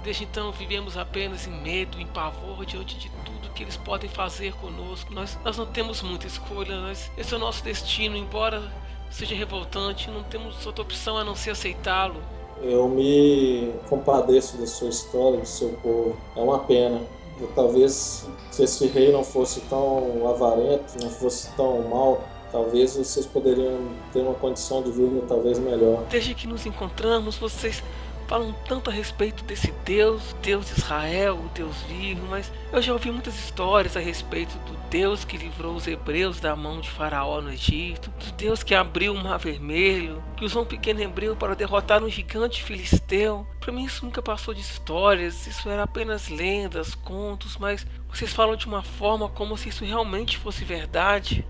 Desde 0.02 0.24
então, 0.24 0.50
vivemos 0.52 0.96
apenas 0.96 1.46
em 1.46 1.50
medo, 1.50 2.00
em 2.00 2.06
pavor 2.06 2.64
diante 2.64 2.96
de 2.96 3.10
tudo 3.24 3.50
que 3.50 3.62
eles 3.62 3.76
podem 3.76 4.08
fazer 4.08 4.54
conosco. 4.54 5.12
Nós, 5.12 5.38
nós 5.44 5.56
não 5.58 5.66
temos 5.66 6.02
muita 6.02 6.26
escolha, 6.26 6.80
nós, 6.80 7.10
esse 7.16 7.34
é 7.34 7.36
o 7.36 7.40
nosso 7.40 7.62
destino, 7.62 8.16
embora 8.16 8.62
seja 9.10 9.34
revoltante, 9.34 10.10
não 10.10 10.22
temos 10.22 10.64
outra 10.64 10.82
opção 10.82 11.18
a 11.18 11.24
não 11.24 11.34
ser 11.34 11.50
aceitá-lo. 11.50 12.22
Eu 12.62 12.88
me 12.88 13.72
compadeço 13.88 14.56
da 14.58 14.66
sua 14.66 14.88
história, 14.88 15.40
do 15.40 15.46
seu 15.46 15.70
povo. 15.82 16.16
É 16.36 16.40
uma 16.40 16.60
pena. 16.60 17.00
Eu, 17.40 17.48
talvez 17.54 18.28
se 18.50 18.62
esse 18.62 18.86
rei 18.86 19.10
não 19.12 19.24
fosse 19.24 19.60
tão 19.62 20.28
avarento, 20.28 20.94
não 21.02 21.10
fosse 21.10 21.50
tão 21.56 21.88
mal, 21.88 22.22
talvez 22.50 22.96
vocês 22.96 23.26
poderiam 23.26 23.78
ter 24.12 24.20
uma 24.20 24.34
condição 24.34 24.82
de 24.82 24.90
vida 24.90 25.22
talvez 25.28 25.58
melhor. 25.58 26.04
Desde 26.10 26.34
que 26.34 26.46
nos 26.46 26.66
encontramos, 26.66 27.36
vocês 27.36 27.82
falam 28.30 28.54
tanto 28.68 28.88
a 28.88 28.92
respeito 28.92 29.42
desse 29.42 29.72
Deus, 29.84 30.36
Deus 30.40 30.66
de 30.66 30.78
Israel, 30.78 31.34
o 31.34 31.48
Deus 31.48 31.74
vivo, 31.88 32.24
mas 32.30 32.48
eu 32.72 32.80
já 32.80 32.92
ouvi 32.92 33.10
muitas 33.10 33.34
histórias 33.34 33.96
a 33.96 34.00
respeito 34.00 34.56
do 34.58 34.78
Deus 34.88 35.24
que 35.24 35.36
livrou 35.36 35.74
os 35.74 35.88
hebreus 35.88 36.38
da 36.38 36.54
mão 36.54 36.80
de 36.80 36.88
Faraó 36.88 37.40
no 37.40 37.52
Egito, 37.52 38.08
do 38.10 38.30
Deus 38.36 38.62
que 38.62 38.72
abriu 38.72 39.14
o 39.14 39.18
mar 39.18 39.36
vermelho, 39.36 40.22
que 40.36 40.44
usou 40.44 40.62
um 40.62 40.64
pequeno 40.64 41.00
hebreu 41.00 41.34
para 41.34 41.56
derrotar 41.56 42.04
um 42.04 42.08
gigante 42.08 42.62
filisteu. 42.62 43.44
Para 43.58 43.72
mim 43.72 43.84
isso 43.84 44.04
nunca 44.04 44.22
passou 44.22 44.54
de 44.54 44.60
histórias, 44.60 45.48
isso 45.48 45.68
era 45.68 45.82
apenas 45.82 46.28
lendas, 46.28 46.94
contos, 46.94 47.56
mas 47.56 47.84
vocês 48.08 48.32
falam 48.32 48.54
de 48.54 48.66
uma 48.66 48.84
forma 48.84 49.28
como 49.28 49.56
se 49.56 49.70
isso 49.70 49.84
realmente 49.84 50.38
fosse 50.38 50.64
verdade. 50.64 51.44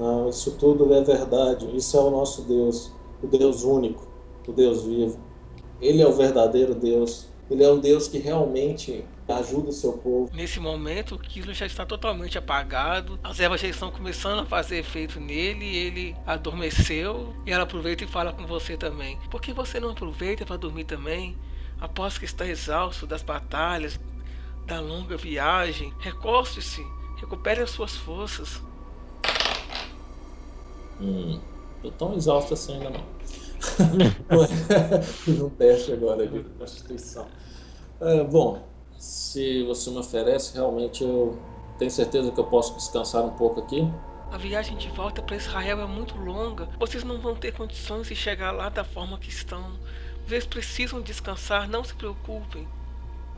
Não, 0.00 0.30
isso 0.30 0.52
tudo 0.52 0.94
é 0.94 1.04
verdade. 1.04 1.68
Isso 1.76 1.94
é 1.94 2.00
o 2.00 2.10
nosso 2.10 2.40
Deus, 2.42 2.90
o 3.22 3.26
Deus 3.26 3.62
único, 3.64 4.08
o 4.48 4.52
Deus 4.52 4.82
vivo. 4.84 5.20
Ele 5.78 6.00
é 6.00 6.06
o 6.06 6.12
verdadeiro 6.14 6.74
Deus. 6.74 7.28
Ele 7.50 7.62
é 7.62 7.70
um 7.70 7.78
Deus 7.78 8.08
que 8.08 8.16
realmente 8.16 9.04
ajuda 9.28 9.68
o 9.68 9.72
seu 9.72 9.92
povo. 9.92 10.30
Nesse 10.32 10.58
momento, 10.58 11.16
o 11.16 11.18
Kilo 11.18 11.52
já 11.52 11.66
está 11.66 11.84
totalmente 11.84 12.38
apagado, 12.38 13.18
as 13.22 13.38
ervas 13.40 13.60
já 13.60 13.68
estão 13.68 13.90
começando 13.90 14.40
a 14.40 14.46
fazer 14.46 14.78
efeito 14.78 15.20
nele, 15.20 15.66
ele 15.76 16.16
adormeceu 16.26 17.34
e 17.44 17.52
ela 17.52 17.64
aproveita 17.64 18.04
e 18.04 18.06
fala 18.06 18.32
com 18.32 18.46
você 18.46 18.76
também. 18.76 19.18
Por 19.30 19.40
que 19.40 19.52
você 19.52 19.78
não 19.78 19.90
aproveita 19.90 20.46
para 20.46 20.56
dormir 20.56 20.84
também? 20.84 21.36
Após 21.78 22.16
que 22.16 22.24
está 22.24 22.46
exausto 22.46 23.06
das 23.06 23.22
batalhas, 23.22 24.00
da 24.66 24.80
longa 24.80 25.16
viagem, 25.16 25.92
recoste-se, 25.98 26.82
recupere 27.16 27.60
as 27.60 27.70
suas 27.70 27.96
forças. 27.96 28.62
Hum, 31.00 31.40
tô 31.82 31.90
tão 31.92 32.14
exausto 32.14 32.54
assim 32.54 32.74
ainda 32.74 32.90
não. 32.90 33.04
Fiz 35.02 35.40
um 35.40 35.50
teste 35.50 35.92
agora 35.92 36.26
de 36.26 36.42
constituição. 36.58 37.26
É, 38.00 38.24
bom, 38.24 38.62
se 38.98 39.62
você 39.64 39.90
me 39.90 39.98
oferece, 39.98 40.54
realmente 40.54 41.02
eu 41.02 41.38
tenho 41.78 41.90
certeza 41.90 42.30
que 42.30 42.38
eu 42.38 42.44
posso 42.44 42.74
descansar 42.74 43.24
um 43.24 43.30
pouco 43.30 43.60
aqui. 43.60 43.86
A 44.30 44.38
viagem 44.38 44.76
de 44.76 44.88
volta 44.90 45.20
para 45.20 45.36
Israel 45.36 45.80
é 45.80 45.86
muito 45.86 46.16
longa. 46.16 46.68
Vocês 46.78 47.02
não 47.02 47.20
vão 47.20 47.34
ter 47.34 47.52
condições 47.52 48.06
de 48.06 48.14
chegar 48.14 48.52
lá 48.52 48.68
da 48.68 48.84
forma 48.84 49.18
que 49.18 49.28
estão. 49.28 49.72
Vocês 50.26 50.46
precisam 50.46 51.00
descansar, 51.00 51.68
não 51.68 51.82
se 51.82 51.94
preocupem. 51.94 52.68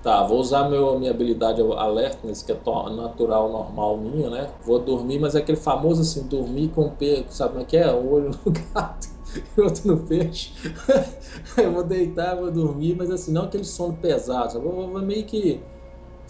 Tá, 0.03 0.25
vou 0.25 0.41
usar 0.41 0.69
meu, 0.69 0.99
minha 0.99 1.12
habilidade 1.12 1.62
alertness, 1.62 2.43
que 2.43 2.51
é 2.51 2.59
natural, 2.91 3.49
normal 3.49 3.97
minha, 3.99 4.29
né? 4.29 4.51
Vou 4.65 4.81
dormir, 4.81 5.21
mas 5.21 5.37
é 5.37 5.38
aquele 5.38 5.59
famoso 5.59 6.03
assim, 6.03 6.27
dormir 6.27 6.69
com 6.75 6.87
o 6.87 6.91
peixe, 6.91 7.27
sabe 7.29 7.53
como 7.53 7.62
é 7.62 7.65
que 7.65 7.77
é? 7.77 7.95
Um 7.95 8.12
olho 8.12 8.31
no 8.45 8.53
gato 8.75 9.09
e 9.57 9.61
outro 9.61 9.87
no 9.87 9.99
peixe. 9.99 10.53
eu 11.57 11.73
vou 11.73 11.85
deitar, 11.85 12.35
vou 12.35 12.51
dormir, 12.51 12.97
mas 12.97 13.12
assim, 13.12 13.31
não 13.31 13.45
aquele 13.45 13.65
sono 13.65 13.95
pesado, 13.95 14.55
sabe? 14.55 14.65
vou, 14.65 14.88
vou 14.88 15.03
meio 15.03 15.25
que 15.25 15.61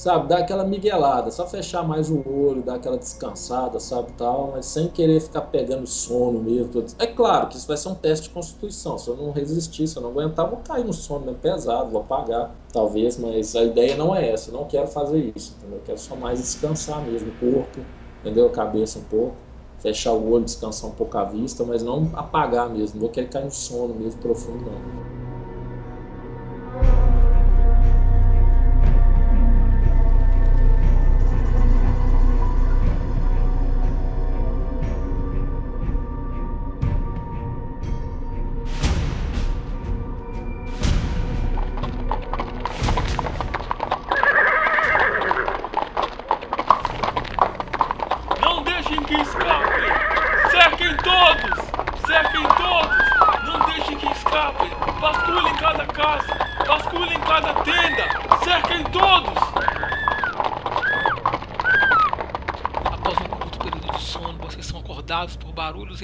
sabe, 0.03 0.27
dar 0.27 0.39
aquela 0.39 0.65
miguelada, 0.65 1.31
só 1.31 1.47
fechar 1.47 1.87
mais 1.87 2.11
o 2.11 2.29
olho, 2.29 2.61
dar 2.61 2.75
aquela 2.75 2.99
descansada, 2.99 3.79
sabe, 3.79 4.11
tal, 4.19 4.51
mas 4.53 4.67
sem 4.67 4.89
querer 4.89 5.21
ficar 5.21 5.43
pegando 5.43 5.87
sono 5.87 6.43
mesmo. 6.43 6.85
É 6.99 7.07
claro 7.07 7.47
que 7.47 7.57
isso 7.57 7.69
vai 7.69 7.77
ser 7.77 7.89
um 7.89 7.95
teste 7.95 8.27
de 8.27 8.35
constituição, 8.35 8.99
se 8.99 9.07
eu 9.07 9.17
não 9.17 9.31
resistir, 9.31 9.87
se 9.87 9.97
eu 9.97 10.03
não 10.03 10.11
aguentar, 10.11 10.51
vou 10.51 10.59
cair 10.59 10.85
no 10.85 10.93
sono 10.93 11.27
mesmo 11.27 11.39
pesado, 11.39 11.89
vou 11.89 12.01
apagar, 12.01 12.53
talvez, 12.73 13.17
mas 13.17 13.55
a 13.55 13.63
ideia 13.63 13.97
não 13.97 14.13
é 14.13 14.29
essa, 14.29 14.51
eu 14.51 14.55
não 14.55 14.65
quero 14.65 14.89
fazer 14.89 15.33
isso, 15.37 15.55
entendeu? 15.57 15.79
Eu 15.79 15.85
quero 15.85 15.99
só 16.01 16.17
mais 16.17 16.41
descansar 16.41 17.01
mesmo, 17.03 17.29
o 17.29 17.35
corpo, 17.35 17.79
entendeu? 18.23 18.47
A 18.47 18.51
cabeça 18.51 18.99
um 18.99 19.05
pouco, 19.05 19.37
fechar 19.79 20.15
o 20.15 20.33
olho, 20.33 20.45
descansar 20.45 20.91
um 20.91 20.95
pouco 20.95 21.17
a 21.17 21.23
vista, 21.23 21.63
mas 21.63 21.81
não 21.81 22.11
apagar 22.15 22.69
mesmo, 22.69 22.97
não 22.97 23.03
vou 23.03 23.11
querer 23.11 23.29
cair 23.29 23.45
no 23.45 23.53
sono 23.53 23.95
mesmo 23.95 24.21
profundo, 24.21 24.65
não. 24.65 25.12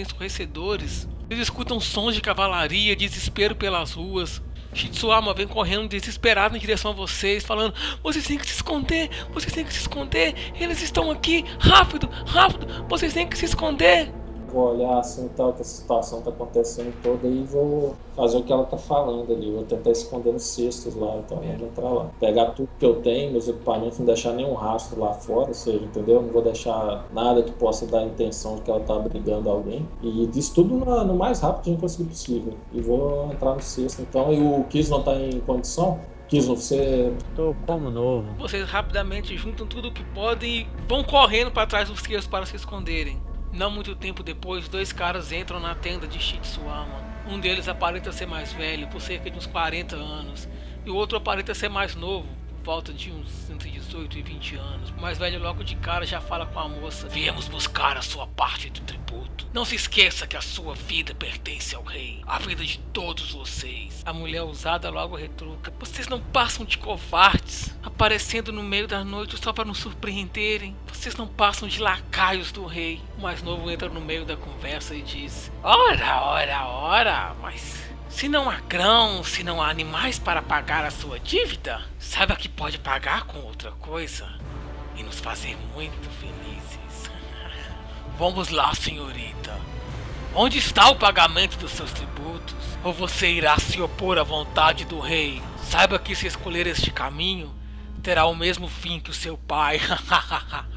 Ensurdecedores. 0.00 1.08
Vocês 1.26 1.40
escutam 1.40 1.80
sons 1.80 2.14
de 2.14 2.20
cavalaria, 2.20 2.96
desespero 2.96 3.54
pelas 3.54 3.92
ruas. 3.92 4.42
Shitsuama 4.74 5.32
vem 5.32 5.46
correndo 5.46 5.88
desesperado 5.88 6.56
em 6.56 6.60
direção 6.60 6.90
a 6.90 6.94
vocês, 6.94 7.44
falando: 7.44 7.74
Vocês 8.02 8.26
têm 8.26 8.38
que 8.38 8.46
se 8.46 8.54
esconder, 8.54 9.08
vocês 9.32 9.52
têm 9.52 9.64
que 9.64 9.72
se 9.72 9.80
esconder, 9.80 10.34
eles 10.54 10.82
estão 10.82 11.10
aqui, 11.10 11.44
rápido, 11.58 12.08
rápido, 12.26 12.86
vocês 12.88 13.12
têm 13.12 13.26
que 13.26 13.36
se 13.36 13.46
esconder 13.46 14.12
vou 14.52 14.74
olhar 14.74 14.98
assim 14.98 15.28
tal, 15.36 15.52
que 15.52 15.62
a 15.62 15.64
situação 15.64 16.20
tá 16.22 16.30
acontecendo 16.30 16.94
toda 17.02 17.26
e 17.26 17.42
vou 17.44 17.94
fazer 18.16 18.38
o 18.38 18.42
que 18.42 18.52
ela 18.52 18.64
tá 18.64 18.76
falando 18.76 19.32
ali. 19.32 19.50
Vou 19.50 19.64
tentar 19.64 19.90
esconder 19.90 20.32
nos 20.32 20.42
cestos 20.42 20.94
lá, 20.94 21.16
então 21.16 21.38
vamos 21.38 21.62
entrar 21.62 21.88
lá. 21.88 22.10
Pegar 22.18 22.46
tudo 22.50 22.68
que 22.78 22.84
eu 22.84 22.96
tenho, 22.96 23.32
meus 23.32 23.48
equipamentos, 23.48 23.98
não 23.98 24.06
deixar 24.06 24.32
nenhum 24.32 24.54
rastro 24.54 24.98
lá 25.00 25.14
fora, 25.14 25.48
ou 25.48 25.54
seja, 25.54 25.84
entendeu? 25.84 26.22
Não 26.22 26.30
vou 26.30 26.42
deixar 26.42 27.06
nada 27.12 27.42
que 27.42 27.52
possa 27.52 27.86
dar 27.86 28.00
a 28.00 28.04
intenção 28.04 28.56
de 28.56 28.62
que 28.62 28.70
ela 28.70 28.80
tá 28.80 28.98
brigando 28.98 29.48
alguém. 29.48 29.86
E 30.02 30.26
disso 30.26 30.54
tudo 30.54 30.74
no, 30.74 31.04
no 31.04 31.14
mais 31.14 31.40
rápido 31.40 31.62
que 31.62 31.70
a 31.70 31.72
gente 31.72 31.80
conseguir 31.80 32.08
possível. 32.08 32.54
E 32.72 32.80
vou 32.80 33.30
entrar 33.32 33.54
no 33.54 33.62
cesto 33.62 34.02
então. 34.02 34.32
E 34.32 34.40
o 34.40 34.64
Kiss 34.64 34.90
não 34.90 35.02
tá 35.02 35.14
em 35.14 35.40
condição? 35.40 35.98
Kisno, 36.28 36.54
você. 36.54 37.10
Tô 37.34 37.56
como 37.66 37.90
novo. 37.90 38.28
Vocês 38.38 38.68
rapidamente 38.68 39.34
juntam 39.36 39.66
tudo 39.66 39.88
o 39.88 39.92
que 39.92 40.04
podem 40.04 40.60
e 40.60 40.66
vão 40.86 41.02
correndo 41.02 41.50
para 41.50 41.66
trás 41.66 41.88
dos 41.88 42.00
crios 42.02 42.26
para 42.26 42.44
se 42.44 42.54
esconderem. 42.54 43.18
Não 43.52 43.70
muito 43.70 43.96
tempo 43.96 44.22
depois, 44.22 44.68
dois 44.68 44.92
caras 44.92 45.32
entram 45.32 45.58
na 45.58 45.74
tenda 45.74 46.06
de 46.06 46.18
Shitsuama. 46.18 47.02
Um 47.26 47.40
deles 47.40 47.68
aparenta 47.68 48.12
ser 48.12 48.26
mais 48.26 48.52
velho, 48.52 48.88
por 48.88 49.00
cerca 49.00 49.30
de 49.30 49.36
uns 49.36 49.46
40 49.46 49.96
anos, 49.96 50.48
e 50.84 50.90
o 50.90 50.94
outro 50.94 51.16
aparenta 51.18 51.54
ser 51.54 51.68
mais 51.68 51.94
novo, 51.94 52.28
volta 52.62 52.92
de 52.92 53.10
uns 53.10 53.50
entre 53.50 53.70
18 53.70 54.18
e 54.18 54.22
20 54.22 54.56
anos. 54.56 54.90
O 54.90 55.00
mais 55.00 55.18
velho 55.18 55.40
logo 55.40 55.64
de 55.64 55.76
cara 55.76 56.06
já 56.06 56.20
fala 56.20 56.46
com 56.46 56.58
a 56.58 56.68
moça: 56.68 57.08
Viemos 57.08 57.48
buscar 57.48 57.96
a 57.96 58.02
sua 58.02 58.26
parte 58.26 58.70
do 58.70 58.80
tributo. 58.80 59.37
Não 59.50 59.64
se 59.64 59.74
esqueça 59.74 60.26
que 60.26 60.36
a 60.36 60.42
sua 60.42 60.74
vida 60.74 61.14
pertence 61.14 61.74
ao 61.74 61.82
rei, 61.82 62.22
a 62.26 62.38
vida 62.38 62.62
de 62.62 62.78
todos 62.92 63.32
vocês. 63.32 64.02
A 64.04 64.12
mulher 64.12 64.42
usada 64.42 64.90
logo 64.90 65.16
retruca: 65.16 65.72
Vocês 65.80 66.06
não 66.06 66.20
passam 66.20 66.66
de 66.66 66.76
covardes, 66.76 67.74
aparecendo 67.82 68.52
no 68.52 68.62
meio 68.62 68.86
da 68.86 69.02
noite 69.02 69.42
só 69.42 69.50
para 69.50 69.64
nos 69.64 69.78
surpreenderem. 69.78 70.76
Vocês 70.92 71.16
não 71.16 71.26
passam 71.26 71.66
de 71.66 71.80
lacaios 71.80 72.52
do 72.52 72.66
rei. 72.66 73.00
O 73.16 73.22
mais 73.22 73.42
novo 73.42 73.70
entra 73.70 73.88
no 73.88 74.02
meio 74.02 74.26
da 74.26 74.36
conversa 74.36 74.94
e 74.94 75.00
diz: 75.00 75.50
Ora, 75.62 76.20
ora, 76.20 76.66
ora, 76.66 77.36
mas 77.40 77.88
se 78.10 78.28
não 78.28 78.50
há 78.50 78.56
grão, 78.60 79.24
se 79.24 79.42
não 79.42 79.62
há 79.62 79.70
animais 79.70 80.18
para 80.18 80.42
pagar 80.42 80.84
a 80.84 80.90
sua 80.90 81.18
dívida, 81.18 81.80
saiba 81.98 82.36
que 82.36 82.50
pode 82.50 82.78
pagar 82.78 83.24
com 83.24 83.38
outra 83.38 83.70
coisa 83.72 84.28
e 84.94 85.02
nos 85.02 85.18
fazer 85.20 85.56
muito 85.72 86.10
felizes. 86.20 86.47
Vamos 88.18 88.48
lá, 88.48 88.74
senhorita. 88.74 89.58
Onde 90.34 90.58
está 90.58 90.90
o 90.90 90.96
pagamento 90.96 91.56
dos 91.56 91.70
seus 91.70 91.92
tributos? 91.92 92.56
Ou 92.82 92.92
você 92.92 93.30
irá 93.30 93.58
se 93.58 93.80
opor 93.80 94.18
à 94.18 94.22
vontade 94.22 94.84
do 94.84 94.98
rei? 94.98 95.40
Saiba 95.62 95.98
que 95.98 96.14
se 96.14 96.26
escolher 96.26 96.66
este 96.66 96.90
caminho, 96.90 97.54
terá 98.02 98.26
o 98.26 98.34
mesmo 98.34 98.68
fim 98.68 98.98
que 98.98 99.10
o 99.10 99.14
seu 99.14 99.38
pai. 99.38 99.80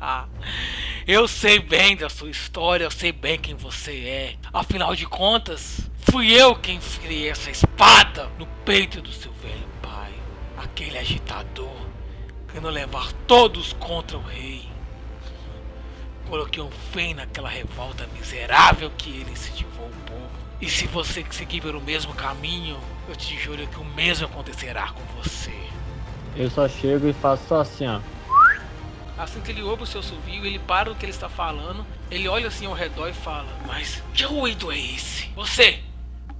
eu 1.07 1.27
sei 1.27 1.59
bem 1.59 1.95
da 1.95 2.09
sua 2.09 2.29
história, 2.29 2.83
eu 2.83 2.91
sei 2.91 3.11
bem 3.11 3.37
quem 3.37 3.55
você 3.55 3.91
é. 3.91 4.35
Afinal 4.53 4.95
de 4.95 5.05
contas, 5.05 5.89
Fui 6.11 6.29
eu 6.29 6.55
quem 6.55 6.75
enfiei 6.75 7.29
essa 7.29 7.49
espada 7.49 8.29
no 8.37 8.45
peito 8.65 9.01
do 9.01 9.13
seu 9.13 9.31
velho 9.33 9.67
pai, 9.81 10.11
aquele 10.57 10.97
agitador, 10.97 11.87
querendo 12.47 12.69
levar 12.69 13.13
todos 13.27 13.71
contra 13.73 14.17
o 14.17 14.21
rei. 14.21 14.70
Coloquei 16.31 16.63
um 16.63 16.71
fim 16.93 17.13
naquela 17.13 17.49
revolta 17.49 18.07
miserável 18.17 18.89
que 18.97 19.09
ele 19.09 19.31
incentivou 19.31 19.85
o 19.85 20.09
povo. 20.09 20.29
E 20.61 20.69
se 20.69 20.87
você 20.87 21.25
seguir 21.29 21.59
pelo 21.59 21.81
mesmo 21.81 22.13
caminho, 22.13 22.79
eu 23.09 23.17
te 23.17 23.37
juro 23.37 23.67
que 23.67 23.77
o 23.77 23.83
mesmo 23.83 24.27
acontecerá 24.27 24.93
com 24.93 25.03
você. 25.21 25.51
Eu 26.33 26.49
só 26.49 26.69
chego 26.69 27.05
e 27.09 27.11
faço 27.11 27.49
só 27.49 27.59
assim, 27.59 27.85
ó. 27.85 27.99
Assim 29.17 29.41
que 29.41 29.51
ele 29.51 29.61
ouve 29.61 29.83
o 29.83 29.85
seu 29.85 30.01
sovio, 30.01 30.45
ele 30.45 30.57
para 30.57 30.89
o 30.89 30.95
que 30.95 31.03
ele 31.03 31.11
está 31.11 31.27
falando, 31.27 31.85
ele 32.09 32.29
olha 32.29 32.47
assim 32.47 32.65
ao 32.65 32.73
redor 32.73 33.09
e 33.09 33.13
fala: 33.13 33.49
Mas 33.67 34.01
que 34.13 34.23
ruído 34.23 34.71
é 34.71 34.79
esse? 34.79 35.27
Você, 35.35 35.81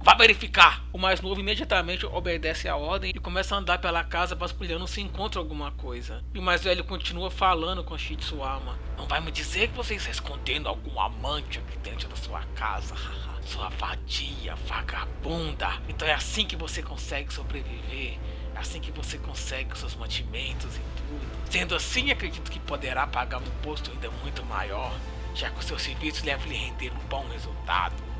Vá 0.04 0.14
verificar! 0.14 0.82
O 0.92 0.98
mais 0.98 1.20
novo 1.20 1.40
imediatamente 1.40 2.04
obedece 2.04 2.68
à 2.68 2.74
ordem 2.74 3.12
e 3.14 3.20
começa 3.20 3.54
a 3.54 3.58
andar 3.58 3.78
pela 3.78 4.02
casa 4.02 4.34
vasculhando 4.34 4.88
se 4.88 5.00
encontra 5.00 5.38
alguma 5.38 5.70
coisa. 5.70 6.24
E 6.34 6.40
o 6.40 6.42
mais 6.42 6.64
velho 6.64 6.82
continua 6.82 7.30
falando 7.30 7.84
com 7.84 7.96
Shitsuama. 7.96 8.76
Não 8.98 9.06
vai 9.06 9.20
me 9.20 9.30
dizer 9.30 9.68
que 9.68 9.76
você 9.76 9.94
está 9.94 10.10
escondendo 10.10 10.68
algum 10.68 11.00
amante 11.00 11.60
aqui 11.60 11.78
dentro 11.78 12.08
da 12.08 12.16
sua 12.16 12.42
casa. 12.56 12.96
sua 13.46 13.68
vadia, 13.68 14.56
vagabunda. 14.66 15.80
Então 15.88 16.08
é 16.08 16.14
assim 16.14 16.44
que 16.46 16.56
você 16.56 16.82
consegue 16.82 17.32
sobreviver. 17.32 18.18
É 18.56 18.58
assim 18.58 18.80
que 18.80 18.90
você 18.90 19.18
consegue 19.18 19.78
seus 19.78 19.94
mantimentos 19.94 20.76
e 20.76 20.80
tudo. 20.96 21.48
Sendo 21.48 21.76
assim, 21.76 22.10
acredito 22.10 22.50
que 22.50 22.58
poderá 22.58 23.06
pagar 23.06 23.38
um 23.38 23.46
imposto 23.46 23.92
ainda 23.92 24.10
muito 24.20 24.44
maior, 24.46 24.92
já 25.32 25.48
que 25.48 25.60
o 25.60 25.62
seu 25.62 25.78
serviço 25.78 26.24
deve 26.24 26.48
lhe 26.48 26.56
render 26.56 26.90
um 26.92 27.06
bom 27.06 27.24
resultado 27.28 28.11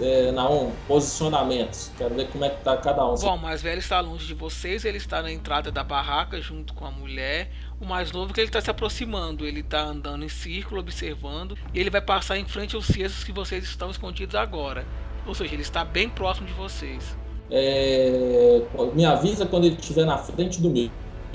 é, 0.00 0.30
Naum, 0.32 0.72
posicionamentos. 0.86 1.90
Quero 1.96 2.14
ver 2.14 2.28
como 2.28 2.44
é 2.44 2.50
que 2.50 2.62
tá 2.62 2.76
cada 2.76 3.06
um. 3.06 3.14
Bom, 3.14 3.34
o 3.34 3.38
mais 3.38 3.62
velho 3.62 3.78
está 3.78 4.00
longe 4.00 4.26
de 4.26 4.34
vocês, 4.34 4.84
ele 4.84 4.98
está 4.98 5.22
na 5.22 5.32
entrada 5.32 5.70
da 5.70 5.82
barraca 5.82 6.40
junto 6.40 6.74
com 6.74 6.84
a 6.84 6.90
mulher. 6.90 7.50
O 7.80 7.84
mais 7.84 8.12
novo 8.12 8.32
que 8.32 8.40
ele 8.40 8.48
está 8.48 8.60
se 8.60 8.70
aproximando, 8.70 9.46
ele 9.46 9.60
está 9.60 9.82
andando 9.82 10.24
em 10.24 10.28
círculo, 10.28 10.80
observando, 10.80 11.56
e 11.72 11.80
ele 11.80 11.90
vai 11.90 12.00
passar 12.00 12.38
em 12.38 12.46
frente 12.46 12.74
aos 12.74 12.86
cestos 12.86 13.24
que 13.24 13.32
vocês 13.32 13.64
estão 13.64 13.90
escondidos 13.90 14.34
agora. 14.34 14.84
Ou 15.26 15.34
seja, 15.34 15.54
ele 15.54 15.62
está 15.62 15.84
bem 15.84 16.08
próximo 16.08 16.46
de 16.46 16.52
vocês. 16.52 17.16
É, 17.50 18.62
me 18.94 19.04
avisa 19.04 19.46
quando 19.46 19.64
ele 19.66 19.76
estiver 19.76 20.04
na 20.04 20.18
frente 20.18 20.60
do 20.60 20.70
meu. 20.70 20.90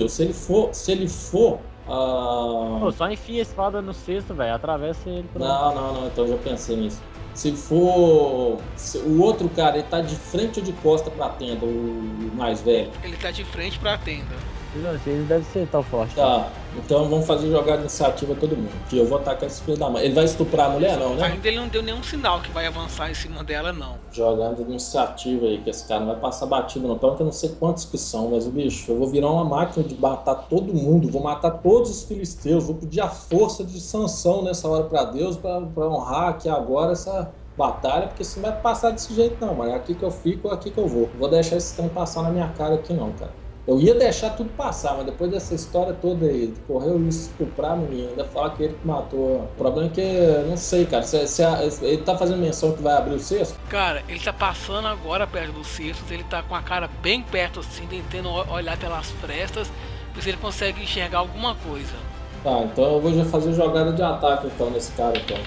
Se 0.08 0.22
ele 0.22 0.32
for, 0.32 0.74
se 0.74 0.92
ele 0.92 1.08
for 1.08 1.60
Uh... 1.86 2.78
Pô, 2.78 2.92
só 2.92 3.10
enfia 3.10 3.40
a 3.40 3.42
espada 3.42 3.82
no 3.82 3.92
cesto, 3.92 4.34
velho. 4.34 4.54
Atravessa 4.54 5.08
ele. 5.08 5.28
Não, 5.34 5.74
não, 5.74 5.94
não. 5.94 6.06
Então 6.06 6.24
eu 6.24 6.36
já 6.36 6.36
pensei 6.38 6.76
nisso. 6.76 7.02
Se 7.34 7.52
for 7.52 8.58
se 8.76 8.98
o 8.98 9.20
outro 9.22 9.48
cara, 9.48 9.78
ele 9.78 9.86
tá 9.88 10.00
de 10.00 10.16
frente 10.16 10.60
ou 10.60 10.64
de 10.64 10.72
costa 10.74 11.10
pra 11.10 11.30
tenda, 11.30 11.64
o 11.64 12.30
mais 12.34 12.60
velho? 12.60 12.90
Ele 13.02 13.16
tá 13.16 13.30
de 13.30 13.44
frente 13.44 13.78
pra 13.78 13.96
tenda. 13.96 14.36
Não 14.74 14.92
ele 15.06 15.24
deve 15.24 15.44
ser 15.46 15.68
tão 15.68 15.82
forte. 15.82 16.14
Tá, 16.14 16.48
então 16.76 17.08
vamos 17.08 17.26
fazer 17.26 17.50
jogar 17.50 17.76
de 17.76 17.82
iniciativa 17.82 18.34
todo 18.34 18.56
mundo. 18.56 18.72
Que 18.88 18.96
eu 18.96 19.06
vou 19.06 19.18
atacar 19.18 19.46
esse 19.46 19.60
filho 19.62 19.76
da 19.76 19.90
mãe. 19.90 20.04
Ele 20.04 20.14
vai 20.14 20.24
estuprar 20.24 20.66
a 20.66 20.70
mulher, 20.70 20.96
não, 20.96 21.14
né? 21.14 21.26
Ainda 21.26 21.46
ele 21.46 21.58
não 21.58 21.68
deu 21.68 21.82
nenhum 21.82 22.02
sinal 22.02 22.40
que 22.40 22.50
vai 22.50 22.66
avançar 22.66 23.10
em 23.10 23.14
cima 23.14 23.44
dela, 23.44 23.72
não. 23.72 23.96
Jogando 24.10 24.56
de 24.56 24.62
iniciativa 24.62 25.44
aí, 25.44 25.58
que 25.58 25.68
esse 25.68 25.86
cara 25.86 26.00
não 26.00 26.06
vai 26.08 26.16
passar 26.16 26.46
batido, 26.46 26.88
não. 26.88 26.94
Então, 26.94 27.14
eu 27.18 27.24
não 27.26 27.32
sei 27.32 27.50
quantos 27.50 27.84
que 27.84 27.98
são, 27.98 28.30
mas 28.30 28.46
o 28.46 28.50
bicho, 28.50 28.90
eu 28.90 28.96
vou 28.96 29.08
virar 29.08 29.30
uma 29.30 29.44
máquina 29.44 29.86
de 29.86 29.94
matar 29.94 30.34
todo 30.34 30.72
mundo, 30.72 31.10
vou 31.10 31.22
matar 31.22 31.50
todos 31.50 31.90
os 31.90 32.04
filisteus, 32.04 32.64
vou 32.64 32.74
pedir 32.74 33.02
a 33.02 33.08
força 33.08 33.62
de 33.62 33.78
sanção 33.78 34.42
nessa 34.42 34.66
hora 34.66 34.84
para 34.84 35.04
Deus, 35.04 35.36
para 35.36 35.60
honrar 35.86 36.30
aqui 36.30 36.48
agora 36.48 36.92
essa 36.92 37.30
batalha, 37.56 38.06
porque 38.08 38.22
isso 38.22 38.40
não 38.40 38.48
vai 38.48 38.58
passar 38.60 38.90
desse 38.90 39.12
jeito, 39.14 39.36
não, 39.44 39.54
mano. 39.54 39.72
É 39.72 39.74
aqui 39.74 39.94
que 39.94 40.02
eu 40.02 40.10
fico, 40.10 40.48
é 40.48 40.54
aqui 40.54 40.70
que 40.70 40.78
eu 40.78 40.88
vou. 40.88 41.02
Não 41.12 41.18
vou 41.18 41.28
deixar 41.28 41.56
esse 41.56 41.76
trem 41.76 41.90
passar 41.90 42.22
na 42.22 42.30
minha 42.30 42.48
cara 42.48 42.76
aqui, 42.76 42.94
não, 42.94 43.12
cara. 43.12 43.41
Eu 43.64 43.78
ia 43.78 43.94
deixar 43.94 44.30
tudo 44.30 44.50
passar, 44.56 44.96
mas 44.96 45.06
depois 45.06 45.30
dessa 45.30 45.54
história 45.54 45.92
toda 45.92 46.26
aí, 46.26 46.52
correu 46.66 47.00
isso 47.06 47.30
estuprar 47.30 47.72
a 47.72 47.76
menina, 47.76 48.08
ainda 48.10 48.24
falar 48.24 48.50
que 48.50 48.64
ele 48.64 48.74
que 48.74 48.84
matou. 48.84 49.36
O 49.36 49.48
problema 49.56 49.86
é 49.86 49.90
que, 49.90 50.48
não 50.48 50.56
sei, 50.56 50.84
cara, 50.84 51.04
se, 51.04 51.28
se 51.28 51.44
a, 51.44 51.62
ele 51.62 51.98
tá 51.98 52.18
fazendo 52.18 52.38
menção 52.38 52.72
que 52.72 52.82
vai 52.82 52.94
abrir 52.94 53.14
o 53.14 53.20
cesto? 53.20 53.56
Cara, 53.68 54.02
ele 54.08 54.18
tá 54.18 54.32
passando 54.32 54.88
agora 54.88 55.28
perto 55.28 55.52
do 55.52 55.64
cesto, 55.64 56.02
ele 56.10 56.24
tá 56.24 56.42
com 56.42 56.56
a 56.56 56.62
cara 56.62 56.90
bem 57.00 57.22
perto 57.22 57.60
assim, 57.60 57.86
tentando 57.86 58.30
olhar 58.52 58.76
pelas 58.76 59.12
frestas, 59.12 59.70
ver 60.12 60.22
se 60.22 60.30
ele 60.30 60.38
consegue 60.38 60.82
enxergar 60.82 61.18
alguma 61.18 61.54
coisa. 61.54 61.94
Tá, 62.42 62.64
então 62.64 62.94
eu 62.94 63.00
vou 63.00 63.14
já 63.14 63.24
fazer 63.24 63.52
jogada 63.52 63.92
de 63.92 64.02
ataque 64.02 64.48
então 64.48 64.70
nesse 64.70 64.90
cara 64.92 65.16
então. 65.16 65.38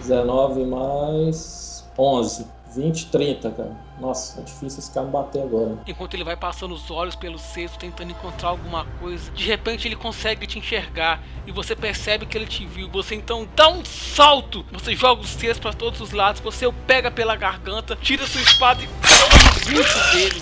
19 0.00 0.66
mais 0.66 1.82
11. 1.98 2.55
20, 2.76 3.06
30, 3.06 3.50
cara. 3.50 3.76
Nossa, 3.98 4.40
é 4.40 4.44
difícil 4.44 4.78
esse 4.78 4.92
cara 4.92 5.06
bater 5.06 5.42
agora. 5.42 5.78
Enquanto 5.86 6.14
ele 6.14 6.24
vai 6.24 6.36
passando 6.36 6.74
os 6.74 6.90
olhos 6.90 7.16
pelo 7.16 7.38
cesto, 7.38 7.78
tentando 7.78 8.10
encontrar 8.10 8.50
alguma 8.50 8.84
coisa, 9.00 9.30
de 9.32 9.44
repente 9.44 9.88
ele 9.88 9.96
consegue 9.96 10.46
te 10.46 10.58
enxergar 10.58 11.22
e 11.46 11.52
você 11.52 11.74
percebe 11.74 12.26
que 12.26 12.36
ele 12.36 12.46
te 12.46 12.66
viu. 12.66 12.88
Você 12.90 13.14
então 13.14 13.48
dá 13.56 13.68
um 13.68 13.84
salto, 13.84 14.64
você 14.70 14.94
joga 14.94 15.22
o 15.22 15.26
cesto 15.26 15.62
para 15.62 15.72
todos 15.72 16.00
os 16.00 16.12
lados, 16.12 16.40
você 16.40 16.66
o 16.66 16.72
pega 16.72 17.10
pela 17.10 17.34
garganta, 17.34 17.96
tira 17.96 18.26
sua 18.26 18.42
espada 18.42 18.82
e 18.82 18.86
bucho 18.86 20.12
dele. 20.12 20.40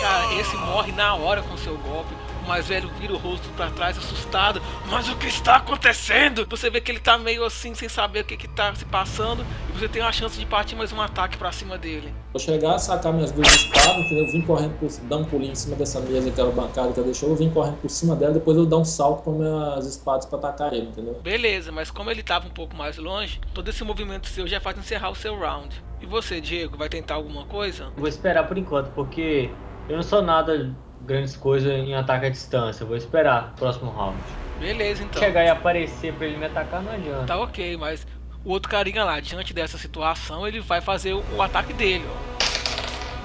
Cara, 0.00 0.34
esse 0.40 0.56
morre 0.56 0.92
na 0.92 1.14
hora 1.14 1.42
com 1.42 1.56
seu 1.58 1.76
golpe 1.76 2.29
mais 2.50 2.66
velho 2.66 2.90
vira 2.98 3.12
o 3.12 3.16
rosto 3.16 3.48
para 3.50 3.70
trás, 3.70 3.96
assustado. 3.96 4.60
Mas 4.88 5.08
o 5.08 5.16
que 5.16 5.28
está 5.28 5.56
acontecendo? 5.56 6.44
Você 6.50 6.68
vê 6.68 6.80
que 6.80 6.90
ele 6.90 6.98
tá 6.98 7.16
meio 7.16 7.44
assim, 7.44 7.76
sem 7.76 7.88
saber 7.88 8.22
o 8.22 8.24
que, 8.24 8.36
que 8.36 8.48
tá 8.48 8.74
se 8.74 8.84
passando. 8.84 9.46
E 9.68 9.78
você 9.78 9.88
tem 9.88 10.02
uma 10.02 10.10
chance 10.10 10.36
de 10.36 10.44
partir 10.44 10.74
mais 10.74 10.92
um 10.92 11.00
ataque 11.00 11.38
para 11.38 11.52
cima 11.52 11.78
dele. 11.78 12.12
Vou 12.32 12.40
chegar, 12.40 12.76
sacar 12.80 13.12
minhas 13.12 13.30
duas 13.30 13.46
espadas, 13.46 14.04
entendeu? 14.04 14.24
Eu 14.24 14.32
vim 14.32 14.42
correndo 14.42 14.76
por 14.80 14.90
dar 15.08 15.18
um 15.18 15.24
pulinho 15.24 15.52
em 15.52 15.54
cima 15.54 15.76
dessa 15.76 16.00
mesa, 16.00 16.28
aquela 16.28 16.50
bancada 16.50 16.92
que 16.92 16.98
ela 16.98 17.06
deixou. 17.06 17.28
Eu 17.28 17.36
vim 17.36 17.50
correndo 17.50 17.76
por 17.76 17.88
cima 17.88 18.16
dela, 18.16 18.34
depois 18.34 18.56
eu 18.56 18.66
dar 18.66 18.78
um 18.78 18.84
salto 18.84 19.22
com 19.22 19.30
minhas 19.30 19.86
espadas 19.86 20.26
para 20.26 20.38
atacar 20.40 20.72
ele, 20.72 20.88
entendeu? 20.88 21.20
Beleza, 21.22 21.70
mas 21.70 21.88
como 21.88 22.10
ele 22.10 22.24
tava 22.24 22.48
um 22.48 22.50
pouco 22.50 22.74
mais 22.74 22.98
longe, 22.98 23.40
todo 23.54 23.68
esse 23.68 23.84
movimento 23.84 24.26
seu 24.26 24.48
já 24.48 24.60
faz 24.60 24.76
encerrar 24.76 25.10
o 25.10 25.14
seu 25.14 25.38
round. 25.38 25.80
E 26.00 26.06
você, 26.06 26.40
Diego, 26.40 26.76
vai 26.76 26.88
tentar 26.88 27.14
alguma 27.14 27.44
coisa? 27.44 27.92
Vou 27.96 28.08
esperar 28.08 28.48
por 28.48 28.58
enquanto, 28.58 28.90
porque 28.90 29.48
eu 29.88 29.94
não 29.94 30.02
sou 30.02 30.20
nada 30.20 30.74
grandes 31.02 31.36
coisas 31.36 31.72
em 31.72 31.94
ataque 31.94 32.26
à 32.26 32.28
distância. 32.30 32.84
Vou 32.84 32.96
esperar 32.96 33.52
o 33.54 33.58
próximo 33.58 33.90
round. 33.90 34.18
Beleza, 34.58 35.02
então. 35.02 35.22
Chegar 35.22 35.44
e 35.44 35.48
aparecer 35.48 36.12
pra 36.12 36.26
ele 36.26 36.36
me 36.36 36.46
atacar 36.46 36.82
não 36.82 36.92
adianta. 36.92 37.26
Tá 37.26 37.38
ok, 37.38 37.76
mas 37.76 38.06
o 38.44 38.50
outro 38.50 38.70
carinha 38.70 39.04
lá, 39.04 39.20
diante 39.20 39.54
dessa 39.54 39.78
situação, 39.78 40.46
ele 40.46 40.60
vai 40.60 40.80
fazer 40.80 41.14
o, 41.14 41.24
o 41.36 41.42
ataque 41.42 41.72
dele, 41.72 42.04
ó. 42.08 42.30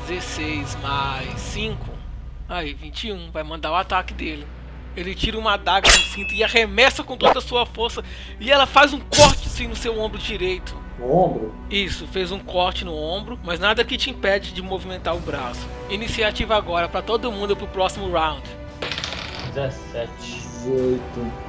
16 0.07 0.76
mais 0.82 1.39
5. 1.39 1.89
Aí, 2.47 2.73
21. 2.73 3.32
Vai 3.32 3.43
mandar 3.43 3.71
o 3.71 3.76
ataque 3.76 4.13
dele. 4.13 4.45
Ele 4.95 5.13
tira 5.13 5.38
uma 5.38 5.53
adaga 5.53 5.89
do 5.89 5.97
cinto 5.97 6.34
e 6.34 6.43
arremessa 6.43 7.03
com 7.03 7.17
toda 7.17 7.39
a 7.39 7.41
sua 7.41 7.65
força. 7.65 8.03
E 8.39 8.51
ela 8.51 8.65
faz 8.65 8.93
um 8.93 8.99
corte 8.99 9.47
assim 9.47 9.67
no 9.67 9.76
seu 9.76 9.99
ombro 9.99 10.17
direito. 10.17 10.84
No 10.99 11.11
ombro? 11.11 11.53
Isso, 11.69 12.07
fez 12.07 12.31
um 12.31 12.39
corte 12.39 12.85
no 12.85 12.95
ombro, 12.95 13.37
mas 13.43 13.59
nada 13.59 13.83
que 13.83 13.97
te 13.97 14.09
impede 14.09 14.53
de 14.53 14.61
movimentar 14.61 15.15
o 15.15 15.19
braço. 15.19 15.67
Iniciativa 15.89 16.55
agora 16.55 16.87
para 16.87 17.01
todo 17.01 17.31
mundo 17.31 17.55
pro 17.55 17.67
próximo 17.67 18.09
round. 18.09 18.43
17. 19.53 20.09
18, 20.65 21.01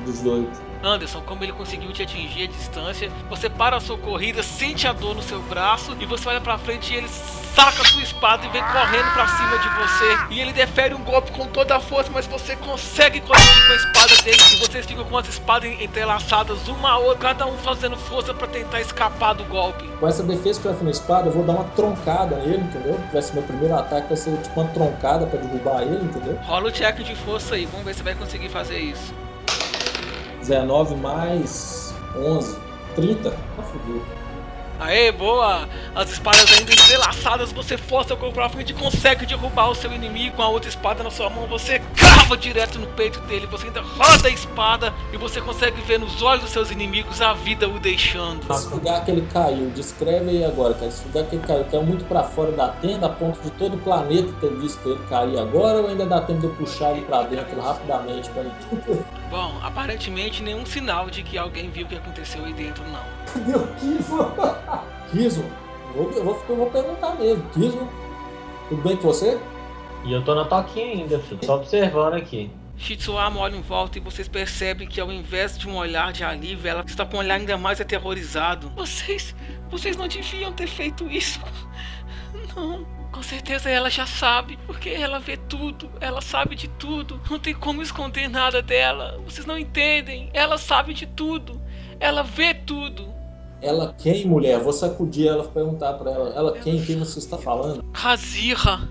18. 0.04 0.65
Anderson, 0.82 1.20
como 1.22 1.42
ele 1.44 1.52
conseguiu 1.52 1.92
te 1.92 2.02
atingir 2.02 2.44
a 2.44 2.46
distância, 2.46 3.10
você 3.28 3.48
para 3.48 3.76
a 3.76 3.80
sua 3.80 3.98
corrida, 3.98 4.42
sente 4.42 4.86
a 4.86 4.92
dor 4.92 5.14
no 5.14 5.22
seu 5.22 5.40
braço 5.42 5.96
e 6.00 6.06
você 6.06 6.28
olha 6.28 6.40
pra 6.40 6.58
frente 6.58 6.92
e 6.92 6.96
ele 6.96 7.08
saca 7.08 7.80
a 7.80 7.84
sua 7.86 8.02
espada 8.02 8.44
e 8.44 8.50
vem 8.50 8.62
correndo 8.62 9.12
pra 9.14 9.26
cima 9.28 9.58
de 9.58 9.68
você. 9.70 10.34
E 10.34 10.40
ele 10.40 10.52
defere 10.52 10.94
um 10.94 11.02
golpe 11.02 11.30
com 11.32 11.46
toda 11.46 11.76
a 11.76 11.80
força, 11.80 12.10
mas 12.12 12.26
você 12.26 12.54
consegue 12.56 13.20
corrigir 13.22 13.66
com 13.66 13.72
a 13.72 13.76
espada 13.76 14.22
dele 14.22 14.42
e 14.52 14.58
vocês 14.58 14.84
ficam 14.84 15.04
com 15.04 15.16
as 15.16 15.26
espadas 15.26 15.70
entrelaçadas 15.80 16.68
uma 16.68 16.90
a 16.90 16.98
outra, 16.98 17.16
cada 17.34 17.46
um 17.46 17.56
fazendo 17.56 17.96
força 17.96 18.34
pra 18.34 18.46
tentar 18.46 18.80
escapar 18.80 19.32
do 19.32 19.44
golpe. 19.44 19.88
Com 19.98 20.06
essa 20.06 20.22
defesa 20.22 20.60
que 20.60 20.68
eu 20.68 20.74
fiz 20.74 20.82
na 20.82 20.90
espada, 20.90 21.28
eu 21.28 21.32
vou 21.32 21.44
dar 21.44 21.54
uma 21.54 21.64
troncada 21.64 22.36
nele, 22.36 22.62
entendeu? 22.62 23.00
Vai 23.10 23.22
ser 23.22 23.32
meu 23.32 23.42
primeiro 23.42 23.74
ataque, 23.74 24.08
vai 24.08 24.16
ser 24.16 24.36
tipo 24.42 24.60
uma 24.60 24.68
troncada 24.70 25.26
pra 25.26 25.40
derrubar 25.40 25.82
ele, 25.82 26.04
entendeu? 26.04 26.38
Rola 26.42 26.68
o 26.68 26.72
check 26.72 26.98
de 26.98 27.14
força 27.14 27.54
aí, 27.54 27.64
vamos 27.64 27.86
ver 27.86 27.94
se 27.94 28.02
vai 28.02 28.14
conseguir 28.14 28.50
fazer 28.50 28.78
isso. 28.78 29.25
19 30.46 30.94
mais 30.96 31.92
11, 32.16 32.56
30. 32.94 33.30
Tá 33.30 33.62
fudido. 33.62 34.25
Aê, 34.78 35.10
boa! 35.10 35.68
As 35.94 36.10
espadas 36.10 36.52
ainda 36.52 36.72
entrelaçadas, 36.72 37.50
você 37.50 37.78
força 37.78 38.12
o 38.12 38.16
corpo 38.16 38.34
pra 38.34 38.48
frente 38.48 38.70
e 38.70 38.74
consegue 38.74 39.24
derrubar 39.24 39.70
o 39.70 39.74
seu 39.74 39.90
inimigo 39.92 40.36
com 40.36 40.42
a 40.42 40.48
outra 40.48 40.68
espada 40.68 41.02
na 41.02 41.10
sua 41.10 41.30
mão. 41.30 41.46
Você 41.46 41.80
crava 41.96 42.36
direto 42.36 42.78
no 42.78 42.86
peito 42.88 43.18
dele, 43.20 43.46
você 43.46 43.68
ainda 43.68 43.80
roda 43.80 44.28
a 44.28 44.30
espada 44.30 44.92
e 45.12 45.16
você 45.16 45.40
consegue 45.40 45.80
ver 45.80 45.98
nos 45.98 46.20
olhos 46.20 46.42
dos 46.42 46.52
seus 46.52 46.70
inimigos 46.70 47.22
a 47.22 47.32
vida 47.32 47.66
o 47.66 47.80
deixando. 47.80 48.52
Esse 48.52 48.68
lugar 48.68 49.02
que 49.04 49.10
ele 49.10 49.26
caiu, 49.32 49.70
descreve 49.70 50.30
aí 50.30 50.44
agora, 50.44 50.74
cara. 50.74 50.88
Esse 50.88 51.04
lugar 51.06 51.24
que 51.24 51.36
ele 51.36 51.46
caiu, 51.46 51.64
caiu 51.64 51.82
muito 51.82 52.04
pra 52.04 52.22
fora 52.22 52.52
da 52.52 52.68
tenda, 52.68 53.06
a 53.06 53.10
ponto 53.10 53.40
de 53.40 53.50
todo 53.52 53.76
o 53.76 53.78
planeta 53.78 54.30
ter 54.40 54.54
visto 54.56 54.86
ele 54.86 55.00
cair 55.08 55.38
agora, 55.38 55.78
ou 55.80 55.88
ainda 55.88 56.04
dá 56.04 56.20
tempo 56.20 56.40
de 56.40 56.46
eu 56.46 56.54
puxar 56.54 56.92
ele 56.92 57.02
pra 57.06 57.22
dentro 57.22 57.58
rapidamente 57.58 58.28
pra 58.28 58.42
ele. 58.42 58.52
Bom, 59.30 59.58
aparentemente 59.62 60.42
nenhum 60.42 60.66
sinal 60.66 61.08
de 61.08 61.22
que 61.22 61.38
alguém 61.38 61.70
viu 61.70 61.86
o 61.86 61.88
que 61.88 61.96
aconteceu 61.96 62.44
aí 62.44 62.52
dentro, 62.52 62.84
não. 62.84 63.15
Cadê 63.36 63.54
o 63.54 63.66
Kiso? 63.74 64.32
Kiso, 65.10 65.44
eu 65.94 66.02
vou, 66.02 66.12
eu, 66.12 66.24
vou, 66.24 66.42
eu 66.48 66.56
vou 66.56 66.70
perguntar 66.70 67.14
mesmo. 67.16 67.44
Kiso, 67.50 67.88
tudo 68.68 68.82
bem 68.82 68.96
com 68.96 69.02
você? 69.02 69.38
E 70.04 70.12
eu 70.12 70.24
tô 70.24 70.34
na 70.34 70.44
toquinha 70.44 70.86
ainda, 70.86 71.18
filho. 71.18 71.44
Só 71.44 71.56
observando 71.56 72.14
aqui. 72.14 72.50
Shitsuama 72.78 73.40
olha 73.40 73.56
em 73.56 73.62
volta 73.62 73.98
e 73.98 74.00
vocês 74.00 74.28
percebem 74.28 74.86
que 74.86 75.00
ao 75.00 75.10
invés 75.10 75.56
de 75.58 75.68
um 75.68 75.76
olhar 75.76 76.12
de 76.12 76.22
alívio, 76.24 76.68
ela 76.68 76.84
está 76.86 77.04
com 77.04 77.16
um 77.16 77.20
olhar 77.20 77.34
ainda 77.34 77.56
mais 77.58 77.80
aterrorizado. 77.80 78.70
Vocês. 78.70 79.34
Vocês 79.68 79.96
não 79.96 80.08
deviam 80.08 80.52
ter 80.52 80.66
feito 80.66 81.06
isso. 81.10 81.40
Não. 82.54 82.96
Com 83.12 83.22
certeza 83.22 83.70
ela 83.70 83.88
já 83.88 84.06
sabe, 84.06 84.58
porque 84.66 84.90
ela 84.90 85.18
vê 85.18 85.38
tudo, 85.38 85.90
ela 86.02 86.20
sabe 86.20 86.54
de 86.54 86.68
tudo. 86.68 87.18
Não 87.30 87.38
tem 87.38 87.54
como 87.54 87.80
esconder 87.80 88.28
nada 88.28 88.60
dela. 88.60 89.18
Vocês 89.24 89.46
não 89.46 89.56
entendem. 89.56 90.28
Ela 90.34 90.58
sabe 90.58 90.92
de 90.92 91.06
tudo. 91.06 91.58
Ela 91.98 92.22
vê 92.22 92.52
tudo. 92.52 93.15
Ela 93.60 93.94
quem, 93.98 94.26
mulher? 94.26 94.60
Vou 94.60 94.72
sacudir 94.72 95.28
ela 95.28 95.44
e 95.44 95.48
perguntar 95.48 95.94
pra 95.94 96.10
ela. 96.10 96.30
Ela 96.34 96.58
quem? 96.58 96.82
Quem 96.84 96.98
você 96.98 97.18
está 97.18 97.38
falando? 97.38 97.84
Hazira, 97.94 98.88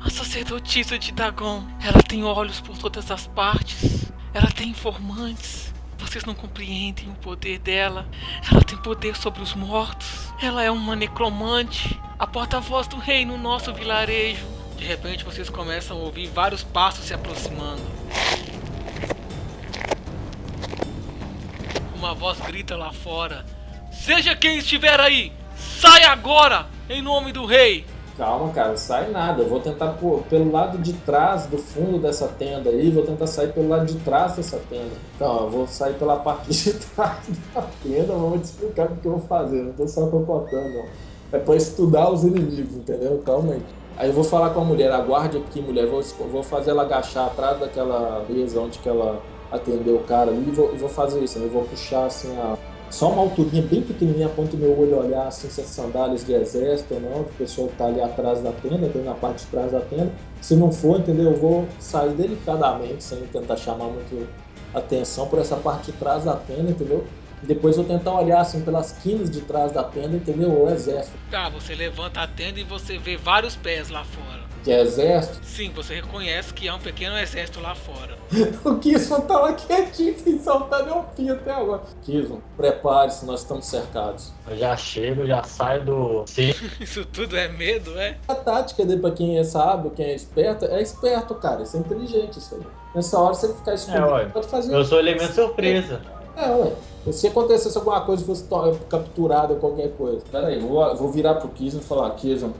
a 0.00 0.10
sacerdotisa 0.10 0.98
de 0.98 1.12
Dagon. 1.12 1.62
Ela 1.84 2.02
tem 2.02 2.24
olhos 2.24 2.60
por 2.60 2.78
todas 2.78 3.10
as 3.10 3.26
partes. 3.26 4.12
Ela 4.32 4.50
tem 4.50 4.68
informantes. 4.70 5.74
Vocês 5.98 6.24
não 6.24 6.34
compreendem 6.34 7.08
o 7.08 7.14
poder 7.14 7.58
dela. 7.58 8.06
Ela 8.50 8.62
tem 8.62 8.78
poder 8.78 9.16
sobre 9.16 9.42
os 9.42 9.54
mortos. 9.54 10.32
Ela 10.40 10.62
é 10.62 10.70
uma 10.70 10.94
necromante. 10.94 11.98
A 12.18 12.26
porta-voz 12.26 12.86
do 12.86 12.96
rei 12.96 13.24
no 13.24 13.36
nosso 13.36 13.72
vilarejo. 13.74 14.46
De 14.76 14.84
repente 14.84 15.24
vocês 15.24 15.48
começam 15.50 15.96
a 15.96 16.00
ouvir 16.00 16.28
vários 16.28 16.62
passos 16.62 17.06
se 17.06 17.14
aproximando. 17.14 17.82
Uma 21.96 22.14
voz 22.14 22.38
grita 22.40 22.76
lá 22.76 22.92
fora: 22.92 23.44
Seja 24.04 24.36
quem 24.36 24.58
estiver 24.58 25.00
aí, 25.00 25.32
sai 25.56 26.04
agora, 26.04 26.66
em 26.88 27.02
nome 27.02 27.32
do 27.32 27.44
rei. 27.44 27.84
Calma, 28.16 28.50
cara, 28.50 28.76
sai 28.76 29.10
nada. 29.10 29.42
Eu 29.42 29.48
vou 29.48 29.60
tentar 29.60 29.88
pô, 29.88 30.22
pelo 30.30 30.50
lado 30.50 30.78
de 30.78 30.94
trás 30.94 31.46
do 31.46 31.58
fundo 31.58 31.98
dessa 31.98 32.26
tenda 32.28 32.70
aí, 32.70 32.90
vou 32.90 33.04
tentar 33.04 33.26
sair 33.26 33.52
pelo 33.52 33.68
lado 33.68 33.84
de 33.84 33.96
trás 33.96 34.36
dessa 34.36 34.58
tenda. 34.70 34.92
Então, 35.14 35.40
eu 35.40 35.50
vou 35.50 35.66
sair 35.66 35.94
pela 35.94 36.16
parte 36.16 36.50
de 36.50 36.72
trás 36.94 37.18
da 37.54 37.62
tenda, 37.82 38.14
vou 38.14 38.38
te 38.38 38.44
explicar 38.44 38.86
o 38.86 38.96
que 38.96 39.06
eu 39.06 39.12
vou 39.12 39.20
fazer. 39.20 39.62
Não 39.62 39.72
tô 39.72 39.86
só 39.86 40.06
cocotando, 40.06 40.72
não. 40.72 40.84
É 41.32 41.38
pra 41.38 41.56
estudar 41.56 42.08
os 42.10 42.24
inimigos, 42.24 42.76
entendeu? 42.76 43.22
Calma 43.26 43.54
aí. 43.54 43.62
Aí 43.98 44.08
eu 44.08 44.14
vou 44.14 44.24
falar 44.24 44.50
com 44.50 44.60
a 44.60 44.64
mulher, 44.64 44.92
aguarde 44.92 45.38
aqui, 45.38 45.60
mulher. 45.60 45.86
Vou, 45.86 46.02
vou 46.30 46.42
fazer 46.42 46.70
ela 46.70 46.82
agachar 46.82 47.26
atrás 47.26 47.58
daquela 47.58 48.24
mesa 48.28 48.60
onde 48.60 48.78
que 48.78 48.88
ela 48.88 49.20
atendeu 49.50 49.96
o 49.96 50.04
cara 50.04 50.30
ali 50.30 50.48
e 50.48 50.50
vou, 50.50 50.74
vou 50.76 50.88
fazer 50.88 51.22
isso. 51.22 51.38
Eu 51.38 51.50
vou 51.50 51.64
puxar 51.64 52.06
assim 52.06 52.34
a 52.38 52.56
só 52.90 53.10
uma 53.10 53.22
alturinha 53.22 53.62
bem 53.62 53.82
pequenininha 53.82 54.26
a 54.26 54.30
ponto 54.30 54.56
do 54.56 54.58
meu 54.58 54.78
olho 54.78 54.98
olhar 54.98 55.26
assim 55.26 55.48
se 55.50 55.60
é 55.60 55.64
sandálias 55.64 56.24
de 56.24 56.32
exército 56.32 56.94
ou 56.94 57.00
não, 57.00 57.24
que 57.24 57.30
o 57.30 57.34
pessoal 57.38 57.68
tá 57.76 57.86
ali 57.86 58.00
atrás 58.00 58.42
da 58.42 58.52
tenda, 58.52 58.88
tem 58.88 59.02
na 59.02 59.14
parte 59.14 59.44
de 59.44 59.50
trás 59.50 59.72
da 59.72 59.80
tenda. 59.80 60.12
Se 60.40 60.54
não 60.54 60.70
for, 60.70 61.00
entendeu? 61.00 61.32
Eu 61.32 61.36
vou 61.36 61.66
sair 61.78 62.10
delicadamente, 62.10 63.02
sem 63.02 63.18
tentar 63.26 63.56
chamar 63.56 63.86
muito 63.86 64.28
atenção 64.74 65.26
por 65.26 65.38
essa 65.38 65.56
parte 65.56 65.90
de 65.90 65.98
trás 65.98 66.24
da 66.24 66.36
tenda, 66.36 66.70
entendeu? 66.70 67.04
Depois 67.42 67.76
eu 67.76 67.84
tentar 67.84 68.12
olhar 68.12 68.40
assim 68.40 68.62
pelas 68.62 68.92
quinas 68.92 69.30
de 69.30 69.40
trás 69.42 69.72
da 69.72 69.82
tenda, 69.82 70.16
entendeu? 70.16 70.50
O 70.50 70.70
exército. 70.70 71.16
Tá, 71.30 71.48
você 71.48 71.74
levanta 71.74 72.20
a 72.20 72.26
tenda 72.26 72.58
e 72.58 72.64
você 72.64 72.98
vê 72.98 73.16
vários 73.16 73.54
pés 73.54 73.88
lá 73.90 74.04
fora. 74.04 74.45
Que 74.66 74.72
é 74.72 74.82
exército? 74.82 75.38
Sim, 75.44 75.70
você 75.70 75.94
reconhece 75.94 76.52
que 76.52 76.68
há 76.68 76.74
um 76.74 76.80
pequeno 76.80 77.16
exército 77.16 77.60
lá 77.60 77.72
fora. 77.76 78.18
o 78.64 78.74
Kisman 78.78 79.20
tá 79.20 79.38
lá 79.38 79.52
quietinho, 79.52 80.18
sem 80.18 80.42
soltar 80.42 80.84
nem 80.84 80.92
um 80.92 81.04
fio 81.14 81.34
até 81.34 81.52
agora. 81.52 81.82
Kisman, 82.02 82.40
prepare-se, 82.56 83.24
nós 83.24 83.42
estamos 83.42 83.64
cercados. 83.64 84.32
Eu 84.50 84.56
já 84.56 84.76
chego, 84.76 85.24
já 85.24 85.40
saio 85.44 85.84
do. 85.84 86.24
Sim. 86.26 86.52
Isso 86.80 87.04
tudo 87.04 87.36
é 87.36 87.46
medo, 87.46 87.96
é? 87.96 88.18
A 88.26 88.34
tática 88.34 88.84
dele, 88.84 89.00
pra 89.00 89.12
quem 89.12 89.38
é 89.38 89.44
sábio, 89.44 89.92
quem 89.92 90.06
é 90.06 90.14
esperto, 90.16 90.64
é 90.64 90.82
esperto, 90.82 91.36
cara. 91.36 91.62
Isso 91.62 91.76
é 91.76 91.78
inteligente, 91.78 92.40
isso 92.40 92.56
aí. 92.56 92.62
Nessa 92.92 93.20
hora, 93.20 93.34
se 93.34 93.46
ele 93.46 93.54
ficar 93.54 93.74
escondido, 93.74 94.16
É, 94.16 94.24
pode 94.24 94.48
fazer. 94.48 94.74
Eu 94.74 94.84
sou 94.84 94.98
elemento 94.98 95.32
surpresa. 95.32 96.00
É, 96.36 96.50
ué. 96.50 96.72
Se 97.12 97.28
acontecesse 97.28 97.78
alguma 97.78 98.00
coisa, 98.00 98.24
fosse 98.24 98.44
capturado 98.88 99.54
ou 99.54 99.60
qualquer 99.60 99.92
coisa. 99.92 100.24
Pera 100.28 100.48
aí, 100.48 100.58
vou, 100.58 100.96
vou 100.96 101.12
virar 101.12 101.36
pro 101.36 101.48
Kisman 101.50 101.80
e 101.80 101.84
falar, 101.84 102.10
Kisman, 102.16 102.52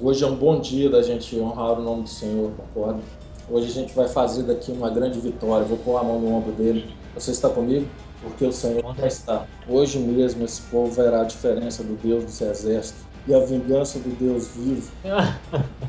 hoje 0.00 0.24
é 0.24 0.26
um 0.26 0.34
bom 0.34 0.60
dia 0.60 0.90
da 0.90 1.02
gente 1.02 1.38
honrar 1.38 1.78
o 1.78 1.82
nome 1.82 2.02
do 2.02 2.08
Senhor, 2.08 2.50
concorda? 2.52 3.00
Hoje 3.48 3.66
a 3.66 3.72
gente 3.72 3.94
vai 3.94 4.06
fazer 4.06 4.44
daqui 4.44 4.70
uma 4.70 4.90
grande 4.90 5.18
vitória. 5.18 5.66
Vou 5.66 5.78
pôr 5.78 5.96
a 5.96 6.04
mão 6.04 6.20
no 6.20 6.34
ombro 6.34 6.52
dele. 6.52 6.94
Você 7.14 7.32
está 7.32 7.48
comigo? 7.48 7.86
Porque 8.22 8.44
o 8.44 8.52
Senhor 8.52 8.94
já 8.96 9.06
está. 9.06 9.46
Hoje 9.68 9.98
mesmo 9.98 10.44
esse 10.44 10.62
povo 10.62 10.92
verá 10.92 11.22
a 11.22 11.24
diferença 11.24 11.82
do 11.82 11.94
Deus 11.96 12.24
dos 12.24 12.40
exércitos 12.40 13.02
e 13.26 13.34
a 13.34 13.40
vingança 13.40 13.98
do 13.98 14.10
Deus 14.10 14.48
vivo. 14.54 14.92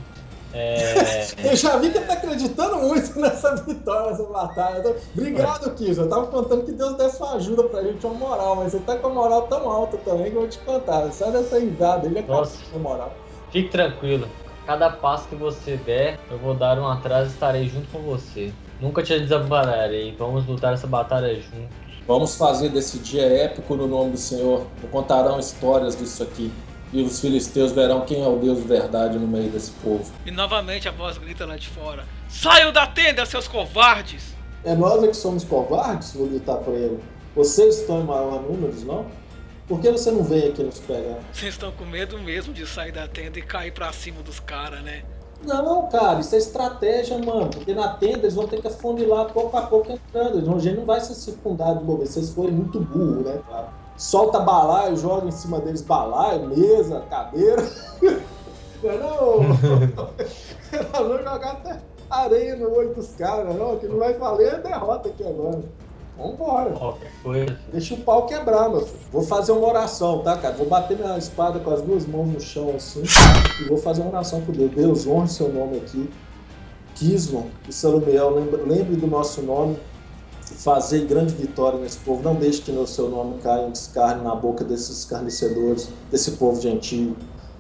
É. 0.54 1.28
Eu 1.43 1.56
já 1.56 1.78
vi 1.78 1.89
que 1.89 1.97
ele 1.97 2.06
tá 2.06 2.14
acreditando 2.14 2.76
muito 2.78 3.18
nessa 3.18 3.56
vitória, 3.56 4.12
nessa 4.12 4.24
batalha. 4.24 4.80
Então, 4.80 4.95
Obrigado, 5.16 5.74
Kiss. 5.76 5.97
Eu 5.99 6.10
tava 6.10 6.28
contando 6.28 6.66
que 6.66 6.74
Deus 6.74 6.97
desse 6.97 7.22
uma 7.22 7.36
ajuda 7.36 7.64
pra 7.64 7.82
gente, 7.84 8.06
uma 8.06 8.16
moral, 8.16 8.58
mas 8.58 8.74
você 8.74 8.80
tá 8.80 8.97
com 8.97 9.08
a 9.08 9.10
moral 9.12 9.43
tão 9.43 9.70
alta 9.70 9.97
também 9.99 10.30
que 10.30 10.36
eu 10.36 10.41
vou 10.41 10.49
te 10.49 10.60
contar. 10.60 11.10
Só 11.14 11.32
dessa 11.32 11.58
risada, 11.58 12.06
ele 12.06 12.20
é 12.20 12.24
com 12.24 12.80
moral. 12.80 13.14
Fique 13.52 13.70
tranquilo. 13.70 14.28
Cada 14.66 14.89
passo 14.89 15.28
que 15.28 15.36
você 15.36 15.76
der, 15.76 16.20
eu 16.30 16.38
vou 16.38 16.54
dar 16.54 16.80
um 16.80 16.88
atrás 16.88 17.28
e 17.28 17.32
estarei 17.32 17.68
junto 17.68 17.88
com 17.91 17.99
você. 17.99 18.54
Nunca 18.80 19.04
te 19.04 19.20
desampararei. 19.20 20.16
Vamos 20.18 20.45
lutar 20.45 20.74
essa 20.74 20.88
batalha 20.88 21.36
juntos. 21.36 21.76
Vamos 22.08 22.36
fazer 22.36 22.70
desse 22.70 22.99
dia 22.99 23.24
épico 23.24 23.76
no 23.76 23.88
nome 23.88 24.12
do 24.12 24.18
Senhor. 24.18 24.66
Contarão 24.89 25.39
histórias 25.39 25.97
disso 25.97 26.24
aqui. 26.24 26.52
E 26.93 27.02
os 27.02 27.20
filisteus 27.20 27.72
verão 27.72 28.02
quem 28.02 28.24
é 28.24 28.28
o 28.28 28.38
Deus 28.38 28.58
de 28.60 28.68
verdade 28.68 29.18
no 29.18 29.28
meio 29.28 29.49
desse 29.49 29.72
povo. 29.72 30.12
E 30.26 30.32
novamente 30.32 30.88
a 30.88 30.91
voz 30.91 31.18
grita 31.18 31.45
lá 31.45 31.56
de 31.56 31.70
fora: 31.70 32.06
Saiam 32.28 32.72
da 32.72 32.86
tenda, 32.86 33.26
seus 33.26 33.47
covardes! 33.47 34.36
É 34.64 34.76
nós 34.76 35.02
é 35.04 35.08
que 35.08 35.16
somos 35.16 35.43
covardes? 35.43 36.14
Vou 36.14 36.28
gritar 36.28 36.58
para 36.58 36.74
ele. 36.74 36.99
Vocês 37.36 37.80
estão 37.80 38.02
em 38.02 38.04
maior 38.04 38.41
número, 38.41 38.74
não? 38.86 39.06
Por 39.68 39.80
que 39.80 39.91
você 39.91 40.12
não 40.12 40.24
vem 40.24 40.49
aqui 40.49 40.64
nos 40.64 40.80
pegar? 40.80 41.20
Vocês 41.32 41.53
estão 41.53 41.72
com 41.72 41.86
medo 41.86 42.20
mesmo 42.20 42.53
de 42.53 42.66
sair 42.68 42.91
da 42.91 43.07
tenda 43.07 43.39
e 43.39 43.41
cair 43.41 43.72
pra 43.72 43.91
cima 43.93 44.22
dos 44.22 44.39
caras, 44.39 44.82
né? 44.84 45.03
Não, 45.43 45.88
cara, 45.88 46.20
isso 46.20 46.36
é 46.36 46.38
estratégia, 46.38 47.18
mano. 47.18 47.49
Porque 47.49 47.74
na 47.74 47.89
tenda 47.95 48.20
eles 48.20 48.36
vão 48.36 48.47
ter 48.47 48.62
que 48.62 48.68
afunilar 48.68 49.32
pouco 49.34 49.57
a 49.57 49.62
pouco 49.64 49.91
entrando. 49.91 50.55
A 50.55 50.59
gente 50.59 50.78
não 50.78 50.86
vai 50.86 50.99
se 50.99 51.16
circundar 51.16 51.78
de 51.78 51.84
mover. 51.84 52.05
Vocês 52.05 52.30
forem 52.32 52.51
muito 52.51 52.80
burro, 52.80 53.22
né, 53.22 53.39
cara? 53.49 53.70
Solta 53.97 54.39
balaio, 54.39 54.97
joga 54.97 55.28
em 55.28 55.32
cima 55.32 55.59
deles 55.59 55.82
balaio, 55.82 56.47
mesa, 56.47 57.01
cadeira. 57.09 57.64
Não, 58.84 59.43
não. 59.43 59.49
Nós 60.74 60.91
vamos 60.91 61.24
jogar 61.24 61.51
até 61.51 61.80
areia 62.09 62.55
no 62.55 62.74
olho 62.76 62.95
dos 62.95 63.09
caras, 63.12 63.55
não. 63.55 63.76
O 63.76 63.80
que 63.80 63.88
não 63.88 63.99
vai 63.99 64.14
valer 64.16 64.55
é 64.55 64.57
derrota 64.57 65.09
aqui 65.09 65.24
agora. 65.24 65.62
Vambora. 66.18 66.72
Qualquer 66.72 67.12
coisa. 67.24 67.59
Deixa 67.72 67.93
o 67.93 67.97
pau 67.97 68.26
quebrar, 68.26 68.70
meu 68.70 68.82
filho. 68.82 68.99
Vou 69.12 69.24
fazer 69.24 69.51
uma 69.51 69.68
oração, 69.68 70.20
tá, 70.20 70.38
cara? 70.38 70.55
Vou 70.55 70.68
bater 70.68 70.97
minha 70.97 71.18
espada 71.18 71.59
com 71.59 71.72
as 71.72 71.82
duas 71.82 72.05
mãos 72.05 72.28
no 72.28 72.39
chão, 72.39 72.74
assim, 72.76 73.03
e 73.62 73.68
vou 73.68 73.78
fazer 73.78 74.01
uma 74.01 74.12
oração 74.12 74.41
por 74.41 74.55
Deus. 74.55 74.72
Deus, 74.72 75.07
honre 75.07 75.28
seu 75.28 75.51
nome 75.51 75.78
aqui. 75.78 76.09
Kismon 76.95 77.47
e 77.68 77.74
Salumiel, 77.74 78.30
lembre, 78.30 78.62
lembre 78.62 78.95
do 78.95 79.07
nosso 79.07 79.41
nome. 79.41 79.78
Fazer 80.41 81.05
grande 81.05 81.34
vitória 81.34 81.80
nesse 81.80 81.97
povo. 81.99 82.22
Não 82.22 82.36
deixe 82.36 82.62
que 82.62 82.72
o 82.72 82.86
seu 82.86 83.09
nome 83.09 83.39
caia 83.41 83.68
em 83.68 83.72
descarne 83.72 84.22
na 84.22 84.36
boca 84.36 84.64
desses 84.64 84.99
escarnecedores, 84.99 85.89
desse 86.12 86.32
povo 86.32 86.62
gentil. 86.62 87.16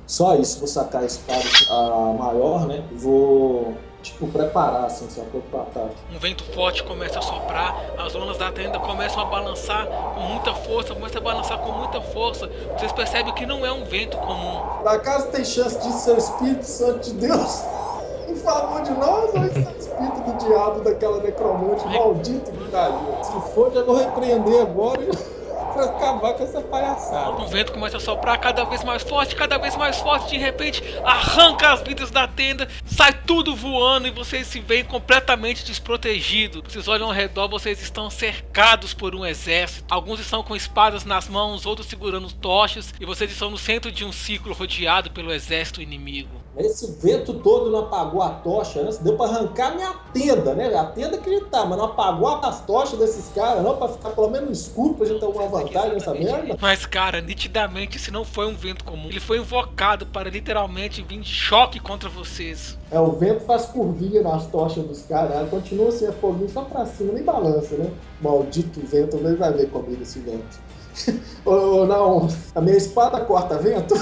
Só 0.05 0.35
isso, 0.35 0.59
vou 0.59 0.67
sacar 0.67 1.03
a 1.03 1.05
espada 1.05 1.41
a 1.69 2.13
maior, 2.19 2.67
né? 2.67 2.83
Vou 2.91 3.73
tipo, 4.01 4.27
preparar, 4.27 4.85
assim, 4.85 5.09
sacou? 5.09 5.41
Pro 5.41 5.61
ataque. 5.61 5.95
Um 6.13 6.19
vento 6.19 6.43
forte 6.53 6.83
começa 6.83 7.19
a 7.19 7.21
soprar, 7.21 7.75
as 7.97 8.13
lonas 8.13 8.37
da 8.37 8.51
tenda 8.51 8.79
começam 8.79 9.21
a 9.21 9.25
balançar 9.25 9.85
com 9.85 10.21
muita 10.21 10.53
força, 10.53 10.93
começa 10.93 11.17
a 11.17 11.21
balançar 11.21 11.57
com 11.59 11.71
muita 11.71 12.01
força. 12.01 12.49
Vocês 12.77 12.91
percebem 12.91 13.33
que 13.33 13.45
não 13.45 13.65
é 13.65 13.71
um 13.71 13.85
vento 13.85 14.17
comum. 14.17 14.61
Por 14.79 14.87
acaso 14.87 15.27
tem 15.27 15.45
chance 15.45 15.79
de 15.79 15.91
ser 15.93 16.11
o 16.11 16.17
Espírito 16.17 16.65
Santo 16.65 16.99
de 17.09 17.13
Deus 17.13 17.63
em 18.27 18.35
favor 18.35 18.81
de 18.81 18.91
nós 18.91 19.33
ou 19.33 19.45
isso 19.45 19.59
é 19.59 19.71
o 19.71 19.77
Espírito 19.77 20.21
do 20.21 20.45
diabo 20.45 20.81
daquela 20.81 21.21
necromante 21.21 21.85
maldito 21.85 22.51
que 22.51 22.71
tá 22.71 22.85
ali? 22.85 23.25
Se 23.25 23.53
for, 23.53 23.71
já 23.73 23.83
vou 23.83 23.95
repreender 23.95 24.61
agora 24.61 25.01
e 25.01 25.09
pra 25.73 25.85
acabar 25.85 26.33
com 26.33 26.43
essa 26.43 26.61
palhaçada. 26.61 27.41
O 27.41 27.47
vento 27.47 27.71
começa 27.71 27.97
a 27.97 27.99
soprar 27.99 28.37
cada 28.39 28.63
vez 28.63 28.83
mais 28.83 29.03
forte, 29.03 29.35
cada 29.35 29.57
vez 29.57 29.75
mais 29.75 29.97
forte. 29.97 30.31
De 30.31 30.37
repente, 30.37 30.83
arranca 31.03 31.71
as 31.71 31.81
vidas 31.81 32.11
da 32.11 32.27
tenda, 32.27 32.67
sai 32.85 33.13
tudo 33.13 33.55
voando 33.55 34.07
e 34.07 34.11
vocês 34.11 34.47
se 34.47 34.59
veem 34.59 34.83
completamente 34.83 35.65
desprotegidos. 35.65 36.61
Vocês 36.71 36.87
olham 36.87 37.07
ao 37.07 37.13
redor, 37.13 37.47
vocês 37.47 37.81
estão 37.81 38.09
cercados 38.09 38.93
por 38.93 39.15
um 39.15 39.25
exército. 39.25 39.85
Alguns 39.89 40.19
estão 40.19 40.43
com 40.43 40.55
espadas 40.55 41.05
nas 41.05 41.27
mãos, 41.27 41.65
outros 41.65 41.87
segurando 41.87 42.31
tochas. 42.31 42.93
E 42.99 43.05
vocês 43.05 43.31
estão 43.31 43.49
no 43.49 43.57
centro 43.57 43.91
de 43.91 44.03
um 44.03 44.11
ciclo 44.11 44.53
rodeado 44.53 45.11
pelo 45.11 45.31
exército 45.31 45.81
inimigo. 45.81 46.40
Esse 46.57 46.91
vento 46.99 47.35
todo 47.35 47.71
não 47.71 47.79
apagou 47.79 48.21
a 48.21 48.29
tocha, 48.29 48.83
né? 48.83 48.91
Deu 49.01 49.15
pra 49.15 49.25
arrancar 49.27 49.73
minha 49.73 49.93
tenda, 50.13 50.53
né? 50.53 50.73
A 50.75 50.85
tenda 50.85 51.17
que 51.17 51.29
ele 51.29 51.45
tá, 51.45 51.65
mas 51.65 51.77
não 51.77 51.85
apagou 51.85 52.27
as 52.27 52.65
tochas 52.65 52.99
desses 52.99 53.29
caras, 53.33 53.63
não, 53.63 53.77
pra 53.77 53.87
ficar 53.87 54.09
pelo 54.09 54.29
menos 54.29 54.59
escuro 54.59 54.93
pra 54.93 55.05
gente 55.05 55.19
ter 55.19 55.25
alguma 55.25 55.47
vantagem 55.47 55.93
nessa 55.93 56.13
merda. 56.13 56.57
Mas, 56.59 56.85
cara, 56.85 57.21
nitidamente 57.21 57.95
esse 57.97 58.11
não 58.11 58.25
foi 58.25 58.47
um 58.47 58.55
vento 58.55 58.83
comum. 58.83 59.07
Ele 59.07 59.19
foi 59.19 59.37
invocado 59.37 60.05
para 60.05 60.29
literalmente 60.29 61.01
vir 61.01 61.21
de 61.21 61.29
choque 61.29 61.79
contra 61.79 62.09
vocês. 62.09 62.77
É, 62.91 62.99
o 62.99 63.13
vento 63.13 63.45
faz 63.45 63.65
curvinha 63.65 64.21
nas 64.21 64.45
tochas 64.47 64.83
dos 64.83 65.03
caras, 65.03 65.29
né? 65.29 65.47
continua 65.49 65.87
assim, 65.87 66.05
a 66.05 66.11
foguinho 66.11 66.49
só 66.49 66.63
pra 66.63 66.85
cima, 66.85 67.13
nem 67.13 67.23
balança, 67.23 67.75
né? 67.77 67.89
Maldito 68.19 68.81
vento, 68.81 69.15
ele 69.15 69.35
vai 69.37 69.53
ver 69.53 69.69
comigo 69.69 70.01
esse 70.01 70.19
vento. 70.19 70.59
Ou 71.45 71.87
não, 71.87 72.27
a 72.53 72.59
minha 72.59 72.75
espada 72.75 73.21
corta 73.21 73.57
vento? 73.57 73.95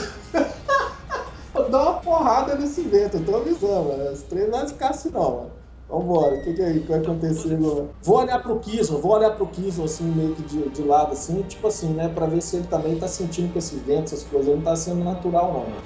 Porrada 2.19 2.55
nesse 2.55 2.81
vento, 2.81 3.15
eu 3.15 3.25
tô 3.25 3.37
avisando, 3.37 3.91
mano. 3.91 4.11
Os 4.11 4.23
três 4.23 4.49
não 4.49 4.67
vai 4.67 4.89
assim 4.89 5.09
não, 5.09 5.37
mano. 5.37 5.51
Vambora, 5.87 6.35
o 6.35 6.43
que, 6.43 6.53
que, 6.53 6.61
é 6.61 6.73
que 6.73 6.79
vai 6.79 6.99
acontecer 6.99 7.53
agora? 7.53 7.85
Vou 8.03 8.17
olhar 8.17 8.43
pro 8.43 8.59
Kismo, 8.59 8.99
vou 8.99 9.13
olhar 9.13 9.31
pro 9.37 9.47
Kismo 9.47 9.85
assim, 9.85 10.03
meio 10.03 10.35
que 10.35 10.41
de, 10.43 10.67
de 10.67 10.81
lado, 10.81 11.13
assim, 11.13 11.41
tipo 11.43 11.65
assim, 11.65 11.93
né? 11.93 12.11
Pra 12.13 12.25
ver 12.25 12.41
se 12.41 12.57
ele 12.57 12.67
também 12.67 12.99
tá 12.99 13.07
sentindo 13.07 13.53
que 13.53 13.59
esse 13.59 13.77
vento, 13.77 14.13
essas 14.13 14.23
coisas, 14.23 14.53
não 14.53 14.61
tá 14.61 14.75
sendo 14.75 15.01
natural, 15.01 15.53
não, 15.53 15.59
né? 15.61 15.81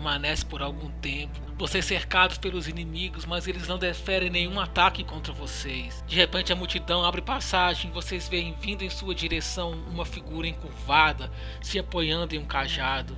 Permanece 0.00 0.44
por 0.46 0.62
algum 0.62 0.90
tempo. 1.02 1.38
Vocês 1.58 1.84
cercados 1.84 2.38
pelos 2.38 2.66
inimigos, 2.66 3.26
mas 3.26 3.46
eles 3.46 3.68
não 3.68 3.78
deferem 3.78 4.30
nenhum 4.30 4.58
ataque 4.58 5.04
contra 5.04 5.30
vocês. 5.30 6.02
De 6.06 6.16
repente 6.16 6.50
a 6.50 6.56
multidão 6.56 7.04
abre 7.04 7.20
passagem, 7.20 7.90
vocês 7.90 8.26
veem 8.26 8.56
vindo 8.58 8.82
em 8.82 8.88
sua 8.88 9.14
direção 9.14 9.72
uma 9.90 10.06
figura 10.06 10.48
encurvada, 10.48 11.30
se 11.60 11.78
apoiando 11.78 12.34
em 12.34 12.38
um 12.38 12.46
cajado. 12.46 13.14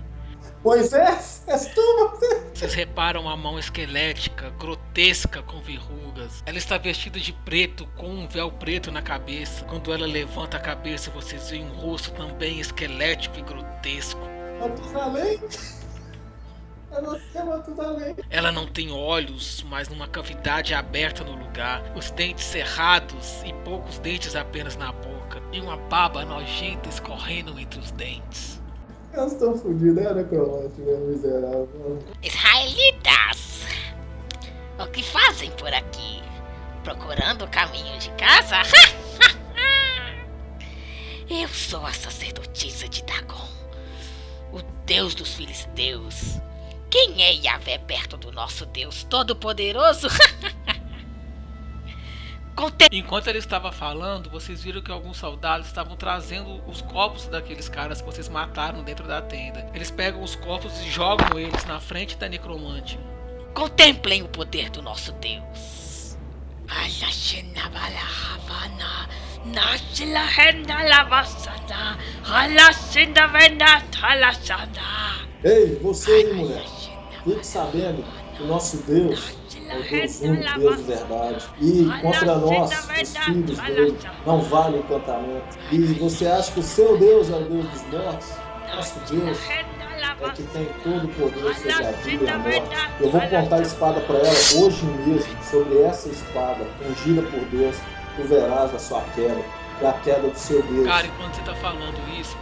Moisés, 0.64 1.44
és 1.46 1.66
tu? 1.68 1.80
Vocês 2.52 2.74
reparam 2.74 3.28
a 3.28 3.36
mão 3.36 3.58
esquelética, 3.58 4.50
grotesca, 4.50 5.42
com 5.42 5.60
verrugas. 5.60 6.42
Ela 6.46 6.58
está 6.58 6.78
vestida 6.78 7.18
de 7.18 7.32
preto, 7.32 7.86
com 7.96 8.08
um 8.08 8.28
véu 8.28 8.50
preto 8.50 8.90
na 8.90 9.02
cabeça. 9.02 9.64
Quando 9.64 9.92
ela 9.92 10.06
levanta 10.06 10.56
a 10.56 10.60
cabeça, 10.60 11.10
vocês 11.10 11.50
veem 11.50 11.64
um 11.64 11.74
rosto 11.74 12.12
também 12.12 12.60
esquelético 12.60 13.38
e 13.38 13.42
grotesco. 13.42 14.20
Matusalém? 14.60 15.40
Matusalém. 17.44 18.16
Ela 18.28 18.52
não 18.52 18.66
tem 18.66 18.92
olhos, 18.92 19.62
mas 19.68 19.88
numa 19.88 20.06
cavidade 20.06 20.74
aberta 20.74 21.24
no 21.24 21.34
lugar, 21.34 21.82
os 21.96 22.10
dentes 22.10 22.44
cerrados 22.44 23.42
e 23.44 23.52
poucos 23.64 23.98
dentes 23.98 24.36
apenas 24.36 24.76
na 24.76 24.92
boca, 24.92 25.42
e 25.52 25.60
uma 25.60 25.76
baba 25.76 26.24
nojenta 26.24 26.88
escorrendo 26.88 27.58
entre 27.58 27.80
os 27.80 27.90
dentes. 27.92 28.60
Elas 29.12 29.32
estão 29.32 29.56
fodidas, 29.58 30.06
é 30.06 30.14
necromante, 30.14 30.80
meu 30.80 30.98
miserável. 31.00 32.02
Israelitas! 32.22 33.66
O 34.78 34.86
que 34.86 35.02
fazem 35.02 35.50
por 35.52 35.72
aqui? 35.72 36.22
Procurando 36.82 37.44
o 37.44 37.50
caminho 37.50 37.98
de 37.98 38.10
casa? 38.12 38.56
Eu 41.28 41.48
sou 41.48 41.84
a 41.86 41.92
sacerdotisa 41.92 42.88
de 42.88 43.02
Dagon, 43.04 43.48
o 44.52 44.60
deus 44.84 45.14
dos 45.14 45.34
filisteus. 45.34 46.40
Quem 46.92 47.22
é 47.24 47.32
Yahvé 47.32 47.78
perto 47.78 48.18
do 48.18 48.30
nosso 48.30 48.66
Deus 48.66 49.02
Todo-Poderoso? 49.04 50.08
Conte- 52.54 52.88
Enquanto 52.92 53.28
ele 53.28 53.38
estava 53.38 53.72
falando, 53.72 54.28
vocês 54.28 54.62
viram 54.62 54.82
que 54.82 54.92
alguns 54.92 55.16
soldados 55.16 55.68
estavam 55.68 55.96
trazendo 55.96 56.62
os 56.68 56.82
corpos 56.82 57.26
daqueeles 57.28 57.66
caras 57.66 58.02
que 58.02 58.06
vocês 58.06 58.28
mataram 58.28 58.82
dentro 58.84 59.08
da 59.08 59.22
tenda. 59.22 59.66
Eles 59.72 59.90
pegam 59.90 60.22
os 60.22 60.36
corpos 60.36 60.78
e 60.82 60.90
jogam 60.90 61.38
eles 61.38 61.64
na 61.64 61.80
frente 61.80 62.14
da 62.18 62.28
necromante. 62.28 63.00
Contemplem 63.54 64.22
o 64.22 64.28
poder 64.28 64.68
do 64.68 64.82
nosso 64.82 65.12
Deus. 65.12 66.18
Ei, 75.42 75.74
você 75.76 76.12
aí, 76.12 76.34
mulher. 76.34 76.62
Fique 77.24 77.46
sabendo 77.46 78.04
que 78.36 78.42
o 78.42 78.46
nosso 78.46 78.78
Deus 78.78 79.36
é 79.68 79.76
o 79.76 79.82
Deus 79.82 80.20
único, 80.20 80.58
Deus 80.58 80.76
de 80.76 80.82
verdade. 80.82 81.46
E 81.60 81.84
contra 82.00 82.36
nós, 82.36 82.70
os 82.70 83.16
filhos 83.16 83.58
dele, 83.58 83.98
não 84.26 84.40
vale 84.40 84.78
encantamento. 84.78 85.58
E 85.70 85.78
você 85.94 86.26
acha 86.26 86.50
que 86.52 86.60
o 86.60 86.62
seu 86.62 86.98
Deus 86.98 87.30
é 87.30 87.36
o 87.36 87.44
Deus 87.44 87.66
dos 87.68 87.82
mortos? 87.92 88.28
Nosso 88.74 89.00
Deus 89.08 89.38
é 89.50 89.64
que 90.34 90.42
tem 90.44 90.66
todo 90.82 91.04
o 91.04 91.08
poder 91.08 91.54
sobre 91.54 91.72
a 91.72 91.92
vida 91.92 92.24
e 92.24 92.28
a 92.28 92.38
morte. 92.38 92.76
Eu 93.00 93.10
vou 93.10 93.20
contar 93.20 93.56
a 93.56 93.62
espada 93.62 94.00
para 94.00 94.18
ela 94.18 94.28
hoje 94.28 94.84
mesmo. 95.06 95.44
Sobre 95.44 95.82
essa 95.82 96.08
espada, 96.08 96.66
ungida 96.88 97.22
por 97.22 97.40
Deus, 97.46 97.76
tu 98.16 98.22
verás 98.24 98.74
a 98.74 98.78
sua 98.78 99.02
queda. 99.14 99.42
E 99.80 99.86
a 99.86 99.92
queda 99.94 100.28
do 100.28 100.38
seu 100.38 100.62
Deus. 100.62 100.86
Cara, 100.86 101.06
enquanto 101.06 101.34
você 101.34 101.42
tá 101.42 101.54
falando 101.56 102.20
isso, 102.20 102.36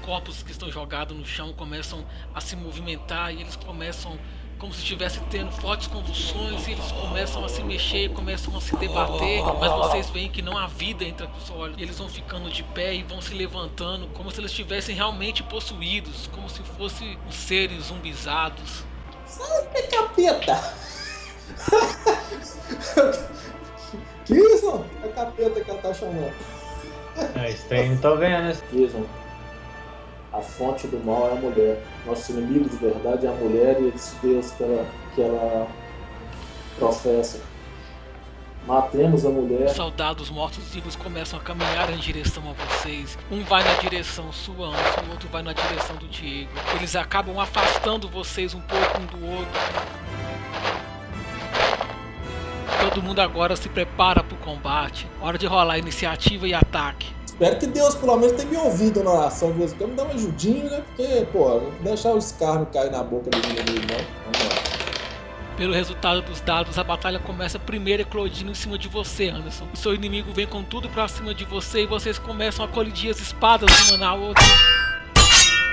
corpos 0.00 0.42
que 0.42 0.50
estão 0.50 0.70
jogados 0.70 1.16
no 1.16 1.24
chão 1.24 1.52
começam 1.52 2.04
a 2.34 2.40
se 2.40 2.56
movimentar 2.56 3.32
e 3.34 3.40
eles 3.40 3.56
começam 3.56 4.18
como 4.60 4.74
se 4.74 4.80
estivesse 4.80 5.18
tendo 5.30 5.50
fortes 5.52 5.86
convulsões 5.86 6.68
e 6.68 6.72
eles 6.72 6.92
começam 6.92 7.42
a 7.42 7.48
se 7.48 7.62
mexer, 7.62 8.10
começam 8.10 8.54
a 8.54 8.60
se 8.60 8.76
debater, 8.76 9.42
mas 9.58 9.72
vocês 9.72 10.10
veem 10.10 10.30
que 10.30 10.42
não 10.42 10.56
há 10.58 10.66
vida 10.66 11.02
entre 11.02 11.26
os 11.26 11.50
olhos. 11.50 11.78
Eles 11.80 11.96
vão 11.98 12.10
ficando 12.10 12.50
de 12.50 12.62
pé 12.62 12.94
e 12.94 13.02
vão 13.02 13.22
se 13.22 13.32
levantando, 13.32 14.06
como 14.08 14.30
se 14.30 14.38
eles 14.38 14.50
estivessem 14.50 14.94
realmente 14.94 15.42
possuídos, 15.42 16.26
como 16.26 16.48
se 16.50 16.62
fossem 16.62 17.18
os 17.26 17.34
seres 17.34 17.84
zumbizados. 17.84 18.84
Sai, 19.24 19.82
capeta! 19.90 20.74
que 24.26 24.34
isso? 24.34 24.84
É 25.02 25.08
capeta 25.08 25.60
que 25.64 25.70
ela 25.70 25.80
tá 25.80 25.94
chamando. 25.94 26.34
É 27.34 27.50
estranho, 27.50 27.94
não 27.94 28.00
tô 28.00 28.16
vendo 28.16 28.50
isso. 28.72 29.08
A 30.32 30.40
fonte 30.40 30.86
do 30.86 31.04
mal 31.04 31.28
é 31.28 31.32
a 31.32 31.34
mulher. 31.36 31.82
Nosso 32.06 32.32
inimigo 32.32 32.68
de 32.68 32.76
verdade 32.76 33.26
é 33.26 33.28
a 33.28 33.32
mulher 33.32 33.80
e 33.80 33.88
esse 33.88 34.14
Deus 34.16 34.50
que 34.52 34.62
ela, 34.62 34.86
que 35.14 35.22
ela 35.22 35.66
professa. 36.78 37.40
Matemos 38.66 39.24
a 39.24 39.30
mulher. 39.30 39.66
Os 39.66 39.72
soldados 39.72 40.30
mortos-vivos 40.30 40.94
começam 40.94 41.38
a 41.38 41.42
caminhar 41.42 41.90
em 41.92 41.96
direção 41.96 42.42
a 42.48 42.52
vocês. 42.52 43.18
Um 43.30 43.42
vai 43.42 43.64
na 43.64 43.74
direção 43.74 44.30
sua, 44.32 44.68
o 44.68 45.10
outro 45.10 45.28
vai 45.30 45.42
na 45.42 45.52
direção 45.52 45.96
do 45.96 46.06
Diego. 46.06 46.50
Eles 46.76 46.94
acabam 46.94 47.38
afastando 47.40 48.08
vocês 48.08 48.54
um 48.54 48.60
pouco 48.60 49.00
um 49.00 49.06
do 49.06 49.26
outro. 49.26 49.60
Todo 52.80 53.02
mundo 53.02 53.20
agora 53.20 53.56
se 53.56 53.68
prepara 53.68 54.22
para 54.22 54.34
o 54.34 54.38
combate. 54.38 55.06
Hora 55.20 55.36
de 55.36 55.46
rolar 55.46 55.78
iniciativa 55.78 56.46
e 56.46 56.54
ataque. 56.54 57.19
Espero 57.40 57.58
que 57.58 57.66
Deus 57.68 57.94
pelo 57.94 58.18
menos 58.18 58.36
tenha 58.36 58.50
me 58.50 58.56
ouvido 58.58 59.02
na 59.02 59.12
oração, 59.12 59.50
Deus 59.52 59.72
me 59.72 59.86
dá 59.94 60.02
uma 60.02 60.12
ajudinha, 60.12 60.62
né? 60.64 60.84
Porque, 60.88 61.26
pô, 61.32 61.58
não 61.58 61.70
deixar 61.82 62.10
o 62.10 62.18
escarno 62.18 62.66
cair 62.66 62.90
na 62.90 63.02
boca 63.02 63.30
do 63.30 63.38
inimigo, 63.38 63.86
não. 63.88 64.30
Vamos 64.30 64.54
lá. 64.54 64.62
Pelo 65.56 65.72
resultado 65.72 66.20
dos 66.20 66.42
dados, 66.42 66.78
a 66.78 66.84
batalha 66.84 67.18
começa 67.18 67.58
primeiro 67.58 68.02
eclodindo 68.02 68.50
em 68.50 68.54
cima 68.54 68.76
de 68.76 68.88
você, 68.88 69.30
Anderson. 69.30 69.66
O 69.72 69.76
seu 69.78 69.94
inimigo 69.94 70.30
vem 70.34 70.46
com 70.46 70.62
tudo 70.62 70.90
pra 70.90 71.08
cima 71.08 71.32
de 71.32 71.46
você 71.46 71.84
e 71.84 71.86
vocês 71.86 72.18
começam 72.18 72.62
a 72.62 72.68
colidir 72.68 73.10
as 73.10 73.20
espadas 73.20 73.70
uma 73.88 73.96
na 73.96 74.12
outra. 74.12 74.44